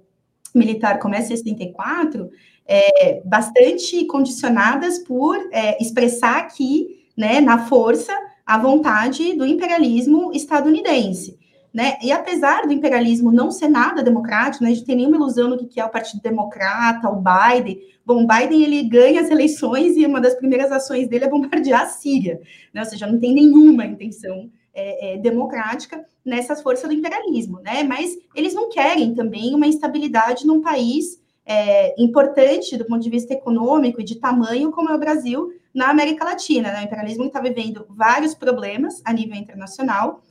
militar, 0.54 0.98
como 0.98 1.14
é 1.14 1.20
64, 1.20 2.30
é, 2.66 3.20
bastante 3.24 4.06
condicionadas 4.06 4.98
por 5.00 5.36
é, 5.52 5.82
expressar 5.82 6.38
aqui, 6.38 7.04
né, 7.16 7.40
na 7.40 7.66
força, 7.66 8.12
a 8.46 8.58
vontade 8.58 9.34
do 9.34 9.46
imperialismo 9.46 10.32
estadunidense. 10.32 11.38
Né? 11.74 11.98
E 12.00 12.12
apesar 12.12 12.68
do 12.68 12.72
imperialismo 12.72 13.32
não 13.32 13.50
ser 13.50 13.66
nada 13.66 14.00
democrático, 14.00 14.62
né, 14.62 14.70
a 14.70 14.72
gente 14.72 14.86
tem 14.86 14.94
nenhuma 14.94 15.16
ilusão 15.16 15.48
no 15.48 15.66
que 15.66 15.80
é 15.80 15.84
o 15.84 15.90
Partido 15.90 16.22
Democrata, 16.22 17.10
o 17.10 17.20
Biden. 17.20 17.80
Bom, 18.06 18.22
o 18.22 18.26
Biden 18.28 18.62
ele 18.62 18.84
ganha 18.84 19.20
as 19.20 19.28
eleições 19.28 19.96
e 19.96 20.06
uma 20.06 20.20
das 20.20 20.36
primeiras 20.36 20.70
ações 20.70 21.08
dele 21.08 21.24
é 21.24 21.28
bombardear 21.28 21.82
a 21.82 21.86
Síria, 21.86 22.40
né? 22.72 22.82
ou 22.82 22.86
seja, 22.86 23.08
não 23.08 23.18
tem 23.18 23.34
nenhuma 23.34 23.84
intenção 23.84 24.48
é, 24.72 25.14
é, 25.14 25.18
democrática 25.18 26.04
nessas 26.24 26.62
forças 26.62 26.88
do 26.88 26.94
imperialismo, 26.94 27.60
né? 27.60 27.82
Mas 27.84 28.16
eles 28.34 28.54
não 28.54 28.68
querem 28.68 29.14
também 29.14 29.54
uma 29.54 29.66
instabilidade 29.66 30.46
num 30.46 30.60
país 30.60 31.20
é, 31.46 32.00
importante 32.02 32.76
do 32.76 32.84
ponto 32.84 33.02
de 33.02 33.10
vista 33.10 33.34
econômico 33.34 34.00
e 34.00 34.04
de 34.04 34.16
tamanho 34.16 34.70
como 34.72 34.90
é 34.90 34.94
o 34.94 34.98
Brasil 34.98 35.52
na 35.72 35.90
América 35.90 36.24
Latina. 36.24 36.72
Né? 36.72 36.80
O 36.80 36.84
imperialismo 36.84 37.24
está 37.24 37.40
vivendo 37.40 37.84
vários 37.88 38.34
problemas 38.34 39.02
a 39.04 39.12
nível 39.12 39.36
internacional 39.36 40.22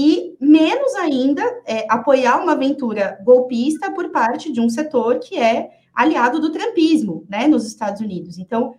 e 0.00 0.36
menos 0.40 0.94
ainda 0.94 1.42
é, 1.66 1.84
apoiar 1.88 2.40
uma 2.40 2.52
aventura 2.52 3.18
golpista 3.24 3.90
por 3.90 4.10
parte 4.10 4.52
de 4.52 4.60
um 4.60 4.70
setor 4.70 5.18
que 5.18 5.36
é 5.36 5.70
aliado 5.92 6.38
do 6.38 6.52
trumpismo, 6.52 7.26
né, 7.28 7.48
nos 7.48 7.66
Estados 7.66 8.00
Unidos. 8.00 8.38
Então, 8.38 8.76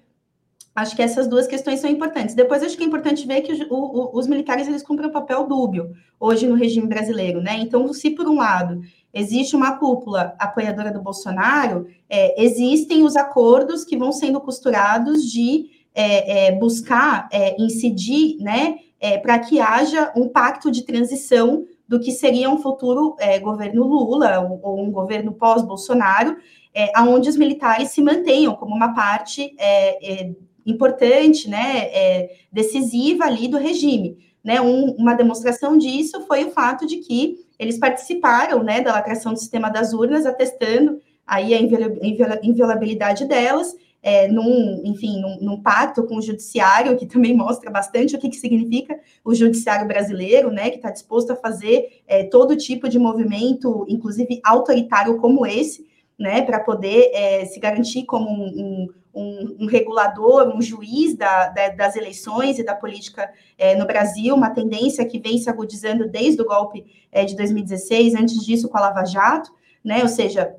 acho 0.74 0.96
que 0.96 1.02
essas 1.02 1.28
duas 1.28 1.46
questões 1.46 1.82
são 1.82 1.90
importantes. 1.90 2.36
Depois, 2.36 2.64
acho 2.64 2.78
que 2.78 2.84
é 2.84 2.88
importante 2.88 3.28
ver 3.28 3.42
que 3.42 3.52
o, 3.70 3.76
o, 3.76 4.18
os 4.18 4.28
militares 4.28 4.66
eles 4.66 4.82
cumprem 4.82 5.10
um 5.10 5.12
papel 5.12 5.46
dúbio 5.46 5.92
hoje 6.18 6.48
no 6.48 6.56
regime 6.56 6.88
brasileiro, 6.88 7.42
né? 7.42 7.58
Então, 7.60 7.92
se 7.92 8.12
por 8.12 8.26
um 8.26 8.38
lado 8.38 8.80
existe 9.14 9.58
uma 9.58 9.78
cúpula 9.78 10.34
apoiadora 10.40 10.90
do 10.90 11.02
Bolsonaro, 11.02 11.88
é, 12.10 12.42
existem 12.42 13.04
os 13.04 13.18
acordos 13.18 13.84
que 13.84 13.98
vão 13.98 14.14
sendo 14.14 14.40
costurados 14.40 15.30
de 15.30 15.66
é, 15.94 16.48
é, 16.48 16.52
buscar 16.54 17.28
é, 17.30 17.62
incidir, 17.62 18.38
né? 18.38 18.78
É, 19.00 19.18
para 19.18 19.40
que 19.40 19.60
haja 19.60 20.12
um 20.16 20.28
pacto 20.28 20.70
de 20.70 20.84
transição 20.84 21.66
do 21.88 22.00
que 22.00 22.12
seria 22.12 22.50
um 22.50 22.60
futuro 22.60 23.16
é, 23.20 23.40
governo 23.40 23.88
Lula 23.88 24.40
ou, 24.40 24.60
ou 24.62 24.84
um 24.84 24.92
governo 24.92 25.34
pós-Bolsonaro, 25.34 26.38
é, 26.74 26.92
onde 27.02 27.30
os 27.30 27.38
militares 27.38 27.90
se 27.90 28.02
mantenham 28.02 28.56
como 28.56 28.76
uma 28.76 28.94
parte 28.94 29.56
é, 29.58 30.22
é 30.22 30.32
importante, 30.66 31.50
né, 31.50 31.88
é, 31.92 32.30
decisiva 32.52 33.26
ali 33.26 33.48
do 33.48 33.58
regime. 33.58 34.18
Né, 34.44 34.62
um, 34.62 34.92
uma 34.92 35.16
demonstração 35.16 35.78
disso 35.78 36.22
foi 36.26 36.46
o 36.46 36.52
fato 36.52 36.86
de 36.86 36.98
que 36.98 37.38
eles 37.58 37.78
participaram 37.78 38.64
né, 38.64 38.80
da 38.82 38.94
lacração 38.94 39.34
do 39.34 39.40
sistema 39.40 39.70
das 39.70 39.94
urnas, 39.94 40.26
atestando 40.26 41.02
aí 41.28 41.54
a 41.54 41.60
inviolabilidade 42.42 43.26
delas, 43.26 43.76
é, 44.02 44.28
num, 44.28 44.82
enfim, 44.86 45.20
num, 45.20 45.38
num, 45.42 45.62
pacto 45.62 46.04
com 46.04 46.18
o 46.18 46.22
judiciário, 46.22 46.98
que 46.98 47.06
também 47.06 47.36
mostra 47.36 47.70
bastante 47.70 48.16
o 48.16 48.20
que, 48.20 48.30
que 48.30 48.38
significa 48.38 48.98
o 49.24 49.36
judiciário 49.36 49.88
brasileiro, 49.88 50.52
né, 50.52 50.70
que 50.70 50.78
está 50.78 50.90
disposto 50.90 51.32
a 51.32 51.36
fazer 51.36 52.02
é, 52.08 52.24
todo 52.24 52.56
tipo 52.56 52.88
de 52.88 52.98
movimento, 52.98 53.86
inclusive 53.90 54.40
autoritário 54.44 55.18
como 55.18 55.46
esse, 55.46 55.88
né, 56.18 56.42
para 56.42 56.60
poder 56.60 57.12
é, 57.14 57.46
se 57.46 57.60
garantir 57.60 58.06
como 58.06 58.30
um, 58.30 58.90
um, 59.14 59.58
um, 59.62 59.66
regulador, 59.66 60.54
um 60.56 60.62
juiz 60.62 61.16
da, 61.16 61.50
da, 61.50 61.70
das 61.70 61.96
eleições 61.96 62.58
e 62.58 62.64
da 62.64 62.76
política 62.76 63.30
é, 63.58 63.76
no 63.76 63.86
Brasil, 63.86 64.36
uma 64.36 64.50
tendência 64.50 65.06
que 65.06 65.20
vem 65.20 65.38
se 65.38 65.50
agudizando 65.50 66.08
desde 66.08 66.42
o 66.42 66.46
golpe 66.46 66.86
é, 67.12 67.26
de 67.26 67.36
2016, 67.36 68.16
antes 68.16 68.46
disso 68.46 68.70
com 68.70 68.78
a 68.78 68.82
Lava 68.82 69.06
Jato, 69.06 69.52
né, 69.84 70.02
ou 70.02 70.10
seja, 70.10 70.56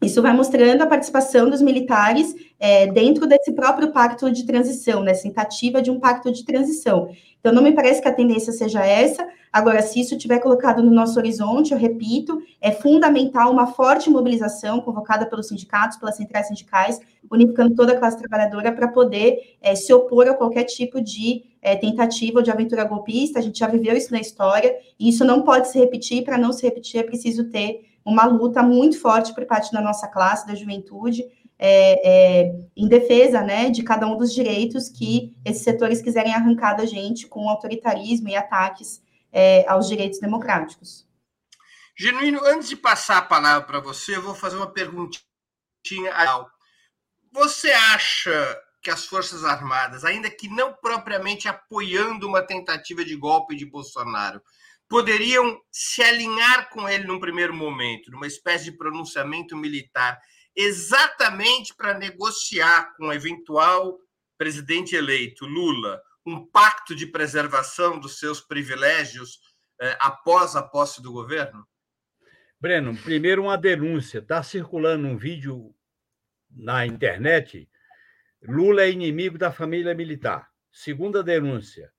isso 0.00 0.22
vai 0.22 0.32
mostrando 0.32 0.82
a 0.82 0.86
participação 0.86 1.50
dos 1.50 1.60
militares 1.60 2.34
é, 2.60 2.86
dentro 2.86 3.26
desse 3.26 3.52
próprio 3.52 3.90
pacto 3.90 4.30
de 4.30 4.46
transição, 4.46 5.02
nessa 5.02 5.24
né, 5.26 5.30
tentativa 5.30 5.82
de 5.82 5.90
um 5.90 5.98
pacto 5.98 6.30
de 6.30 6.44
transição. 6.44 7.10
Então, 7.40 7.52
não 7.52 7.62
me 7.62 7.72
parece 7.72 8.00
que 8.00 8.08
a 8.08 8.12
tendência 8.12 8.52
seja 8.52 8.84
essa. 8.84 9.26
Agora, 9.52 9.82
se 9.82 10.00
isso 10.00 10.14
estiver 10.14 10.38
colocado 10.38 10.82
no 10.82 10.90
nosso 10.90 11.18
horizonte, 11.18 11.72
eu 11.72 11.78
repito, 11.78 12.40
é 12.60 12.70
fundamental 12.70 13.50
uma 13.50 13.66
forte 13.66 14.10
mobilização 14.10 14.80
convocada 14.80 15.26
pelos 15.26 15.48
sindicatos, 15.48 15.96
pelas 15.96 16.16
centrais 16.16 16.46
sindicais, 16.48 17.00
unificando 17.30 17.74
toda 17.74 17.92
a 17.92 17.96
classe 17.96 18.18
trabalhadora 18.18 18.70
para 18.70 18.88
poder 18.88 19.56
é, 19.60 19.74
se 19.74 19.92
opor 19.92 20.28
a 20.28 20.34
qualquer 20.34 20.64
tipo 20.64 21.00
de 21.00 21.44
é, 21.60 21.74
tentativa 21.74 22.42
de 22.42 22.50
aventura 22.50 22.84
golpista. 22.84 23.38
A 23.38 23.42
gente 23.42 23.58
já 23.58 23.66
viveu 23.66 23.96
isso 23.96 24.12
na 24.12 24.20
história, 24.20 24.76
e 24.98 25.08
isso 25.08 25.24
não 25.24 25.42
pode 25.42 25.68
se 25.68 25.78
repetir. 25.78 26.22
Para 26.24 26.38
não 26.38 26.52
se 26.52 26.62
repetir, 26.62 27.00
é 27.00 27.02
preciso 27.02 27.44
ter 27.44 27.87
uma 28.08 28.24
luta 28.24 28.62
muito 28.62 29.00
forte 29.00 29.34
por 29.34 29.44
parte 29.46 29.70
da 29.70 29.80
nossa 29.80 30.08
classe, 30.08 30.46
da 30.46 30.54
juventude, 30.54 31.24
é, 31.58 32.42
é, 32.42 32.54
em 32.76 32.88
defesa 32.88 33.42
né, 33.42 33.68
de 33.68 33.82
cada 33.82 34.06
um 34.06 34.16
dos 34.16 34.32
direitos 34.32 34.88
que 34.88 35.36
esses 35.44 35.62
setores 35.62 36.00
quiserem 36.00 36.32
arrancar 36.32 36.74
da 36.74 36.86
gente 36.86 37.26
com 37.26 37.48
autoritarismo 37.48 38.28
e 38.28 38.36
ataques 38.36 39.02
é, 39.32 39.68
aos 39.68 39.88
direitos 39.88 40.20
democráticos. 40.20 41.06
Genuíno, 41.96 42.40
antes 42.44 42.68
de 42.68 42.76
passar 42.76 43.18
a 43.18 43.22
palavra 43.22 43.66
para 43.66 43.80
você, 43.80 44.16
eu 44.16 44.22
vou 44.22 44.34
fazer 44.34 44.56
uma 44.56 44.70
perguntinha. 44.70 45.20
Você 47.32 47.70
acha 47.70 48.56
que 48.80 48.90
as 48.90 49.04
Forças 49.04 49.44
Armadas, 49.44 50.04
ainda 50.04 50.30
que 50.30 50.48
não 50.48 50.72
propriamente 50.72 51.48
apoiando 51.48 52.26
uma 52.26 52.40
tentativa 52.40 53.04
de 53.04 53.16
golpe 53.16 53.56
de 53.56 53.66
Bolsonaro, 53.66 54.40
poderiam 54.88 55.60
se 55.70 56.02
alinhar 56.02 56.70
com 56.70 56.88
ele 56.88 57.04
num 57.04 57.20
primeiro 57.20 57.54
momento, 57.54 58.10
numa 58.10 58.26
espécie 58.26 58.64
de 58.64 58.76
pronunciamento 58.76 59.56
militar, 59.56 60.18
exatamente 60.56 61.74
para 61.74 61.98
negociar 61.98 62.94
com 62.96 63.08
o 63.08 63.12
eventual 63.12 63.98
presidente 64.36 64.96
eleito 64.96 65.44
Lula 65.44 66.00
um 66.24 66.44
pacto 66.44 66.94
de 66.94 67.06
preservação 67.06 67.98
dos 67.98 68.18
seus 68.18 68.40
privilégios 68.40 69.40
eh, 69.80 69.96
após 70.00 70.56
a 70.56 70.62
posse 70.62 71.02
do 71.02 71.12
governo? 71.12 71.66
Breno, 72.60 72.96
primeiro 72.98 73.44
uma 73.44 73.56
denúncia. 73.56 74.18
Está 74.18 74.42
circulando 74.42 75.06
um 75.06 75.16
vídeo 75.16 75.74
na 76.50 76.84
internet. 76.84 77.68
Lula 78.42 78.82
é 78.82 78.90
inimigo 78.90 79.38
da 79.38 79.50
família 79.50 79.94
militar. 79.94 80.50
Segunda 80.70 81.22
denúncia 81.22 81.90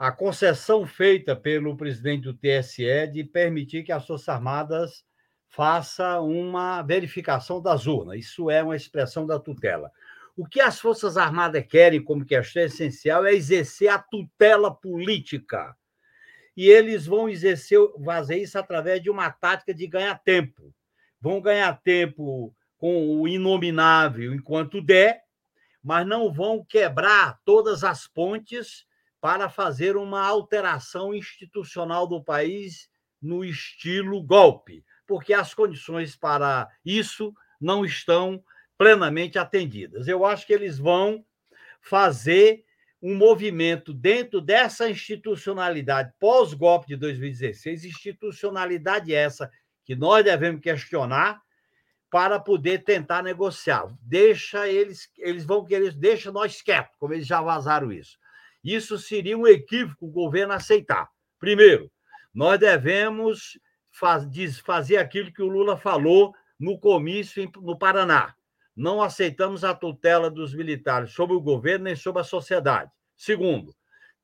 a 0.00 0.10
concessão 0.10 0.86
feita 0.86 1.36
pelo 1.36 1.76
presidente 1.76 2.22
do 2.22 2.32
TSE 2.32 3.06
de 3.12 3.22
permitir 3.22 3.82
que 3.82 3.92
as 3.92 4.06
Forças 4.06 4.30
Armadas 4.30 5.04
faça 5.46 6.18
uma 6.22 6.80
verificação 6.80 7.60
das 7.60 7.86
urnas. 7.86 8.18
Isso 8.18 8.48
é 8.48 8.62
uma 8.62 8.74
expressão 8.74 9.26
da 9.26 9.38
tutela. 9.38 9.92
O 10.34 10.46
que 10.46 10.58
as 10.58 10.80
Forças 10.80 11.18
Armadas 11.18 11.66
querem 11.68 12.02
como 12.02 12.24
questão 12.24 12.62
essencial 12.62 13.26
é 13.26 13.34
exercer 13.34 13.88
a 13.88 13.98
tutela 13.98 14.74
política. 14.74 15.76
E 16.56 16.66
eles 16.66 17.04
vão 17.04 17.28
exercer, 17.28 17.78
fazer 18.02 18.38
isso 18.38 18.58
através 18.58 19.02
de 19.02 19.10
uma 19.10 19.30
tática 19.30 19.74
de 19.74 19.86
ganhar 19.86 20.18
tempo. 20.24 20.74
Vão 21.20 21.42
ganhar 21.42 21.78
tempo 21.82 22.56
com 22.78 23.20
o 23.20 23.28
inominável 23.28 24.32
enquanto 24.32 24.80
der, 24.80 25.20
mas 25.84 26.06
não 26.06 26.32
vão 26.32 26.64
quebrar 26.64 27.38
todas 27.44 27.84
as 27.84 28.06
pontes 28.06 28.88
para 29.20 29.48
fazer 29.48 29.96
uma 29.96 30.26
alteração 30.26 31.14
institucional 31.14 32.06
do 32.06 32.22
país 32.22 32.88
no 33.20 33.44
estilo 33.44 34.22
golpe, 34.22 34.84
porque 35.06 35.34
as 35.34 35.52
condições 35.52 36.16
para 36.16 36.68
isso 36.84 37.34
não 37.60 37.84
estão 37.84 38.42
plenamente 38.78 39.38
atendidas. 39.38 40.08
Eu 40.08 40.24
acho 40.24 40.46
que 40.46 40.54
eles 40.54 40.78
vão 40.78 41.24
fazer 41.82 42.64
um 43.02 43.14
movimento 43.14 43.92
dentro 43.92 44.40
dessa 44.40 44.88
institucionalidade 44.88 46.12
pós-golpe 46.18 46.88
de 46.88 46.96
2016, 46.96 47.84
institucionalidade 47.84 49.14
essa 49.14 49.50
que 49.84 49.96
nós 49.96 50.24
devemos 50.24 50.60
questionar 50.60 51.40
para 52.10 52.38
poder 52.38 52.84
tentar 52.84 53.22
negociar. 53.22 53.86
Deixa 54.02 54.68
eles, 54.68 55.10
eles 55.18 55.44
vão 55.44 55.64
querer, 55.64 55.92
deixa 55.94 56.32
nós 56.32 56.60
quietos, 56.60 56.96
como 56.98 57.14
eles 57.14 57.26
já 57.26 57.40
vazaram 57.40 57.92
isso. 57.92 58.18
Isso 58.62 58.98
seria 58.98 59.36
um 59.36 59.46
equívoco 59.46 60.06
o 60.06 60.10
governo 60.10 60.52
aceitar. 60.52 61.08
Primeiro, 61.38 61.90
nós 62.34 62.58
devemos 62.58 63.58
fazer 64.64 64.98
aquilo 64.98 65.32
que 65.32 65.42
o 65.42 65.48
Lula 65.48 65.76
falou 65.76 66.34
no 66.58 66.78
comício 66.78 67.50
no 67.56 67.78
Paraná. 67.78 68.34
Não 68.76 69.02
aceitamos 69.02 69.64
a 69.64 69.74
tutela 69.74 70.30
dos 70.30 70.54
militares 70.54 71.12
sobre 71.12 71.36
o 71.36 71.40
governo 71.40 71.84
nem 71.84 71.96
sobre 71.96 72.20
a 72.20 72.24
sociedade. 72.24 72.90
Segundo, 73.16 73.74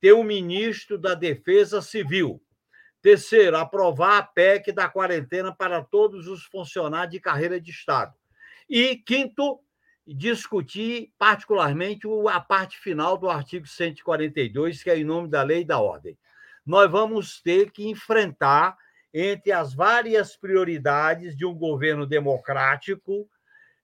ter 0.01 0.13
um 0.13 0.23
ministro 0.23 0.97
da 0.97 1.15
Defesa 1.15 1.83
Civil. 1.83 2.41
Terceiro, 3.03 3.57
aprovar 3.57 4.19
a 4.19 4.23
PEC 4.23 4.73
da 4.73 4.89
quarentena 4.89 5.55
para 5.55 5.83
todos 5.83 6.27
os 6.27 6.45
funcionários 6.45 7.13
de 7.13 7.21
carreira 7.21 7.61
de 7.61 7.71
Estado. 7.71 8.15
E 8.69 8.97
quinto, 8.97 9.61
discutir 10.15 11.13
particularmente 11.19 12.07
a 12.31 12.41
parte 12.41 12.79
final 12.79 13.17
do 13.17 13.29
artigo 13.29 13.67
142, 13.67 14.83
que 14.83 14.91
é 14.91 14.99
em 14.99 15.05
nome 15.05 15.29
da 15.29 15.43
lei 15.43 15.63
e 15.63 15.65
da 15.65 15.81
ordem. 15.81 16.19
Nós 16.65 16.91
vamos 16.91 17.41
ter 17.41 17.71
que 17.71 17.89
enfrentar 17.89 18.77
entre 19.13 19.53
as 19.53 19.75
várias 19.75 20.37
prioridades 20.37 21.37
de 21.37 21.47
um 21.47 21.55
governo 21.55 22.07
democrático 22.07 23.29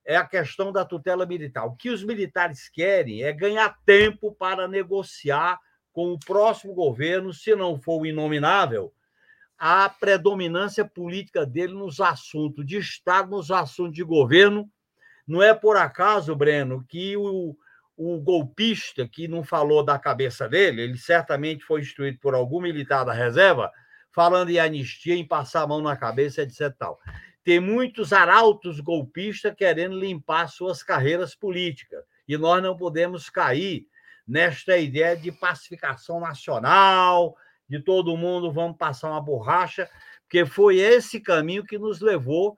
é 0.05 0.16
a 0.16 0.27
questão 0.27 0.73
da 0.73 0.85
tutela 0.85 1.25
militar. 1.25 1.64
O 1.64 1.77
que 1.77 1.91
os 1.91 2.03
militares 2.05 2.68
querem 2.68 3.23
é 3.23 3.33
ganhar 3.33 3.79
tempo 3.85 4.35
para 4.35 4.66
negociar 4.66 5.59
com 5.93 6.12
o 6.12 6.18
próximo 6.18 6.75
governo, 6.75 7.33
se 7.33 7.55
não 7.55 7.81
for 7.81 8.01
o 8.01 8.07
inominável, 8.07 8.93
a 9.59 9.89
predominância 9.89 10.85
política 10.85 11.47
dele 11.47 11.75
nos 11.75 12.01
assuntos 12.01 12.66
de 12.66 12.79
Estado, 12.79 13.31
nos 13.31 13.51
assuntos 13.51 13.95
de 13.95 14.03
governo. 14.03 14.68
Não 15.27 15.43
é 15.43 15.55
por 15.55 15.77
acaso, 15.77 16.35
Breno, 16.35 16.85
que 16.89 17.16
o, 17.16 17.57
o 17.97 18.20
golpista 18.20 19.07
que 19.07 19.29
não 19.29 19.45
falou 19.45 19.85
da 19.85 19.99
cabeça 19.99 20.49
dele, 20.49 20.83
ele 20.83 20.99
certamente 20.99 21.64
foi 21.64 21.81
instruído 21.81 22.18
por 22.18 22.35
algum 22.35 22.61
militar 22.61 23.05
da 23.05 23.12
reserva, 23.12 23.70
falando 24.11 24.51
em 24.51 24.59
anistia, 24.59 25.14
em 25.14 25.27
passar 25.27 25.62
a 25.62 25.66
mão 25.66 25.81
na 25.81 25.97
cabeça, 25.97 26.43
etc. 26.43 26.75
Tal. 26.79 26.99
Tem 27.45 27.59
muitos 27.59 28.12
arautos 28.12 28.81
golpistas 28.81 29.55
querendo 29.57 29.99
limpar 29.99 30.49
suas 30.49 30.83
carreiras 30.83 31.35
políticas. 31.35 32.05
E 32.27 32.37
nós 32.37 32.62
não 32.62 32.77
podemos 32.77 33.29
cair 33.29 33.87
nesta 34.27 34.77
ideia 34.77 35.16
de 35.16 35.33
pacificação 35.33 36.20
nacional, 36.20 37.35
de 37.68 37.81
todo 37.81 38.16
mundo 38.16 38.53
vamos 38.53 38.77
passar 38.77 39.11
uma 39.11 39.20
borracha, 39.20 39.89
porque 40.23 40.47
foi 40.47 40.79
esse 40.79 41.20
caminho 41.20 41.64
que 41.64 41.79
nos 41.79 42.01
levou 42.01 42.57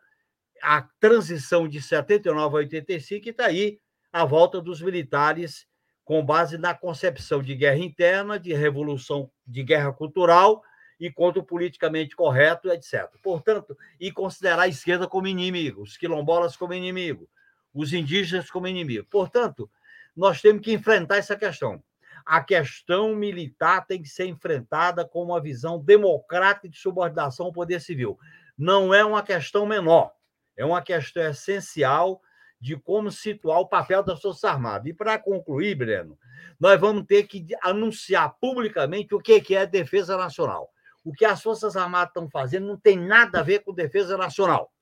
à 0.64 0.88
transição 0.98 1.68
de 1.68 1.80
79 1.82 2.56
a 2.56 2.58
85, 2.60 3.26
e 3.26 3.30
está 3.30 3.46
aí 3.46 3.78
a 4.10 4.24
volta 4.24 4.60
dos 4.60 4.80
militares 4.80 5.66
com 6.04 6.24
base 6.24 6.56
na 6.56 6.74
concepção 6.74 7.42
de 7.42 7.54
guerra 7.54 7.78
interna, 7.78 8.38
de 8.38 8.52
revolução, 8.54 9.30
de 9.46 9.62
guerra 9.62 9.92
cultural 9.92 10.62
e 10.98 11.10
contra 11.10 11.40
o 11.40 11.44
politicamente 11.44 12.16
correto, 12.16 12.70
etc. 12.70 13.10
Portanto, 13.22 13.76
e 14.00 14.10
considerar 14.10 14.62
a 14.62 14.68
esquerda 14.68 15.06
como 15.06 15.26
inimigo, 15.26 15.82
os 15.82 15.96
quilombolas 15.96 16.56
como 16.56 16.72
inimigo, 16.72 17.28
os 17.72 17.92
indígenas 17.92 18.50
como 18.50 18.68
inimigo. 18.68 19.06
Portanto, 19.10 19.70
nós 20.16 20.40
temos 20.40 20.62
que 20.62 20.72
enfrentar 20.72 21.16
essa 21.16 21.36
questão. 21.36 21.82
A 22.24 22.42
questão 22.42 23.14
militar 23.14 23.86
tem 23.86 24.00
que 24.00 24.08
ser 24.08 24.26
enfrentada 24.26 25.04
com 25.04 25.22
uma 25.22 25.40
visão 25.40 25.78
democrática 25.78 26.68
de 26.68 26.78
subordinação 26.78 27.46
ao 27.46 27.52
poder 27.52 27.80
civil. 27.80 28.18
Não 28.56 28.94
é 28.94 29.04
uma 29.04 29.22
questão 29.22 29.66
menor, 29.66 30.12
é 30.56 30.64
uma 30.64 30.82
questão 30.82 31.22
essencial 31.24 32.20
de 32.60 32.76
como 32.76 33.10
situar 33.10 33.60
o 33.60 33.68
papel 33.68 34.02
das 34.02 34.22
Forças 34.22 34.44
Armadas. 34.44 34.86
E 34.86 34.94
para 34.94 35.18
concluir, 35.18 35.74
Breno, 35.74 36.18
nós 36.58 36.80
vamos 36.80 37.04
ter 37.04 37.24
que 37.24 37.46
anunciar 37.62 38.34
publicamente 38.40 39.14
o 39.14 39.20
que 39.20 39.54
é 39.54 39.66
defesa 39.66 40.16
nacional. 40.16 40.70
O 41.04 41.12
que 41.12 41.24
as 41.24 41.42
Forças 41.42 41.76
Armadas 41.76 42.08
estão 42.08 42.28
fazendo 42.30 42.66
não 42.66 42.78
tem 42.78 42.96
nada 42.98 43.40
a 43.40 43.42
ver 43.42 43.60
com 43.60 43.74
defesa 43.74 44.16
nacional. 44.16 44.72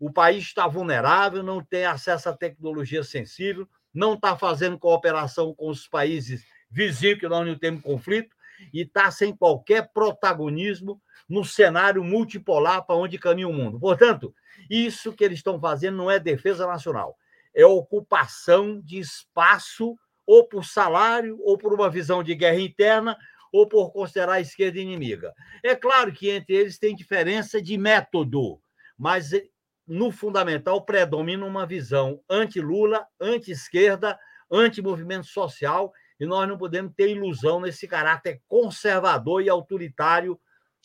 O 0.00 0.12
país 0.12 0.44
está 0.44 0.66
vulnerável, 0.66 1.42
não 1.42 1.62
tem 1.62 1.84
acesso 1.84 2.28
à 2.28 2.32
tecnologia 2.32 3.04
sensível, 3.04 3.68
não 3.94 4.14
está 4.14 4.36
fazendo 4.36 4.78
cooperação 4.78 5.54
com 5.54 5.68
os 5.68 5.86
países 5.86 6.44
vizinhos, 6.70 7.20
que 7.20 7.28
nós 7.28 7.46
não 7.46 7.56
temos 7.56 7.82
conflito, 7.82 8.34
e 8.72 8.82
está 8.82 9.10
sem 9.10 9.34
qualquer 9.34 9.92
protagonismo 9.92 11.00
no 11.28 11.44
cenário 11.44 12.02
multipolar 12.02 12.84
para 12.84 12.96
onde 12.96 13.18
caminha 13.18 13.48
o 13.48 13.52
mundo. 13.52 13.78
Portanto, 13.78 14.34
isso 14.68 15.12
que 15.12 15.24
eles 15.24 15.38
estão 15.38 15.60
fazendo 15.60 15.96
não 15.96 16.10
é 16.10 16.18
defesa 16.18 16.66
nacional, 16.66 17.16
é 17.54 17.64
ocupação 17.64 18.80
de 18.80 18.98
espaço, 18.98 19.96
ou 20.26 20.46
por 20.46 20.64
salário, 20.64 21.38
ou 21.42 21.56
por 21.56 21.72
uma 21.72 21.88
visão 21.88 22.22
de 22.22 22.34
guerra 22.34 22.60
interna, 22.60 23.16
ou 23.52 23.66
por 23.66 23.90
considerar 23.90 24.34
a 24.34 24.40
esquerda 24.40 24.78
inimiga. 24.78 25.32
É 25.64 25.74
claro 25.74 26.12
que 26.12 26.28
entre 26.28 26.54
eles 26.54 26.78
tem 26.78 26.94
diferença 26.94 27.62
de 27.62 27.78
método, 27.78 28.60
mas 28.96 29.32
eh, 29.32 29.46
no 29.86 30.10
fundamental 30.10 30.84
predomina 30.84 31.46
uma 31.46 31.66
visão 31.66 32.20
anti-Lula, 32.28 33.06
anti-esquerda, 33.18 34.18
anti-movimento 34.50 35.26
social, 35.26 35.92
e 36.20 36.26
nós 36.26 36.46
não 36.46 36.58
podemos 36.58 36.92
ter 36.94 37.08
ilusão 37.08 37.60
nesse 37.60 37.88
caráter 37.88 38.42
conservador 38.46 39.42
e 39.42 39.48
autoritário 39.48 40.38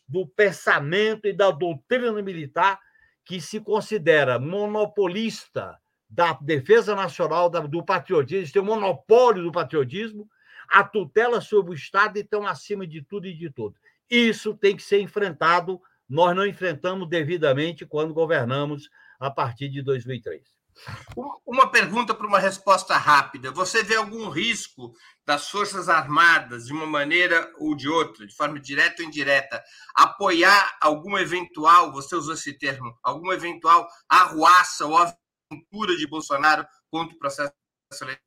do 0.07 0.27
pensamento 0.27 1.27
e 1.27 1.33
da 1.33 1.51
doutrina 1.51 2.21
militar 2.21 2.79
que 3.25 3.39
se 3.39 3.59
considera 3.59 4.39
monopolista 4.39 5.77
da 6.09 6.33
defesa 6.33 6.95
nacional, 6.95 7.49
do 7.49 7.83
patriotismo, 7.83 8.53
tem 8.53 8.61
um 8.61 8.65
monopólio 8.65 9.43
do 9.43 9.51
patriotismo, 9.51 10.29
a 10.69 10.83
tutela 10.83 11.41
sobre 11.41 11.71
o 11.71 11.75
Estado 11.75 12.17
estão 12.17 12.45
acima 12.45 12.85
de 12.85 13.01
tudo 13.01 13.27
e 13.27 13.33
de 13.33 13.49
tudo. 13.49 13.75
Isso 14.09 14.53
tem 14.55 14.75
que 14.75 14.83
ser 14.83 14.99
enfrentado. 14.99 15.81
Nós 16.07 16.35
não 16.35 16.45
enfrentamos 16.45 17.09
devidamente 17.09 17.85
quando 17.85 18.13
governamos 18.13 18.89
a 19.19 19.31
partir 19.31 19.69
de 19.69 19.81
2003. 19.81 20.43
Uma 21.45 21.69
pergunta 21.69 22.13
para 22.13 22.27
uma 22.27 22.39
resposta 22.39 22.97
rápida. 22.97 23.51
Você 23.51 23.83
vê 23.83 23.95
algum 23.95 24.29
risco 24.29 24.93
das 25.25 25.49
Forças 25.49 25.87
Armadas, 25.87 26.65
de 26.65 26.73
uma 26.73 26.85
maneira 26.85 27.51
ou 27.57 27.75
de 27.75 27.87
outra, 27.87 28.25
de 28.25 28.35
forma 28.35 28.59
direta 28.59 29.01
ou 29.01 29.07
indireta, 29.07 29.63
apoiar 29.95 30.77
alguma 30.81 31.21
eventual, 31.21 31.91
você 31.91 32.15
usou 32.15 32.33
esse 32.33 32.57
termo, 32.57 32.97
alguma 33.01 33.33
eventual 33.33 33.87
arruaça 34.09 34.85
ou 34.85 34.97
aventura 34.97 35.95
de 35.95 36.07
Bolsonaro 36.07 36.65
contra 36.89 37.15
o 37.15 37.19
processo 37.19 37.53
eleitoral? 38.01 38.23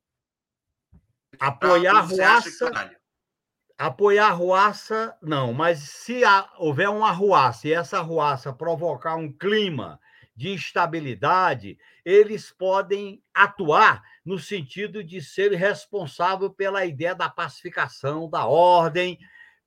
Apoiar 1.39 1.95
a 1.95 2.01
ruaça. 2.01 2.97
Apoiar 3.77 4.29
a 4.29 4.31
ruaça, 4.31 5.15
não, 5.21 5.53
mas 5.53 5.79
se 5.79 6.21
houver 6.57 6.89
uma 6.89 7.11
ruaça 7.11 7.67
e 7.67 7.73
essa 7.73 8.01
ruaça 8.01 8.51
provocar 8.51 9.15
um 9.15 9.31
clima 9.31 9.99
de 10.37 10.49
instabilidade, 10.49 11.79
eles 12.05 12.51
podem 12.51 13.23
atuar 13.33 14.03
no 14.23 14.37
sentido 14.37 15.03
de 15.03 15.19
ser 15.19 15.51
responsável 15.53 16.51
pela 16.51 16.85
ideia 16.85 17.15
da 17.15 17.27
pacificação, 17.27 18.29
da 18.29 18.45
ordem, 18.45 19.17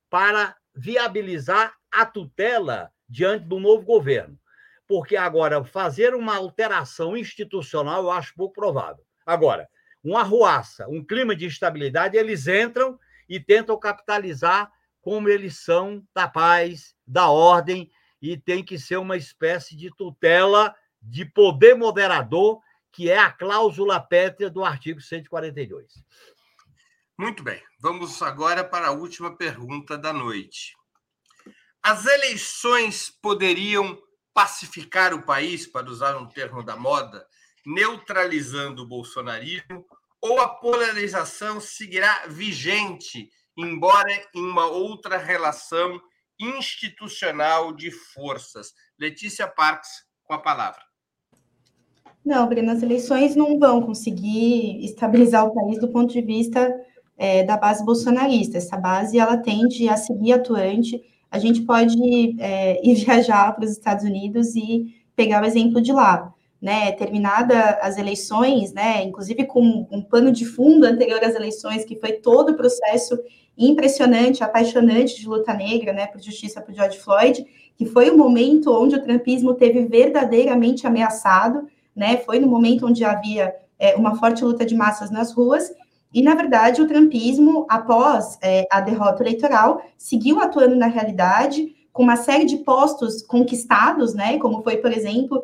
para 0.09 0.55
viabilizar 0.73 1.75
a 1.91 2.05
tutela 2.05 2.89
diante 3.07 3.45
do 3.45 3.59
novo 3.59 3.83
governo. 3.83 4.39
Porque 4.87 5.17
agora, 5.17 5.61
fazer 5.65 6.15
uma 6.15 6.37
alteração 6.37 7.17
institucional 7.17 8.03
eu 8.03 8.11
acho 8.11 8.33
pouco 8.33 8.55
provável. 8.55 9.03
Agora, 9.25 9.67
uma 10.01 10.21
arruaça, 10.21 10.87
um 10.87 11.03
clima 11.03 11.35
de 11.35 11.45
instabilidade, 11.45 12.15
eles 12.15 12.47
entram 12.47 12.97
e 13.27 13.41
tentam 13.41 13.77
capitalizar 13.77 14.71
como 15.01 15.27
eles 15.27 15.57
são 15.57 16.01
da 16.15 16.29
paz, 16.29 16.95
da 17.05 17.29
ordem, 17.29 17.91
e 18.21 18.37
tem 18.37 18.63
que 18.63 18.77
ser 18.77 18.97
uma 18.97 19.17
espécie 19.17 19.75
de 19.75 19.89
tutela 19.95 20.75
de 21.01 21.25
poder 21.25 21.75
moderador, 21.75 22.61
que 22.91 23.09
é 23.09 23.17
a 23.17 23.31
cláusula 23.31 23.99
pétrea 23.99 24.49
do 24.49 24.63
artigo 24.63 25.01
142. 25.01 25.93
Muito 27.17 27.43
bem, 27.43 27.61
vamos 27.79 28.21
agora 28.21 28.63
para 28.63 28.87
a 28.87 28.91
última 28.91 29.35
pergunta 29.35 29.97
da 29.97 30.13
noite. 30.13 30.75
As 31.81 32.05
eleições 32.05 33.09
poderiam 33.09 33.99
pacificar 34.33 35.13
o 35.13 35.23
país, 35.23 35.65
para 35.65 35.89
usar 35.89 36.15
um 36.17 36.27
termo 36.27 36.63
da 36.63 36.75
moda, 36.75 37.27
neutralizando 37.65 38.83
o 38.83 38.87
bolsonarismo, 38.87 39.85
ou 40.21 40.39
a 40.39 40.47
polarização 40.47 41.59
seguirá 41.59 42.27
vigente, 42.27 43.29
embora 43.57 44.11
em 44.33 44.43
uma 44.43 44.67
outra 44.67 45.17
relação 45.17 45.99
institucional 46.41 47.73
de 47.73 47.91
forças? 47.91 48.73
Letícia 48.99 49.47
Parks, 49.47 49.89
com 50.23 50.33
a 50.33 50.39
palavra. 50.39 50.81
Não, 52.23 52.47
Breno, 52.47 52.71
as 52.71 52.83
eleições 52.83 53.35
não 53.35 53.57
vão 53.57 53.81
conseguir 53.81 54.83
estabilizar 54.85 55.45
o 55.45 55.53
país 55.53 55.79
do 55.79 55.87
ponto 55.87 56.13
de 56.13 56.21
vista 56.21 56.71
é, 57.17 57.43
da 57.43 57.57
base 57.57 57.83
bolsonarista. 57.83 58.57
Essa 58.57 58.77
base 58.77 59.17
ela 59.17 59.37
tende 59.37 59.89
a 59.89 59.97
seguir 59.97 60.33
atuante. 60.33 61.01
A 61.29 61.39
gente 61.39 61.61
pode 61.61 61.95
é, 62.39 62.79
ir 62.87 62.95
viajar 62.95 63.53
para 63.53 63.65
os 63.65 63.71
Estados 63.71 64.05
Unidos 64.05 64.55
e 64.55 64.95
pegar 65.15 65.41
o 65.41 65.45
exemplo 65.45 65.81
de 65.81 65.91
lá. 65.91 66.33
Né, 66.61 66.91
terminada 66.91 67.79
as 67.81 67.97
eleições, 67.97 68.71
né, 68.71 69.03
inclusive 69.03 69.45
com 69.45 69.87
um 69.89 69.99
pano 69.99 70.31
de 70.31 70.45
fundo 70.45 70.85
anterior 70.85 71.19
às 71.23 71.33
eleições, 71.33 71.83
que 71.83 71.99
foi 71.99 72.11
todo 72.11 72.51
o 72.51 72.55
processo 72.55 73.17
impressionante, 73.57 74.43
apaixonante 74.43 75.19
de 75.19 75.27
luta 75.27 75.55
negra, 75.55 75.91
né, 75.91 76.05
por 76.05 76.21
justiça 76.21 76.61
para 76.61 76.73
George 76.73 76.99
Floyd, 76.99 77.43
que 77.75 77.85
foi 77.87 78.11
o 78.11 78.17
momento 78.17 78.71
onde 78.71 78.95
o 78.95 79.01
trumpismo 79.01 79.55
teve 79.55 79.85
verdadeiramente 79.85 80.85
ameaçado, 80.85 81.67
né, 81.95 82.17
foi 82.17 82.39
no 82.39 82.47
momento 82.47 82.85
onde 82.85 83.03
havia 83.03 83.55
é, 83.79 83.95
uma 83.95 84.15
forte 84.15 84.43
luta 84.43 84.63
de 84.63 84.75
massas 84.75 85.09
nas 85.09 85.33
ruas, 85.33 85.71
e, 86.13 86.21
na 86.21 86.35
verdade, 86.35 86.81
o 86.81 86.87
trumpismo, 86.87 87.65
após 87.69 88.37
é, 88.41 88.67
a 88.69 88.81
derrota 88.81 89.23
eleitoral, 89.23 89.81
seguiu 89.97 90.39
atuando 90.41 90.75
na 90.75 90.87
realidade, 90.87 91.73
com 91.91 92.03
uma 92.03 92.17
série 92.17 92.45
de 92.45 92.57
postos 92.57 93.23
conquistados, 93.23 94.13
né, 94.13 94.37
como 94.37 94.61
foi, 94.61 94.77
por 94.77 94.91
exemplo, 94.91 95.43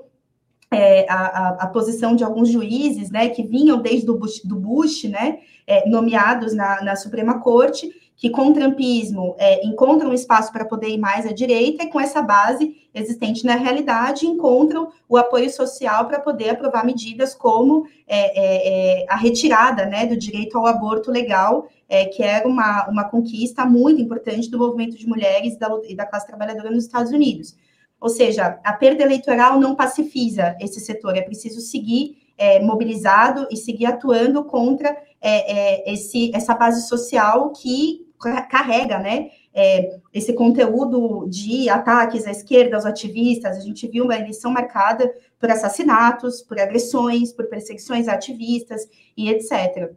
é, 0.72 1.06
a, 1.10 1.16
a, 1.16 1.50
a, 1.64 1.68
posição 1.68 2.16
de 2.16 2.24
alguns 2.24 2.50
juízes, 2.50 3.10
né, 3.10 3.30
que 3.30 3.44
vinham 3.44 3.82
desde 3.82 4.10
o 4.10 4.18
Bush, 4.18 4.42
do 4.44 4.56
Bush, 4.56 5.06
né, 5.06 5.40
é, 5.66 5.88
nomeados 5.90 6.54
na, 6.54 6.84
na 6.84 6.96
Suprema 6.96 7.40
Corte, 7.40 7.90
que 8.18 8.32
com 8.32 8.48
o 8.48 8.54
trumpismo 8.54 9.36
é, 9.38 9.66
encontram 9.66 10.12
espaço 10.12 10.52
para 10.52 10.66
poder 10.66 10.90
ir 10.90 10.98
mais 10.98 11.26
à 11.28 11.32
direita 11.32 11.84
e 11.84 11.90
com 11.90 12.02
essa 12.02 12.20
base 12.20 12.76
existente 12.92 13.46
na 13.46 13.56
realidade 13.56 14.26
encontram 14.26 14.90
o 15.08 15.16
apoio 15.16 15.50
social 15.52 16.08
para 16.08 16.20
poder 16.20 16.50
aprovar 16.50 16.84
medidas 16.84 17.36
como 17.36 17.86
é, 18.08 18.18
é, 18.18 19.02
é, 19.04 19.06
a 19.08 19.16
retirada 19.16 19.86
né, 19.86 20.08
do 20.08 20.18
direito 20.18 20.58
ao 20.58 20.66
aborto 20.66 21.12
legal, 21.12 21.70
que 22.14 22.22
era 22.22 22.46
uma, 22.46 22.90
uma 22.90 23.04
conquista 23.06 23.66
muito 23.66 24.02
importante 24.02 24.50
do 24.50 24.58
movimento 24.58 24.98
de 24.98 25.08
mulheres 25.08 25.54
e 25.54 25.60
da, 25.60 25.70
e 25.88 25.96
da 25.96 26.06
classe 26.06 26.28
trabalhadora 26.28 26.70
nos 26.70 26.84
Estados 26.84 27.14
Unidos. 27.14 27.56
Ou 28.00 28.10
seja, 28.10 28.60
a 28.64 28.74
perda 28.74 29.04
eleitoral 29.04 29.60
não 29.60 29.76
pacifiza 29.76 30.56
esse 30.60 30.80
setor, 30.80 31.18
é 31.18 31.22
preciso 31.22 31.60
seguir 31.62 32.18
é, 32.38 32.60
mobilizado 32.60 33.48
e 33.52 33.58
seguir 33.58 33.88
atuando 33.88 34.44
contra 34.44 34.96
é, 35.20 35.90
é, 35.90 35.94
esse, 35.94 36.32
essa 36.36 36.54
base 36.54 36.88
social 36.88 37.52
que 37.52 38.06
carrega, 38.50 38.98
né, 38.98 39.30
é, 39.54 40.00
esse 40.14 40.34
conteúdo 40.34 41.28
de 41.28 41.70
ataques 41.70 42.26
à 42.26 42.32
esquerda, 42.32 42.76
aos 42.76 42.86
ativistas. 42.86 43.58
A 43.58 43.60
gente 43.60 43.88
viu 43.88 44.06
uma 44.06 44.16
eleição 44.16 44.52
marcada 44.52 45.12
por 45.40 45.50
assassinatos, 45.50 46.42
por 46.42 46.60
agressões, 46.60 47.32
por 47.32 47.48
perseguições 47.48 48.08
a 48.08 48.14
ativistas 48.14 48.88
e 49.16 49.30
etc. 49.30 49.92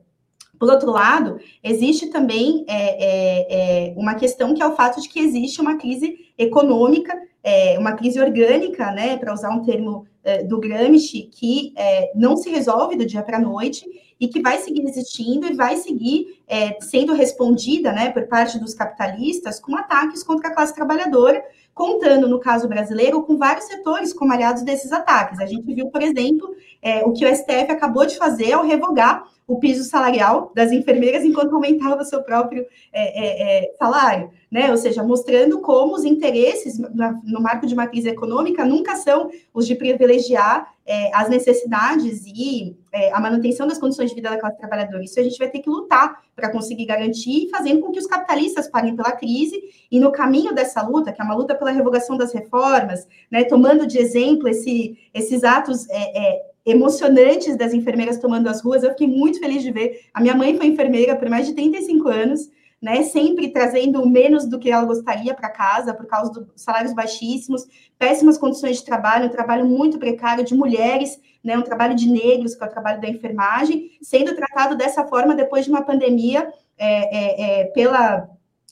Por 0.61 0.69
outro 0.69 0.91
lado, 0.91 1.41
existe 1.65 2.09
também 2.09 2.67
é, 2.69 2.75
é, 2.75 3.89
é, 3.89 3.95
uma 3.97 4.15
questão 4.15 4.53
que 4.53 4.63
é 4.63 4.67
o 4.67 4.77
fato 4.77 5.01
de 5.01 5.09
que 5.09 5.19
existe 5.19 5.59
uma 5.59 5.79
crise 5.79 6.19
econômica, 6.37 7.19
é, 7.43 7.79
uma 7.79 7.93
crise 7.93 8.21
orgânica, 8.21 8.93
né, 8.93 9.17
para 9.17 9.33
usar 9.33 9.49
um 9.49 9.65
termo 9.65 10.07
é, 10.23 10.43
do 10.43 10.61
Gramsci, 10.61 11.31
que 11.33 11.73
é, 11.75 12.13
não 12.15 12.37
se 12.37 12.51
resolve 12.51 12.95
do 12.95 13.07
dia 13.07 13.23
para 13.23 13.39
a 13.39 13.41
noite 13.41 13.87
e 14.21 14.29
que 14.29 14.43
vai 14.43 14.59
seguir 14.59 14.87
existindo 14.87 15.47
e 15.47 15.55
vai 15.55 15.79
seguir 15.79 16.39
sendo 16.83 17.15
respondida 17.15 17.91
né, 17.91 18.11
por 18.11 18.27
parte 18.27 18.59
dos 18.59 18.75
capitalistas 18.75 19.59
com 19.59 19.75
ataques 19.75 20.23
contra 20.23 20.49
a 20.49 20.55
classe 20.55 20.75
trabalhadora, 20.75 21.43
contando, 21.81 22.29
no 22.29 22.39
caso 22.39 22.69
brasileiro, 22.69 23.23
com 23.23 23.39
vários 23.39 23.65
setores 23.65 24.13
como 24.13 24.31
aliados 24.35 24.63
desses 24.63 24.93
ataques. 24.93 25.41
A 25.41 25.47
gente 25.47 25.73
viu, 25.73 25.87
por 25.89 26.03
exemplo, 26.03 26.55
é, 26.83 27.03
o 27.07 27.13
que 27.15 27.25
o 27.25 27.35
STF 27.35 27.73
acabou 27.73 28.05
de 28.05 28.19
fazer 28.19 28.53
ao 28.53 28.67
revogar 28.67 29.25
o 29.47 29.59
piso 29.59 29.83
salarial 29.83 30.53
das 30.55 30.73
enfermeiras 30.73 31.25
enquanto 31.25 31.55
aumentava 31.55 32.05
seu 32.05 32.23
próprio 32.23 32.67
é, 32.93 33.03
é, 33.03 33.65
é, 33.65 33.73
salário, 33.79 34.31
né? 34.51 34.71
Ou 34.71 34.77
seja, 34.77 35.03
mostrando 35.03 35.61
como 35.63 35.95
os 35.95 36.05
interesses 36.05 36.79
no 36.79 37.41
marco 37.41 37.67
de 37.67 37.73
uma 37.73 37.87
crise 37.87 38.11
econômica 38.11 38.63
nunca 38.65 38.95
são 38.97 39.31
os 39.55 39.67
de 39.67 39.75
privilegiar 39.75 40.73
é, 40.87 41.11
as 41.17 41.31
necessidades 41.31 42.27
e 42.27 42.77
é, 42.93 43.13
a 43.13 43.21
manutenção 43.21 43.67
das 43.67 43.79
condições 43.79 44.11
de 44.11 44.17
vida 44.17 44.29
da 44.29 44.39
classe 44.39 44.59
trabalhadora. 44.59 45.03
Isso 45.03 45.19
a 45.19 45.23
gente 45.23 45.39
vai 45.39 45.49
ter 45.49 45.61
que 45.61 45.71
lutar 45.71 46.21
para 46.41 46.51
conseguir 46.51 46.87
garantir, 46.87 47.49
fazendo 47.51 47.81
com 47.81 47.93
que 47.93 47.99
os 47.99 48.07
capitalistas 48.07 48.69
paguem 48.69 48.97
pela 48.97 49.13
crise 49.13 49.63
e 49.91 50.01
no 50.01 50.11
caminho 50.11 50.55
dessa 50.55 50.83
luta, 50.83 51.13
que 51.13 51.21
é 51.21 51.25
uma 51.25 51.35
luta 51.37 51.55
pela 51.55 51.71
revogação 51.71 52.17
das 52.17 52.33
reformas, 52.33 53.07
né, 53.31 53.45
tomando 53.45 53.87
de 53.87 53.99
exemplo 53.99 54.49
esse, 54.49 54.99
esses 55.15 55.45
atos 55.45 55.87
é, 55.91 56.43
emocionantes 56.65 57.57
das 57.57 57.73
enfermeiras 57.73 58.19
tomando 58.19 58.49
as 58.49 58.63
ruas. 58.63 58.83
Eu 58.83 58.91
fiquei 58.91 59.07
muito 59.07 59.39
feliz 59.39 59.63
de 59.63 59.71
ver. 59.71 60.01
A 60.15 60.21
minha 60.21 60.35
mãe 60.35 60.57
foi 60.57 60.67
enfermeira 60.67 61.17
por 61.17 61.29
mais 61.29 61.47
de 61.47 61.55
35 61.55 62.09
anos, 62.09 62.51
né? 62.81 63.03
Sempre 63.03 63.49
trazendo 63.49 64.07
menos 64.09 64.47
do 64.47 64.59
que 64.59 64.71
ela 64.71 64.85
gostaria 64.85 65.35
para 65.35 65.51
casa 65.51 65.93
por 65.93 66.07
causa 66.07 66.33
dos 66.33 66.47
salários 66.57 66.95
baixíssimos, 66.95 67.67
péssimas 67.99 68.39
condições 68.39 68.79
de 68.79 68.85
trabalho, 68.85 69.27
um 69.27 69.31
trabalho 69.31 69.67
muito 69.67 69.99
precário 69.99 70.45
de 70.45 70.55
mulheres, 70.55 71.21
né? 71.45 71.59
Um 71.59 71.63
trabalho 71.63 71.95
de 71.95 72.09
negros, 72.09 72.55
que 72.55 72.65
é 72.65 72.67
o 72.67 72.71
trabalho 72.71 73.01
da 73.01 73.09
enfermagem, 73.09 73.91
sendo 74.01 74.35
tratado 74.35 74.77
dessa 74.77 75.07
forma 75.07 75.35
depois 75.35 75.65
de 75.65 75.71
uma 75.71 75.83
pandemia 75.83 76.53
é, 76.79 76.87
é, 76.89 77.61
é, 77.61 77.65
pela 77.67 78.29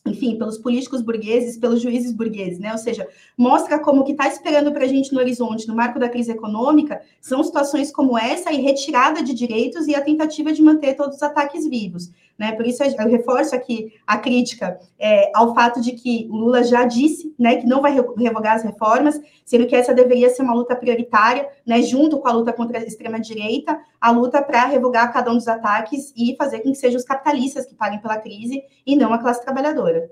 enfim, 0.07 0.39
pelos 0.39 0.59
políticos 0.59 1.03
burgueses, 1.03 1.59
pelos 1.59 1.83
juízes 1.83 2.13
burgueses, 2.13 2.59
né? 2.59 2.73
Ou 2.73 2.79
seja, 2.79 3.07
mostra 3.37 3.79
como 3.79 4.01
o 4.01 4.05
que 4.05 4.13
está 4.13 4.27
esperando 4.27 4.73
para 4.73 4.85
a 4.85 4.89
gente 4.89 5.13
no 5.13 5.21
horizonte, 5.21 5.69
no 5.69 5.77
marco 5.77 5.99
da 5.99 6.09
crise 6.09 6.33
econômica, 6.33 7.03
são 7.21 7.43
situações 7.45 7.93
como 7.93 8.19
essa 8.19 8.53
e 8.53 8.61
retirada 8.61 9.23
de 9.23 9.35
direitos 9.35 9.87
e 9.87 9.95
a 9.95 10.01
tentativa 10.01 10.53
de 10.53 10.63
manter 10.63 10.95
todos 10.95 11.17
os 11.17 11.23
ataques 11.23 11.67
vivos. 11.67 12.11
Né? 12.39 12.53
Por 12.53 12.64
isso 12.64 12.84
eu 12.84 13.09
reforço 13.09 13.55
aqui 13.57 14.01
a 14.07 14.16
crítica 14.16 14.78
é, 14.97 15.30
ao 15.34 15.53
fato 15.55 15.80
de 15.80 15.93
que 15.93 16.28
o 16.30 16.36
Lula 16.36 16.62
já 16.62 16.84
disse 16.84 17.34
né, 17.36 17.57
que 17.57 17.66
não 17.66 17.82
vai 17.82 17.93
revogar 17.93 18.55
as 18.55 18.62
reformas, 18.62 19.20
sendo 19.45 19.66
que 19.66 19.74
essa 19.74 19.93
deveria 19.93 20.30
ser 20.30 20.43
uma 20.43 20.55
luta 20.55 20.76
prioritária, 20.76 21.49
né, 21.66 21.82
junto 21.82 22.20
com 22.20 22.28
a 22.28 22.32
luta 22.32 22.53
contra 22.53 22.78
a 22.78 22.82
extrema-direita, 22.82 23.80
a 24.01 24.11
luta 24.12 24.41
para 24.41 24.66
revogar 24.66 25.12
cada 25.12 25.32
um 25.32 25.34
dos 25.34 25.49
ataques 25.49 26.12
e 26.16 26.36
fazer 26.36 26.61
com 26.61 26.70
que 26.70 26.78
sejam 26.78 26.99
os 26.99 27.05
capitalistas 27.05 27.66
que 27.66 27.74
paguem 27.74 28.01
pela 28.01 28.18
crise 28.18 28.62
e 28.86 28.95
não 28.95 29.12
a 29.12 29.18
classe 29.18 29.43
trabalhadora. 29.43 30.09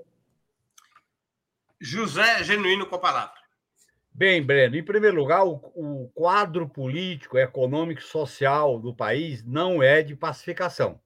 José 1.79 2.43
Genuíno 2.43 2.87
com 2.87 2.95
a 2.95 2.99
palavra. 2.99 3.37
Bem, 4.11 4.43
Breno, 4.43 4.75
em 4.75 4.83
primeiro 4.83 5.15
lugar, 5.15 5.45
o, 5.45 5.61
o 5.75 6.11
quadro 6.13 6.67
político, 6.67 7.37
econômico 7.37 8.01
e 8.01 8.03
social 8.03 8.79
do 8.79 8.93
país 8.93 9.45
não 9.45 9.81
é 9.81 10.01
de 10.01 10.15
pacificação 10.15 10.99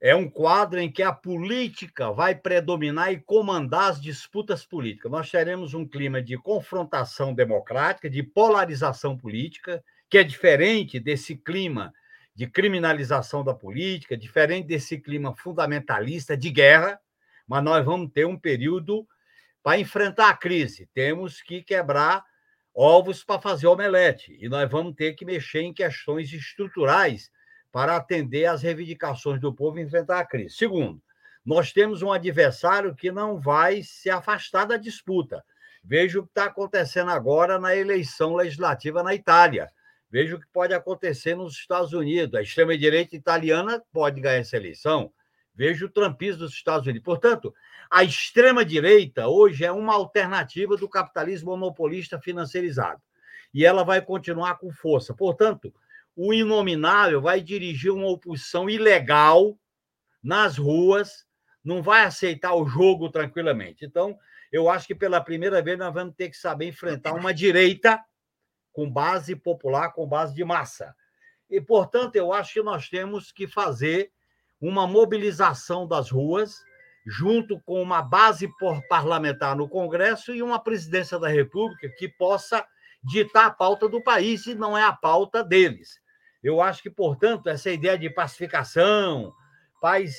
é 0.00 0.14
um 0.14 0.30
quadro 0.30 0.80
em 0.80 0.90
que 0.90 1.02
a 1.02 1.12
política 1.12 2.10
vai 2.10 2.34
predominar 2.34 3.12
e 3.12 3.20
comandar 3.20 3.90
as 3.90 4.00
disputas 4.00 4.64
políticas. 4.64 5.12
Nós 5.12 5.30
teremos 5.30 5.74
um 5.74 5.86
clima 5.86 6.22
de 6.22 6.38
confrontação 6.38 7.34
democrática, 7.34 8.08
de 8.08 8.22
polarização 8.22 9.16
política, 9.16 9.84
que 10.08 10.16
é 10.16 10.24
diferente 10.24 10.98
desse 10.98 11.36
clima 11.36 11.92
de 12.34 12.46
criminalização 12.46 13.44
da 13.44 13.52
política, 13.52 14.16
diferente 14.16 14.66
desse 14.66 14.98
clima 14.98 15.36
fundamentalista 15.36 16.34
de 16.34 16.48
guerra, 16.48 16.98
mas 17.46 17.62
nós 17.62 17.84
vamos 17.84 18.10
ter 18.10 18.26
um 18.26 18.38
período 18.38 19.06
para 19.62 19.78
enfrentar 19.78 20.30
a 20.30 20.36
crise. 20.36 20.88
Temos 20.94 21.42
que 21.42 21.62
quebrar 21.62 22.24
ovos 22.74 23.22
para 23.22 23.40
fazer 23.40 23.66
omelete, 23.66 24.34
e 24.40 24.48
nós 24.48 24.70
vamos 24.70 24.94
ter 24.94 25.12
que 25.12 25.26
mexer 25.26 25.60
em 25.60 25.74
questões 25.74 26.32
estruturais 26.32 27.30
para 27.72 27.96
atender 27.96 28.46
às 28.46 28.62
reivindicações 28.62 29.40
do 29.40 29.52
povo 29.52 29.78
e 29.78 29.82
enfrentar 29.82 30.20
a 30.20 30.26
crise. 30.26 30.56
Segundo, 30.56 31.00
nós 31.44 31.72
temos 31.72 32.02
um 32.02 32.12
adversário 32.12 32.94
que 32.94 33.10
não 33.10 33.40
vai 33.40 33.82
se 33.82 34.10
afastar 34.10 34.66
da 34.66 34.76
disputa. 34.76 35.42
Veja 35.82 36.20
o 36.20 36.24
que 36.24 36.30
está 36.30 36.44
acontecendo 36.44 37.10
agora 37.10 37.58
na 37.58 37.74
eleição 37.74 38.34
legislativa 38.34 39.02
na 39.02 39.14
Itália. 39.14 39.68
Veja 40.10 40.36
o 40.36 40.40
que 40.40 40.46
pode 40.52 40.74
acontecer 40.74 41.34
nos 41.34 41.54
Estados 41.54 41.92
Unidos. 41.92 42.34
A 42.34 42.42
extrema-direita 42.42 43.16
italiana 43.16 43.82
pode 43.92 44.20
ganhar 44.20 44.40
essa 44.40 44.56
eleição. 44.56 45.12
Veja 45.54 45.86
o 45.86 45.90
trumpismo 45.90 46.40
dos 46.40 46.52
Estados 46.52 46.86
Unidos. 46.86 47.04
Portanto, 47.04 47.54
a 47.90 48.04
extrema-direita 48.04 49.28
hoje 49.28 49.64
é 49.64 49.72
uma 49.72 49.94
alternativa 49.94 50.76
do 50.76 50.88
capitalismo 50.88 51.50
monopolista 51.50 52.20
financiarizado. 52.20 53.00
E 53.52 53.64
ela 53.64 53.84
vai 53.84 54.00
continuar 54.00 54.56
com 54.56 54.70
força. 54.70 55.14
Portanto, 55.14 55.72
o 56.22 56.34
inominável 56.34 57.22
vai 57.22 57.40
dirigir 57.40 57.90
uma 57.90 58.06
oposição 58.06 58.68
ilegal 58.68 59.58
nas 60.22 60.58
ruas, 60.58 61.24
não 61.64 61.82
vai 61.82 62.04
aceitar 62.04 62.54
o 62.54 62.66
jogo 62.68 63.08
tranquilamente. 63.08 63.86
Então, 63.86 64.18
eu 64.52 64.68
acho 64.68 64.86
que 64.86 64.94
pela 64.94 65.22
primeira 65.22 65.62
vez 65.62 65.78
nós 65.78 65.94
vamos 65.94 66.14
ter 66.14 66.28
que 66.28 66.36
saber 66.36 66.66
enfrentar 66.66 67.14
uma 67.14 67.32
direita 67.32 67.98
com 68.70 68.90
base 68.90 69.34
popular, 69.34 69.94
com 69.94 70.06
base 70.06 70.34
de 70.34 70.44
massa. 70.44 70.94
E, 71.48 71.58
portanto, 71.58 72.16
eu 72.16 72.34
acho 72.34 72.52
que 72.52 72.62
nós 72.62 72.90
temos 72.90 73.32
que 73.32 73.46
fazer 73.46 74.12
uma 74.60 74.86
mobilização 74.86 75.88
das 75.88 76.10
ruas, 76.10 76.62
junto 77.06 77.58
com 77.60 77.80
uma 77.80 78.02
base 78.02 78.46
parlamentar 78.90 79.56
no 79.56 79.66
Congresso 79.66 80.34
e 80.34 80.42
uma 80.42 80.62
presidência 80.62 81.18
da 81.18 81.28
República 81.28 81.88
que 81.96 82.10
possa 82.10 82.62
ditar 83.02 83.46
a 83.46 83.50
pauta 83.50 83.88
do 83.88 84.02
país 84.02 84.44
e 84.44 84.54
não 84.54 84.76
é 84.76 84.82
a 84.82 84.92
pauta 84.92 85.42
deles. 85.42 85.98
Eu 86.42 86.60
acho 86.60 86.82
que, 86.82 86.90
portanto, 86.90 87.48
essa 87.48 87.70
ideia 87.70 87.98
de 87.98 88.08
pacificação, 88.08 89.32
paz, 89.80 90.14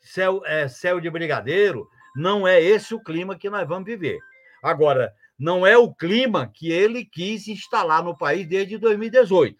céu, 0.00 0.42
é, 0.44 0.68
céu 0.68 1.00
de 1.00 1.10
brigadeiro, 1.10 1.88
não 2.14 2.46
é 2.46 2.60
esse 2.60 2.94
o 2.94 3.02
clima 3.02 3.36
que 3.36 3.50
nós 3.50 3.66
vamos 3.66 3.84
viver. 3.84 4.18
Agora, 4.62 5.12
não 5.38 5.66
é 5.66 5.76
o 5.76 5.92
clima 5.92 6.50
que 6.52 6.70
ele 6.70 7.04
quis 7.04 7.48
instalar 7.48 8.02
no 8.02 8.16
país 8.16 8.46
desde 8.46 8.78
2018. 8.78 9.56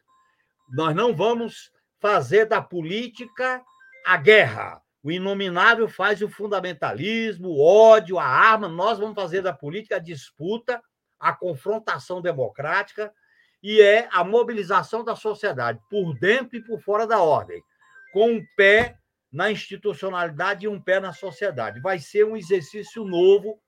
Nós 0.71 0.95
não 0.95 1.15
vamos 1.15 1.71
fazer 2.01 2.47
da 2.47 2.61
política 2.61 3.63
a 4.05 4.17
guerra. 4.17 4.83
O 5.03 5.11
inominável 5.11 5.89
faz 5.89 6.21
o 6.21 6.29
fundamentalismo, 6.29 7.49
o 7.49 7.65
ódio, 7.65 8.19
a 8.19 8.25
arma. 8.25 8.69
Nós 8.69 8.99
vamos 8.99 9.15
fazer 9.15 9.43
da 9.43 9.53
política 9.53 9.97
a 9.97 10.01
disputa, 10.01 10.83
a 11.19 11.33
confrontação 11.33 12.21
democrática 12.21 13.13
e 13.63 13.81
é 13.81 14.09
a 14.13 14.23
mobilização 14.23 15.05
da 15.05 15.17
sociedade 15.17 15.81
por 15.91 16.15
dentro 16.19 16.57
e 16.57 16.63
por 16.63 16.81
fora 16.81 17.07
da 17.07 17.21
ordem, 17.21 17.63
com 18.13 18.33
um 18.33 18.45
pé 18.57 18.97
na 19.33 19.51
institucionalidade 19.51 20.65
e 20.65 20.69
um 20.69 20.81
pé 20.81 21.01
na 21.01 21.13
sociedade. 21.13 21.81
Vai 21.81 21.99
ser 21.99 22.25
um 22.25 22.37
exercício 22.37 23.05
novo 23.05 23.61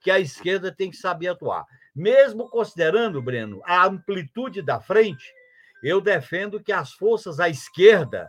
que 0.00 0.10
a 0.10 0.18
esquerda 0.18 0.74
tem 0.74 0.90
que 0.90 0.96
saber 0.96 1.28
atuar. 1.28 1.64
Mesmo 1.94 2.48
considerando, 2.48 3.20
Breno, 3.20 3.60
a 3.64 3.86
amplitude 3.86 4.62
da 4.62 4.80
frente, 4.80 5.32
eu 5.82 6.00
defendo 6.00 6.62
que 6.62 6.72
as 6.72 6.92
forças 6.92 7.38
à 7.38 7.48
esquerda 7.48 8.28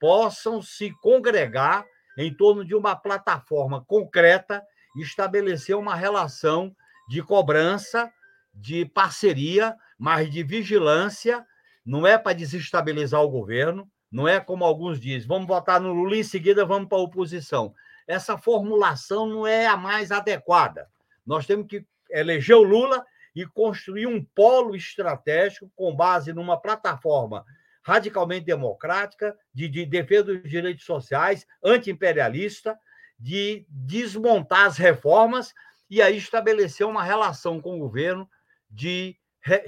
possam 0.00 0.60
se 0.60 0.90
congregar 1.00 1.86
em 2.18 2.34
torno 2.34 2.64
de 2.64 2.74
uma 2.74 2.96
plataforma 2.96 3.84
concreta 3.84 4.62
e 4.96 5.02
estabelecer 5.02 5.76
uma 5.76 5.94
relação 5.94 6.74
de 7.08 7.22
cobrança, 7.22 8.12
de 8.52 8.84
parceria, 8.84 9.74
mas 10.04 10.30
de 10.30 10.42
vigilância. 10.42 11.46
Não 11.82 12.06
é 12.06 12.18
para 12.18 12.34
desestabilizar 12.34 13.22
o 13.22 13.30
governo, 13.30 13.90
não 14.12 14.28
é 14.28 14.38
como 14.38 14.62
alguns 14.62 15.00
dizem, 15.00 15.26
vamos 15.26 15.48
votar 15.48 15.80
no 15.80 15.94
Lula 15.94 16.16
e 16.16 16.20
em 16.20 16.22
seguida 16.22 16.64
vamos 16.64 16.88
para 16.88 16.98
a 16.98 17.02
oposição. 17.02 17.74
Essa 18.06 18.36
formulação 18.36 19.26
não 19.26 19.46
é 19.46 19.66
a 19.66 19.78
mais 19.78 20.10
adequada. 20.10 20.88
Nós 21.26 21.46
temos 21.46 21.66
que 21.66 21.86
eleger 22.10 22.56
o 22.56 22.62
Lula 22.62 23.04
e 23.34 23.46
construir 23.46 24.06
um 24.06 24.22
polo 24.22 24.76
estratégico 24.76 25.70
com 25.74 25.96
base 25.96 26.34
numa 26.34 26.60
plataforma 26.60 27.44
radicalmente 27.82 28.46
democrática, 28.46 29.36
de, 29.52 29.68
de 29.68 29.84
defesa 29.84 30.24
dos 30.24 30.42
direitos 30.50 30.84
sociais, 30.84 31.46
anti-imperialista, 31.62 32.78
de 33.18 33.66
desmontar 33.68 34.66
as 34.66 34.76
reformas 34.78 35.54
e 35.88 36.00
aí 36.00 36.16
estabelecer 36.16 36.86
uma 36.86 37.02
relação 37.02 37.60
com 37.60 37.76
o 37.76 37.78
governo 37.78 38.28
de, 38.70 39.16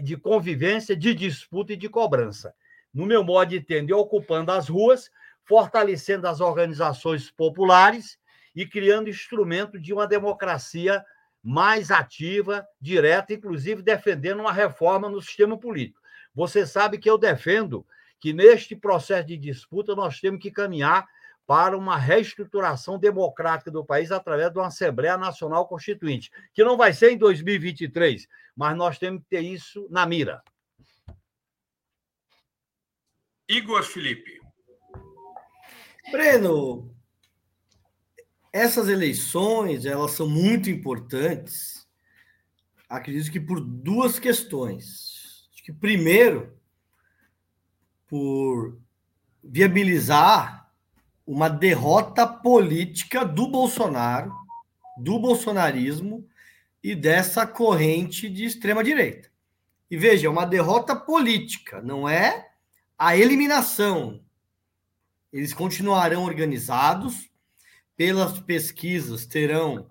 de 0.03 0.17
convivência, 0.17 0.97
de 0.97 1.15
disputa 1.15 1.73
e 1.73 1.77
de 1.77 1.89
cobrança. 1.89 2.55
No 2.93 3.05
meu 3.05 3.23
modo 3.23 3.51
de 3.51 3.57
entender, 3.57 3.93
ocupando 3.93 4.51
as 4.53 4.69
ruas, 4.69 5.11
fortalecendo 5.45 6.27
as 6.27 6.41
organizações 6.41 7.31
populares 7.31 8.19
e 8.55 8.67
criando 8.67 9.11
instrumento 9.11 9.79
de 9.79 9.93
uma 9.93 10.07
democracia 10.07 11.05
mais 11.43 11.91
ativa, 11.91 12.67
direta, 12.81 13.35
inclusive 13.35 13.83
defendendo 13.83 14.41
uma 14.41 14.53
reforma 14.53 15.09
no 15.09 15.21
sistema 15.21 15.59
político. 15.59 16.01
Você 16.35 16.67
sabe 16.67 16.99
que 16.99 17.09
eu 17.09 17.19
defendo 17.19 17.87
que 18.19 18.33
neste 18.33 18.75
processo 18.75 19.29
de 19.29 19.37
disputa 19.37 19.95
nós 19.95 20.19
temos 20.19 20.41
que 20.41 20.51
caminhar 20.51 21.07
para 21.47 21.79
uma 21.79 21.97
reestruturação 21.97 22.99
democrática 22.99 23.71
do 23.71 23.85
país 23.85 24.11
através 24.11 24.53
de 24.53 24.59
uma 24.59 24.67
Assembleia 24.67 25.17
Nacional 25.17 25.69
Constituinte, 25.69 26.31
que 26.53 26.65
não 26.65 26.77
vai 26.77 26.93
ser 26.93 27.13
em 27.13 27.17
2023, 27.17 28.27
mas 28.55 28.77
nós 28.77 28.99
temos 28.99 29.23
que 29.23 29.29
ter 29.29 29.43
isso 29.43 29.87
na 29.89 30.05
mira. 30.05 30.43
Igor 33.49 33.85
Felipe. 33.85 34.41
Breno, 36.11 36.93
essas 38.53 38.89
eleições, 38.89 39.87
elas 39.87 40.13
são 40.13 40.29
muito 40.29 40.69
importantes, 40.69 41.87
acredito 42.89 43.31
que 43.31 43.41
por 43.41 43.61
duas 43.61 44.19
questões. 44.19 45.49
Acho 45.53 45.63
que 45.63 45.73
primeiro, 45.73 46.59
por 48.09 48.81
viabilizar 49.45 50.66
uma 51.27 51.49
derrota 51.49 52.27
política 52.27 53.25
do 53.25 53.49
Bolsonaro, 53.49 54.33
do 54.97 55.19
bolsonarismo 55.19 56.27
e 56.83 56.95
dessa 56.95 57.47
corrente 57.47 58.29
de 58.29 58.45
extrema 58.45 58.85
direita. 58.85 59.29
E 59.91 59.97
veja, 59.97 60.27
é 60.27 60.31
uma 60.31 60.47
derrota 60.47 60.95
política, 60.95 61.83
não 61.83 62.09
é 62.09 62.49
a 62.97 63.17
eliminação. 63.17 64.21
Eles 65.33 65.53
continuarão 65.53 66.25
organizados, 66.25 67.29
pelas 67.97 68.39
pesquisas, 68.39 69.27
terão 69.27 69.89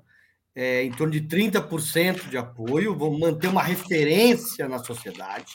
é, 0.53 0.83
em 0.83 0.91
torno 0.91 1.11
de 1.11 1.21
30% 1.21 2.29
de 2.29 2.37
apoio, 2.37 2.95
vão 2.95 3.17
manter 3.17 3.47
uma 3.47 3.63
referência 3.63 4.69
na 4.69 4.79
sociedade 4.79 5.53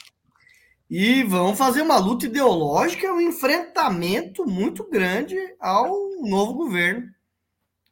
e 0.90 1.22
vão 1.22 1.54
fazer 1.54 1.82
uma 1.82 1.98
luta 1.98 2.26
ideológica, 2.26 3.12
um 3.12 3.20
enfrentamento 3.20 4.44
muito 4.44 4.88
grande 4.90 5.36
ao 5.60 5.88
novo 6.20 6.54
governo 6.54 7.08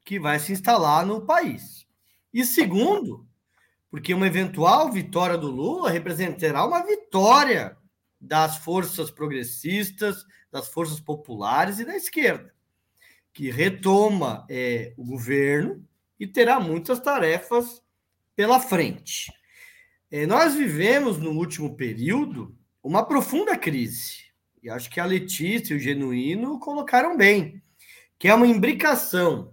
que 0.04 0.18
vai 0.18 0.38
se 0.40 0.52
instalar 0.52 1.06
no 1.06 1.24
país. 1.24 1.86
E 2.34 2.44
segundo, 2.44 3.26
porque 3.90 4.12
uma 4.12 4.26
eventual 4.26 4.90
vitória 4.90 5.38
do 5.38 5.50
Lula 5.50 5.90
representará 5.90 6.66
uma 6.66 6.84
vitória 6.84 7.76
das 8.20 8.56
forças 8.56 9.10
progressistas, 9.10 10.24
das 10.50 10.68
forças 10.68 10.98
populares 10.98 11.78
e 11.78 11.84
da 11.84 11.96
esquerda 11.96 12.52
que 13.38 13.52
retoma 13.52 14.44
é, 14.50 14.92
o 14.96 15.04
governo 15.04 15.86
e 16.18 16.26
terá 16.26 16.58
muitas 16.58 16.98
tarefas 16.98 17.80
pela 18.34 18.58
frente. 18.58 19.32
É, 20.10 20.26
nós 20.26 20.56
vivemos 20.56 21.18
no 21.18 21.30
último 21.30 21.76
período 21.76 22.57
uma 22.88 23.04
profunda 23.04 23.54
crise, 23.54 24.32
e 24.62 24.70
acho 24.70 24.88
que 24.88 24.98
a 24.98 25.04
Letícia 25.04 25.74
e 25.74 25.76
o 25.76 25.78
Genuíno 25.78 26.58
colocaram 26.58 27.18
bem, 27.18 27.62
que 28.18 28.26
é 28.26 28.34
uma 28.34 28.46
imbricação 28.46 29.52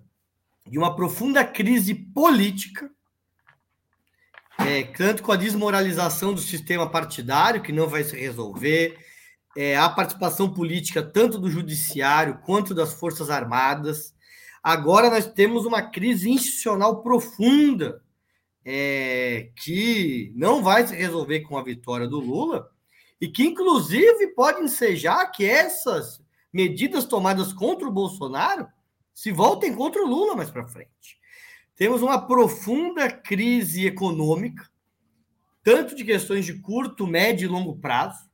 de 0.66 0.78
uma 0.78 0.96
profunda 0.96 1.44
crise 1.44 1.94
política, 1.94 2.90
é, 4.58 4.84
tanto 4.84 5.22
com 5.22 5.34
a 5.34 5.36
desmoralização 5.36 6.34
do 6.34 6.40
sistema 6.40 6.90
partidário, 6.90 7.62
que 7.62 7.74
não 7.74 7.90
vai 7.90 8.06
se 8.06 8.16
resolver, 8.16 8.98
é, 9.58 9.76
a 9.76 9.90
participação 9.90 10.54
política 10.54 11.04
tanto 11.04 11.38
do 11.38 11.52
judiciário 11.52 12.40
quanto 12.46 12.74
das 12.74 12.94
Forças 12.94 13.30
Armadas. 13.30 14.16
Agora 14.64 15.10
nós 15.10 15.26
temos 15.26 15.66
uma 15.66 15.82
crise 15.82 16.30
institucional 16.30 17.04
profunda 17.04 18.02
é, 18.64 19.50
que 19.58 20.32
não 20.38 20.64
vai 20.64 20.88
se 20.88 20.96
resolver 20.96 21.42
com 21.42 21.58
a 21.58 21.64
vitória 21.64 22.08
do 22.08 22.22
Lula 22.22 22.74
e 23.20 23.28
que, 23.28 23.44
inclusive, 23.44 24.28
pode 24.36 24.62
ensejar 24.62 25.26
que 25.28 25.46
essas 25.46 26.22
medidas 26.52 27.06
tomadas 27.06 27.54
contra 27.54 27.88
o 27.88 27.92
Bolsonaro 27.92 28.68
se 29.14 29.32
voltem 29.32 29.76
contra 29.76 30.04
o 30.04 30.08
Lula 30.08 30.36
mais 30.36 30.50
para 30.50 30.68
frente. 30.68 31.20
Temos 31.76 32.02
uma 32.02 32.26
profunda 32.26 33.10
crise 33.10 33.86
econômica, 33.86 34.70
tanto 35.64 35.96
de 35.96 36.04
questões 36.04 36.46
de 36.46 36.54
curto, 36.60 37.08
médio 37.08 37.46
e 37.46 37.52
longo 37.52 37.78
prazo 37.78 38.30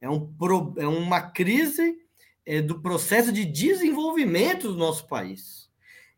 é, 0.00 0.08
um, 0.08 0.32
é 0.76 0.86
uma 0.86 1.20
crise 1.20 1.96
é, 2.44 2.60
do 2.60 2.80
processo 2.80 3.32
de 3.32 3.44
desenvolvimento 3.44 4.68
do 4.68 4.78
nosso 4.78 5.06
país, 5.06 5.68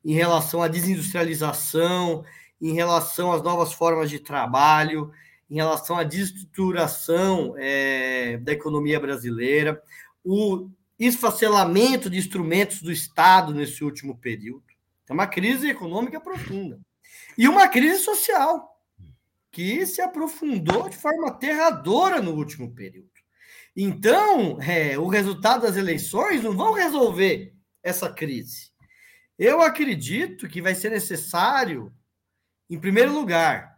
em 0.05 0.13
relação 0.13 0.63
à 0.63 0.69
desindustrialização, 0.69 2.25
em 2.61 2.73
relação 2.73 3.33
às 3.33 3.43
novas 3.43 3.73
formas 3.73 4.11
de 4.11 4.19
trabalho, 4.19 5.11
em 5.51 5.57
relação 5.57 5.97
à 5.97 6.05
desestruturação 6.05 7.55
é, 7.57 8.37
da 8.39 8.53
economia 8.53 9.01
brasileira, 9.01 9.83
o 10.25 10.69
esfacelamento 10.99 12.11
de 12.11 12.19
instrumentos 12.19 12.83
do 12.83 12.93
Estado 12.93 13.55
nesse 13.55 13.83
último 13.85 14.19
período. 14.19 14.65
É 15.09 15.13
uma 15.13 15.27
crise 15.27 15.71
econômica 15.71 16.21
profunda. 16.21 16.79
E 17.37 17.49
uma 17.49 17.69
crise 17.69 18.03
social, 18.03 18.79
que 19.51 19.87
se 19.87 20.03
aprofundou 20.03 20.89
de 20.89 20.97
forma 20.97 21.29
aterradora 21.29 22.21
no 22.21 22.33
último 22.35 22.75
período. 22.75 23.09
Então, 23.77 24.61
é, 24.61 24.99
o 24.99 25.07
resultado 25.07 25.63
das 25.63 25.77
eleições 25.77 26.43
não 26.43 26.57
vão 26.57 26.73
resolver 26.73 27.55
essa 27.83 28.13
crise. 28.13 28.71
Eu 29.39 29.63
acredito 29.63 30.49
que 30.49 30.61
vai 30.61 30.75
ser 30.75 30.91
necessário, 30.91 31.93
em 32.69 32.79
primeiro 32.79 33.13
lugar, 33.13 33.78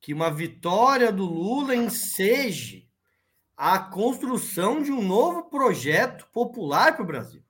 que 0.00 0.12
uma 0.14 0.30
vitória 0.30 1.10
do 1.12 1.24
Lula 1.24 1.74
enseje 1.74 2.88
a 3.56 3.78
construção 3.78 4.82
de 4.82 4.92
um 4.92 5.02
novo 5.02 5.44
projeto 5.44 6.28
popular 6.32 6.94
para 6.94 7.02
o 7.02 7.06
Brasil, 7.06 7.42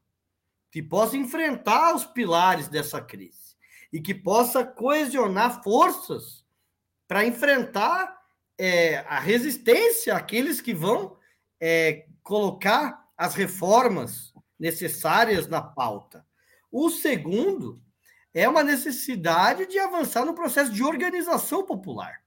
que 0.70 0.82
possa 0.82 1.16
enfrentar 1.16 1.94
os 1.94 2.04
pilares 2.04 2.68
dessa 2.68 3.00
crise 3.00 3.56
e 3.92 4.00
que 4.00 4.14
possa 4.14 4.64
coesionar 4.64 5.62
forças 5.62 6.44
para 7.08 7.24
enfrentar 7.24 8.16
é, 8.58 8.98
a 9.00 9.18
resistência 9.18 10.14
àqueles 10.14 10.60
que 10.60 10.72
vão 10.72 11.16
é, 11.60 12.06
colocar 12.22 13.04
as 13.16 13.34
reformas 13.34 14.32
necessárias 14.58 15.46
na 15.48 15.60
pauta. 15.60 16.26
O 16.70 16.90
segundo 16.90 17.80
é 18.32 18.48
uma 18.48 18.62
necessidade 18.62 19.66
de 19.66 19.78
avançar 19.78 20.24
no 20.24 20.34
processo 20.34 20.72
de 20.72 20.82
organização 20.82 21.64
popular. 21.64 22.22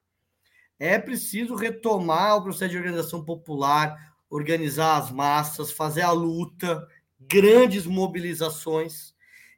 É 0.79 0.97
preciso 0.97 1.55
retomar 1.55 2.37
o 2.37 2.43
processo 2.43 2.71
de 2.71 2.77
organização 2.77 3.23
popular, 3.23 4.15
organizar 4.29 4.97
as 4.97 5.11
massas, 5.11 5.71
fazer 5.71 6.03
a 6.03 6.11
luta, 6.11 6.87
grandes 7.19 7.85
mobilizações. 7.85 9.13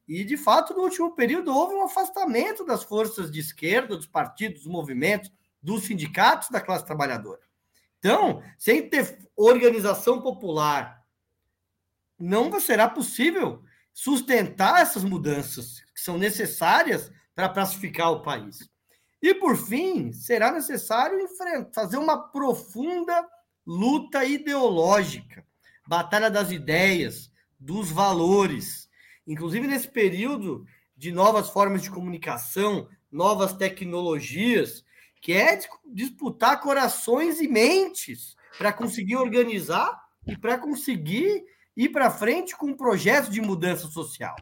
E, 0.08 0.24
de 0.24 0.36
fato, 0.36 0.74
no 0.74 0.82
último 0.82 1.16
período 1.16 1.56
houve 1.56 1.76
um 1.76 1.84
afastamento 1.86 2.66
das 2.66 2.84
forças 2.84 3.32
de 3.32 3.40
esquerda, 3.40 3.96
dos 3.96 4.08
partidos, 4.08 4.64
dos 4.64 4.72
movimentos, 4.72 5.32
dos 5.62 5.84
sindicatos 5.84 6.50
da 6.50 6.60
classe 6.60 6.86
trabalhadora. 6.86 7.42
Então, 8.00 8.42
sem 8.58 8.90
ter 8.90 9.20
organização 9.36 10.22
popular, 10.22 11.06
não 12.18 12.60
será 12.60 12.90
possível 12.90 13.64
sustentar 13.94 14.82
essas 14.82 15.04
mudanças 15.04 15.82
que 15.94 16.02
são 16.02 16.18
necessárias 16.18 17.12
para 17.36 17.50
pacificar 17.50 18.12
o 18.12 18.22
país. 18.22 18.71
E, 19.22 19.36
por 19.36 19.56
fim, 19.56 20.12
será 20.12 20.52
necessário 20.52 21.20
fazer 21.74 21.98
uma 21.98 22.18
profunda 22.32 23.28
luta 23.66 24.26
ideológica, 24.26 25.46
batalha 25.88 26.30
das 26.30 26.52
ideias, 26.52 27.32
dos 27.60 27.92
valores. 27.92 28.90
Inclusive, 29.28 29.68
nesse 29.68 29.88
período 29.88 30.66
de 30.98 31.12
novas 31.12 31.50
formas 31.50 31.84
de 31.84 31.92
comunicação, 31.92 32.90
novas 33.12 33.54
tecnologias, 33.54 34.84
que 35.22 35.34
é 35.34 35.60
disputar 35.86 36.60
corações 36.60 37.40
e 37.40 37.48
mentes 37.48 38.36
para 38.58 38.74
conseguir 38.74 39.18
organizar 39.18 40.02
e 40.26 40.36
para 40.36 40.58
conseguir 40.58 41.44
ir 41.78 41.90
para 41.90 42.10
frente 42.10 42.58
com 42.58 42.68
um 42.68 42.76
projeto 42.76 43.30
de 43.30 43.40
mudança 43.40 43.88
social. 43.88 44.36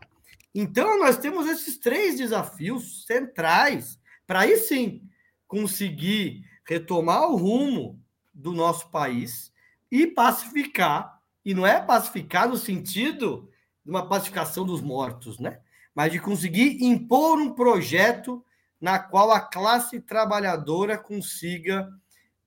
Então, 0.56 0.98
nós 1.00 1.18
temos 1.18 1.48
esses 1.48 1.78
três 1.78 2.18
desafios 2.18 3.06
centrais 3.06 3.99
para 4.30 4.42
aí 4.42 4.58
sim 4.58 5.02
conseguir 5.48 6.46
retomar 6.64 7.32
o 7.32 7.36
rumo 7.36 8.00
do 8.32 8.54
nosso 8.54 8.92
país 8.92 9.52
e 9.92 10.06
pacificar. 10.06 11.20
E 11.44 11.56
não 11.56 11.66
é 11.66 11.82
pacificar 11.82 12.48
no 12.48 12.56
sentido 12.56 13.50
de 13.84 13.90
uma 13.90 14.08
pacificação 14.08 14.64
dos 14.64 14.82
mortos, 14.82 15.40
né? 15.40 15.62
Mas 15.96 16.12
de 16.12 16.20
conseguir 16.20 16.78
impor 16.84 17.40
um 17.40 17.56
projeto 17.56 18.46
na 18.80 19.00
qual 19.00 19.32
a 19.32 19.40
classe 19.40 20.00
trabalhadora 20.00 20.96
consiga 20.96 21.90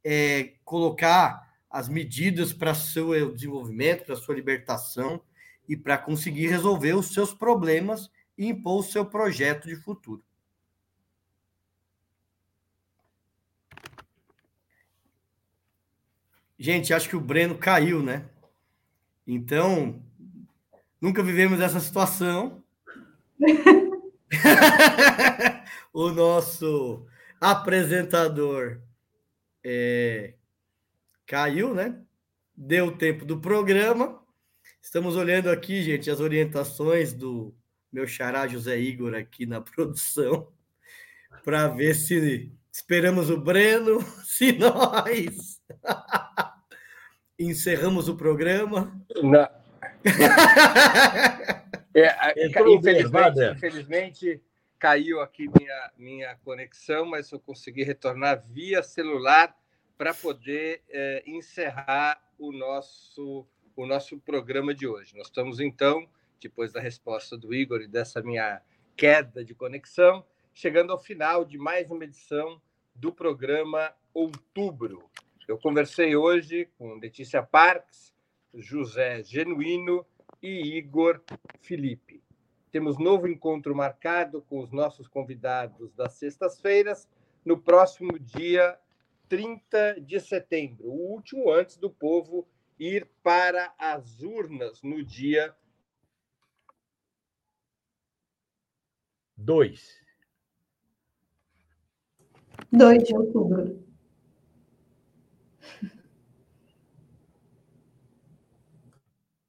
é, 0.04 0.54
colocar 0.64 1.42
as 1.68 1.88
medidas 1.88 2.52
para 2.52 2.76
seu 2.76 3.34
desenvolvimento, 3.34 4.04
para 4.04 4.14
sua 4.14 4.36
libertação 4.36 5.20
e 5.68 5.76
para 5.76 5.98
conseguir 5.98 6.46
resolver 6.46 6.94
os 6.94 7.12
seus 7.12 7.34
problemas 7.34 8.08
e 8.38 8.46
impor 8.46 8.78
o 8.78 8.84
seu 8.84 9.04
projeto 9.04 9.66
de 9.66 9.74
futuro. 9.74 10.22
Gente, 16.62 16.94
acho 16.94 17.08
que 17.08 17.16
o 17.16 17.20
Breno 17.20 17.58
caiu, 17.58 18.00
né? 18.00 18.24
Então, 19.26 20.00
nunca 21.00 21.20
vivemos 21.20 21.60
essa 21.60 21.80
situação. 21.80 22.62
o 25.92 26.10
nosso 26.10 27.04
apresentador 27.40 28.80
é, 29.64 30.34
caiu, 31.26 31.74
né? 31.74 32.00
Deu 32.56 32.86
o 32.86 32.96
tempo 32.96 33.24
do 33.24 33.40
programa. 33.40 34.22
Estamos 34.80 35.16
olhando 35.16 35.50
aqui, 35.50 35.82
gente, 35.82 36.12
as 36.12 36.20
orientações 36.20 37.12
do 37.12 37.52
meu 37.92 38.06
xará 38.06 38.46
José 38.46 38.78
Igor 38.78 39.14
aqui 39.14 39.46
na 39.46 39.60
produção, 39.74 40.46
para 41.44 41.66
ver 41.66 41.96
se 41.96 42.52
esperamos 42.70 43.30
o 43.30 43.40
Breno, 43.40 44.00
se 44.22 44.52
nós 44.52 45.60
encerramos 47.44 48.08
o 48.08 48.16
programa. 48.16 48.92
Não. 49.22 49.48
é, 51.94 52.46
infelizmente, 52.46 53.56
infelizmente, 53.56 54.42
caiu 54.78 55.20
aqui 55.20 55.48
minha, 55.48 55.92
minha 55.96 56.36
conexão, 56.44 57.06
mas 57.06 57.30
eu 57.30 57.38
consegui 57.38 57.84
retornar 57.84 58.42
via 58.48 58.82
celular 58.82 59.56
para 59.96 60.12
poder 60.12 60.82
é, 60.88 61.22
encerrar 61.26 62.20
o 62.38 62.50
nosso, 62.50 63.46
o 63.76 63.86
nosso 63.86 64.18
programa 64.18 64.74
de 64.74 64.86
hoje. 64.86 65.16
Nós 65.16 65.28
estamos, 65.28 65.60
então, 65.60 66.08
depois 66.40 66.72
da 66.72 66.80
resposta 66.80 67.36
do 67.38 67.54
Igor 67.54 67.80
e 67.82 67.86
dessa 67.86 68.20
minha 68.20 68.60
queda 68.96 69.44
de 69.44 69.54
conexão, 69.54 70.24
chegando 70.52 70.92
ao 70.92 70.98
final 70.98 71.44
de 71.44 71.56
mais 71.56 71.90
uma 71.90 72.04
edição 72.04 72.60
do 72.94 73.12
programa 73.12 73.94
Outubro. 74.12 75.08
Eu 75.48 75.58
conversei 75.58 76.14
hoje 76.14 76.68
com 76.78 76.94
Letícia 76.94 77.42
Parques, 77.42 78.14
José 78.54 79.24
Genuíno 79.24 80.06
e 80.40 80.76
Igor 80.76 81.20
Felipe. 81.60 82.22
Temos 82.70 82.96
novo 82.96 83.26
encontro 83.26 83.74
marcado 83.74 84.42
com 84.42 84.60
os 84.60 84.70
nossos 84.70 85.08
convidados 85.08 85.92
das 85.94 86.14
sextas-feiras, 86.14 87.08
no 87.44 87.58
próximo 87.58 88.18
dia 88.20 88.78
30 89.28 90.00
de 90.00 90.20
setembro, 90.20 90.86
o 90.86 91.12
último 91.12 91.50
antes 91.50 91.76
do 91.76 91.90
povo 91.90 92.46
ir 92.78 93.08
para 93.22 93.74
as 93.76 94.22
urnas 94.22 94.80
no 94.82 95.04
dia 95.04 95.54
2. 99.36 100.02
2 102.70 103.02
de 103.02 103.16
outubro. 103.16 103.91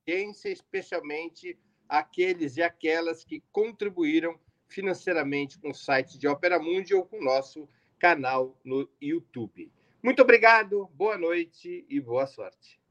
Especialmente 0.06 1.58
aqueles 1.88 2.58
e 2.58 2.62
aquelas 2.62 3.24
que 3.24 3.44
contribuíram 3.52 4.40
financeiramente 4.68 5.60
com 5.60 5.70
o 5.70 5.76
site 5.76 6.18
de 6.18 6.28
Opera 6.28 6.60
Mundi 6.60 6.94
ou 6.94 7.06
com 7.06 7.20
o 7.20 7.24
nosso 7.24 7.70
canal 8.00 8.58
no 8.64 8.90
YouTube. 9.02 9.72
Muito 10.02 10.22
obrigado, 10.22 10.90
boa 10.94 11.18
noite 11.18 11.86
e 11.88 12.00
boa 12.02 12.28
sorte. 12.28 12.83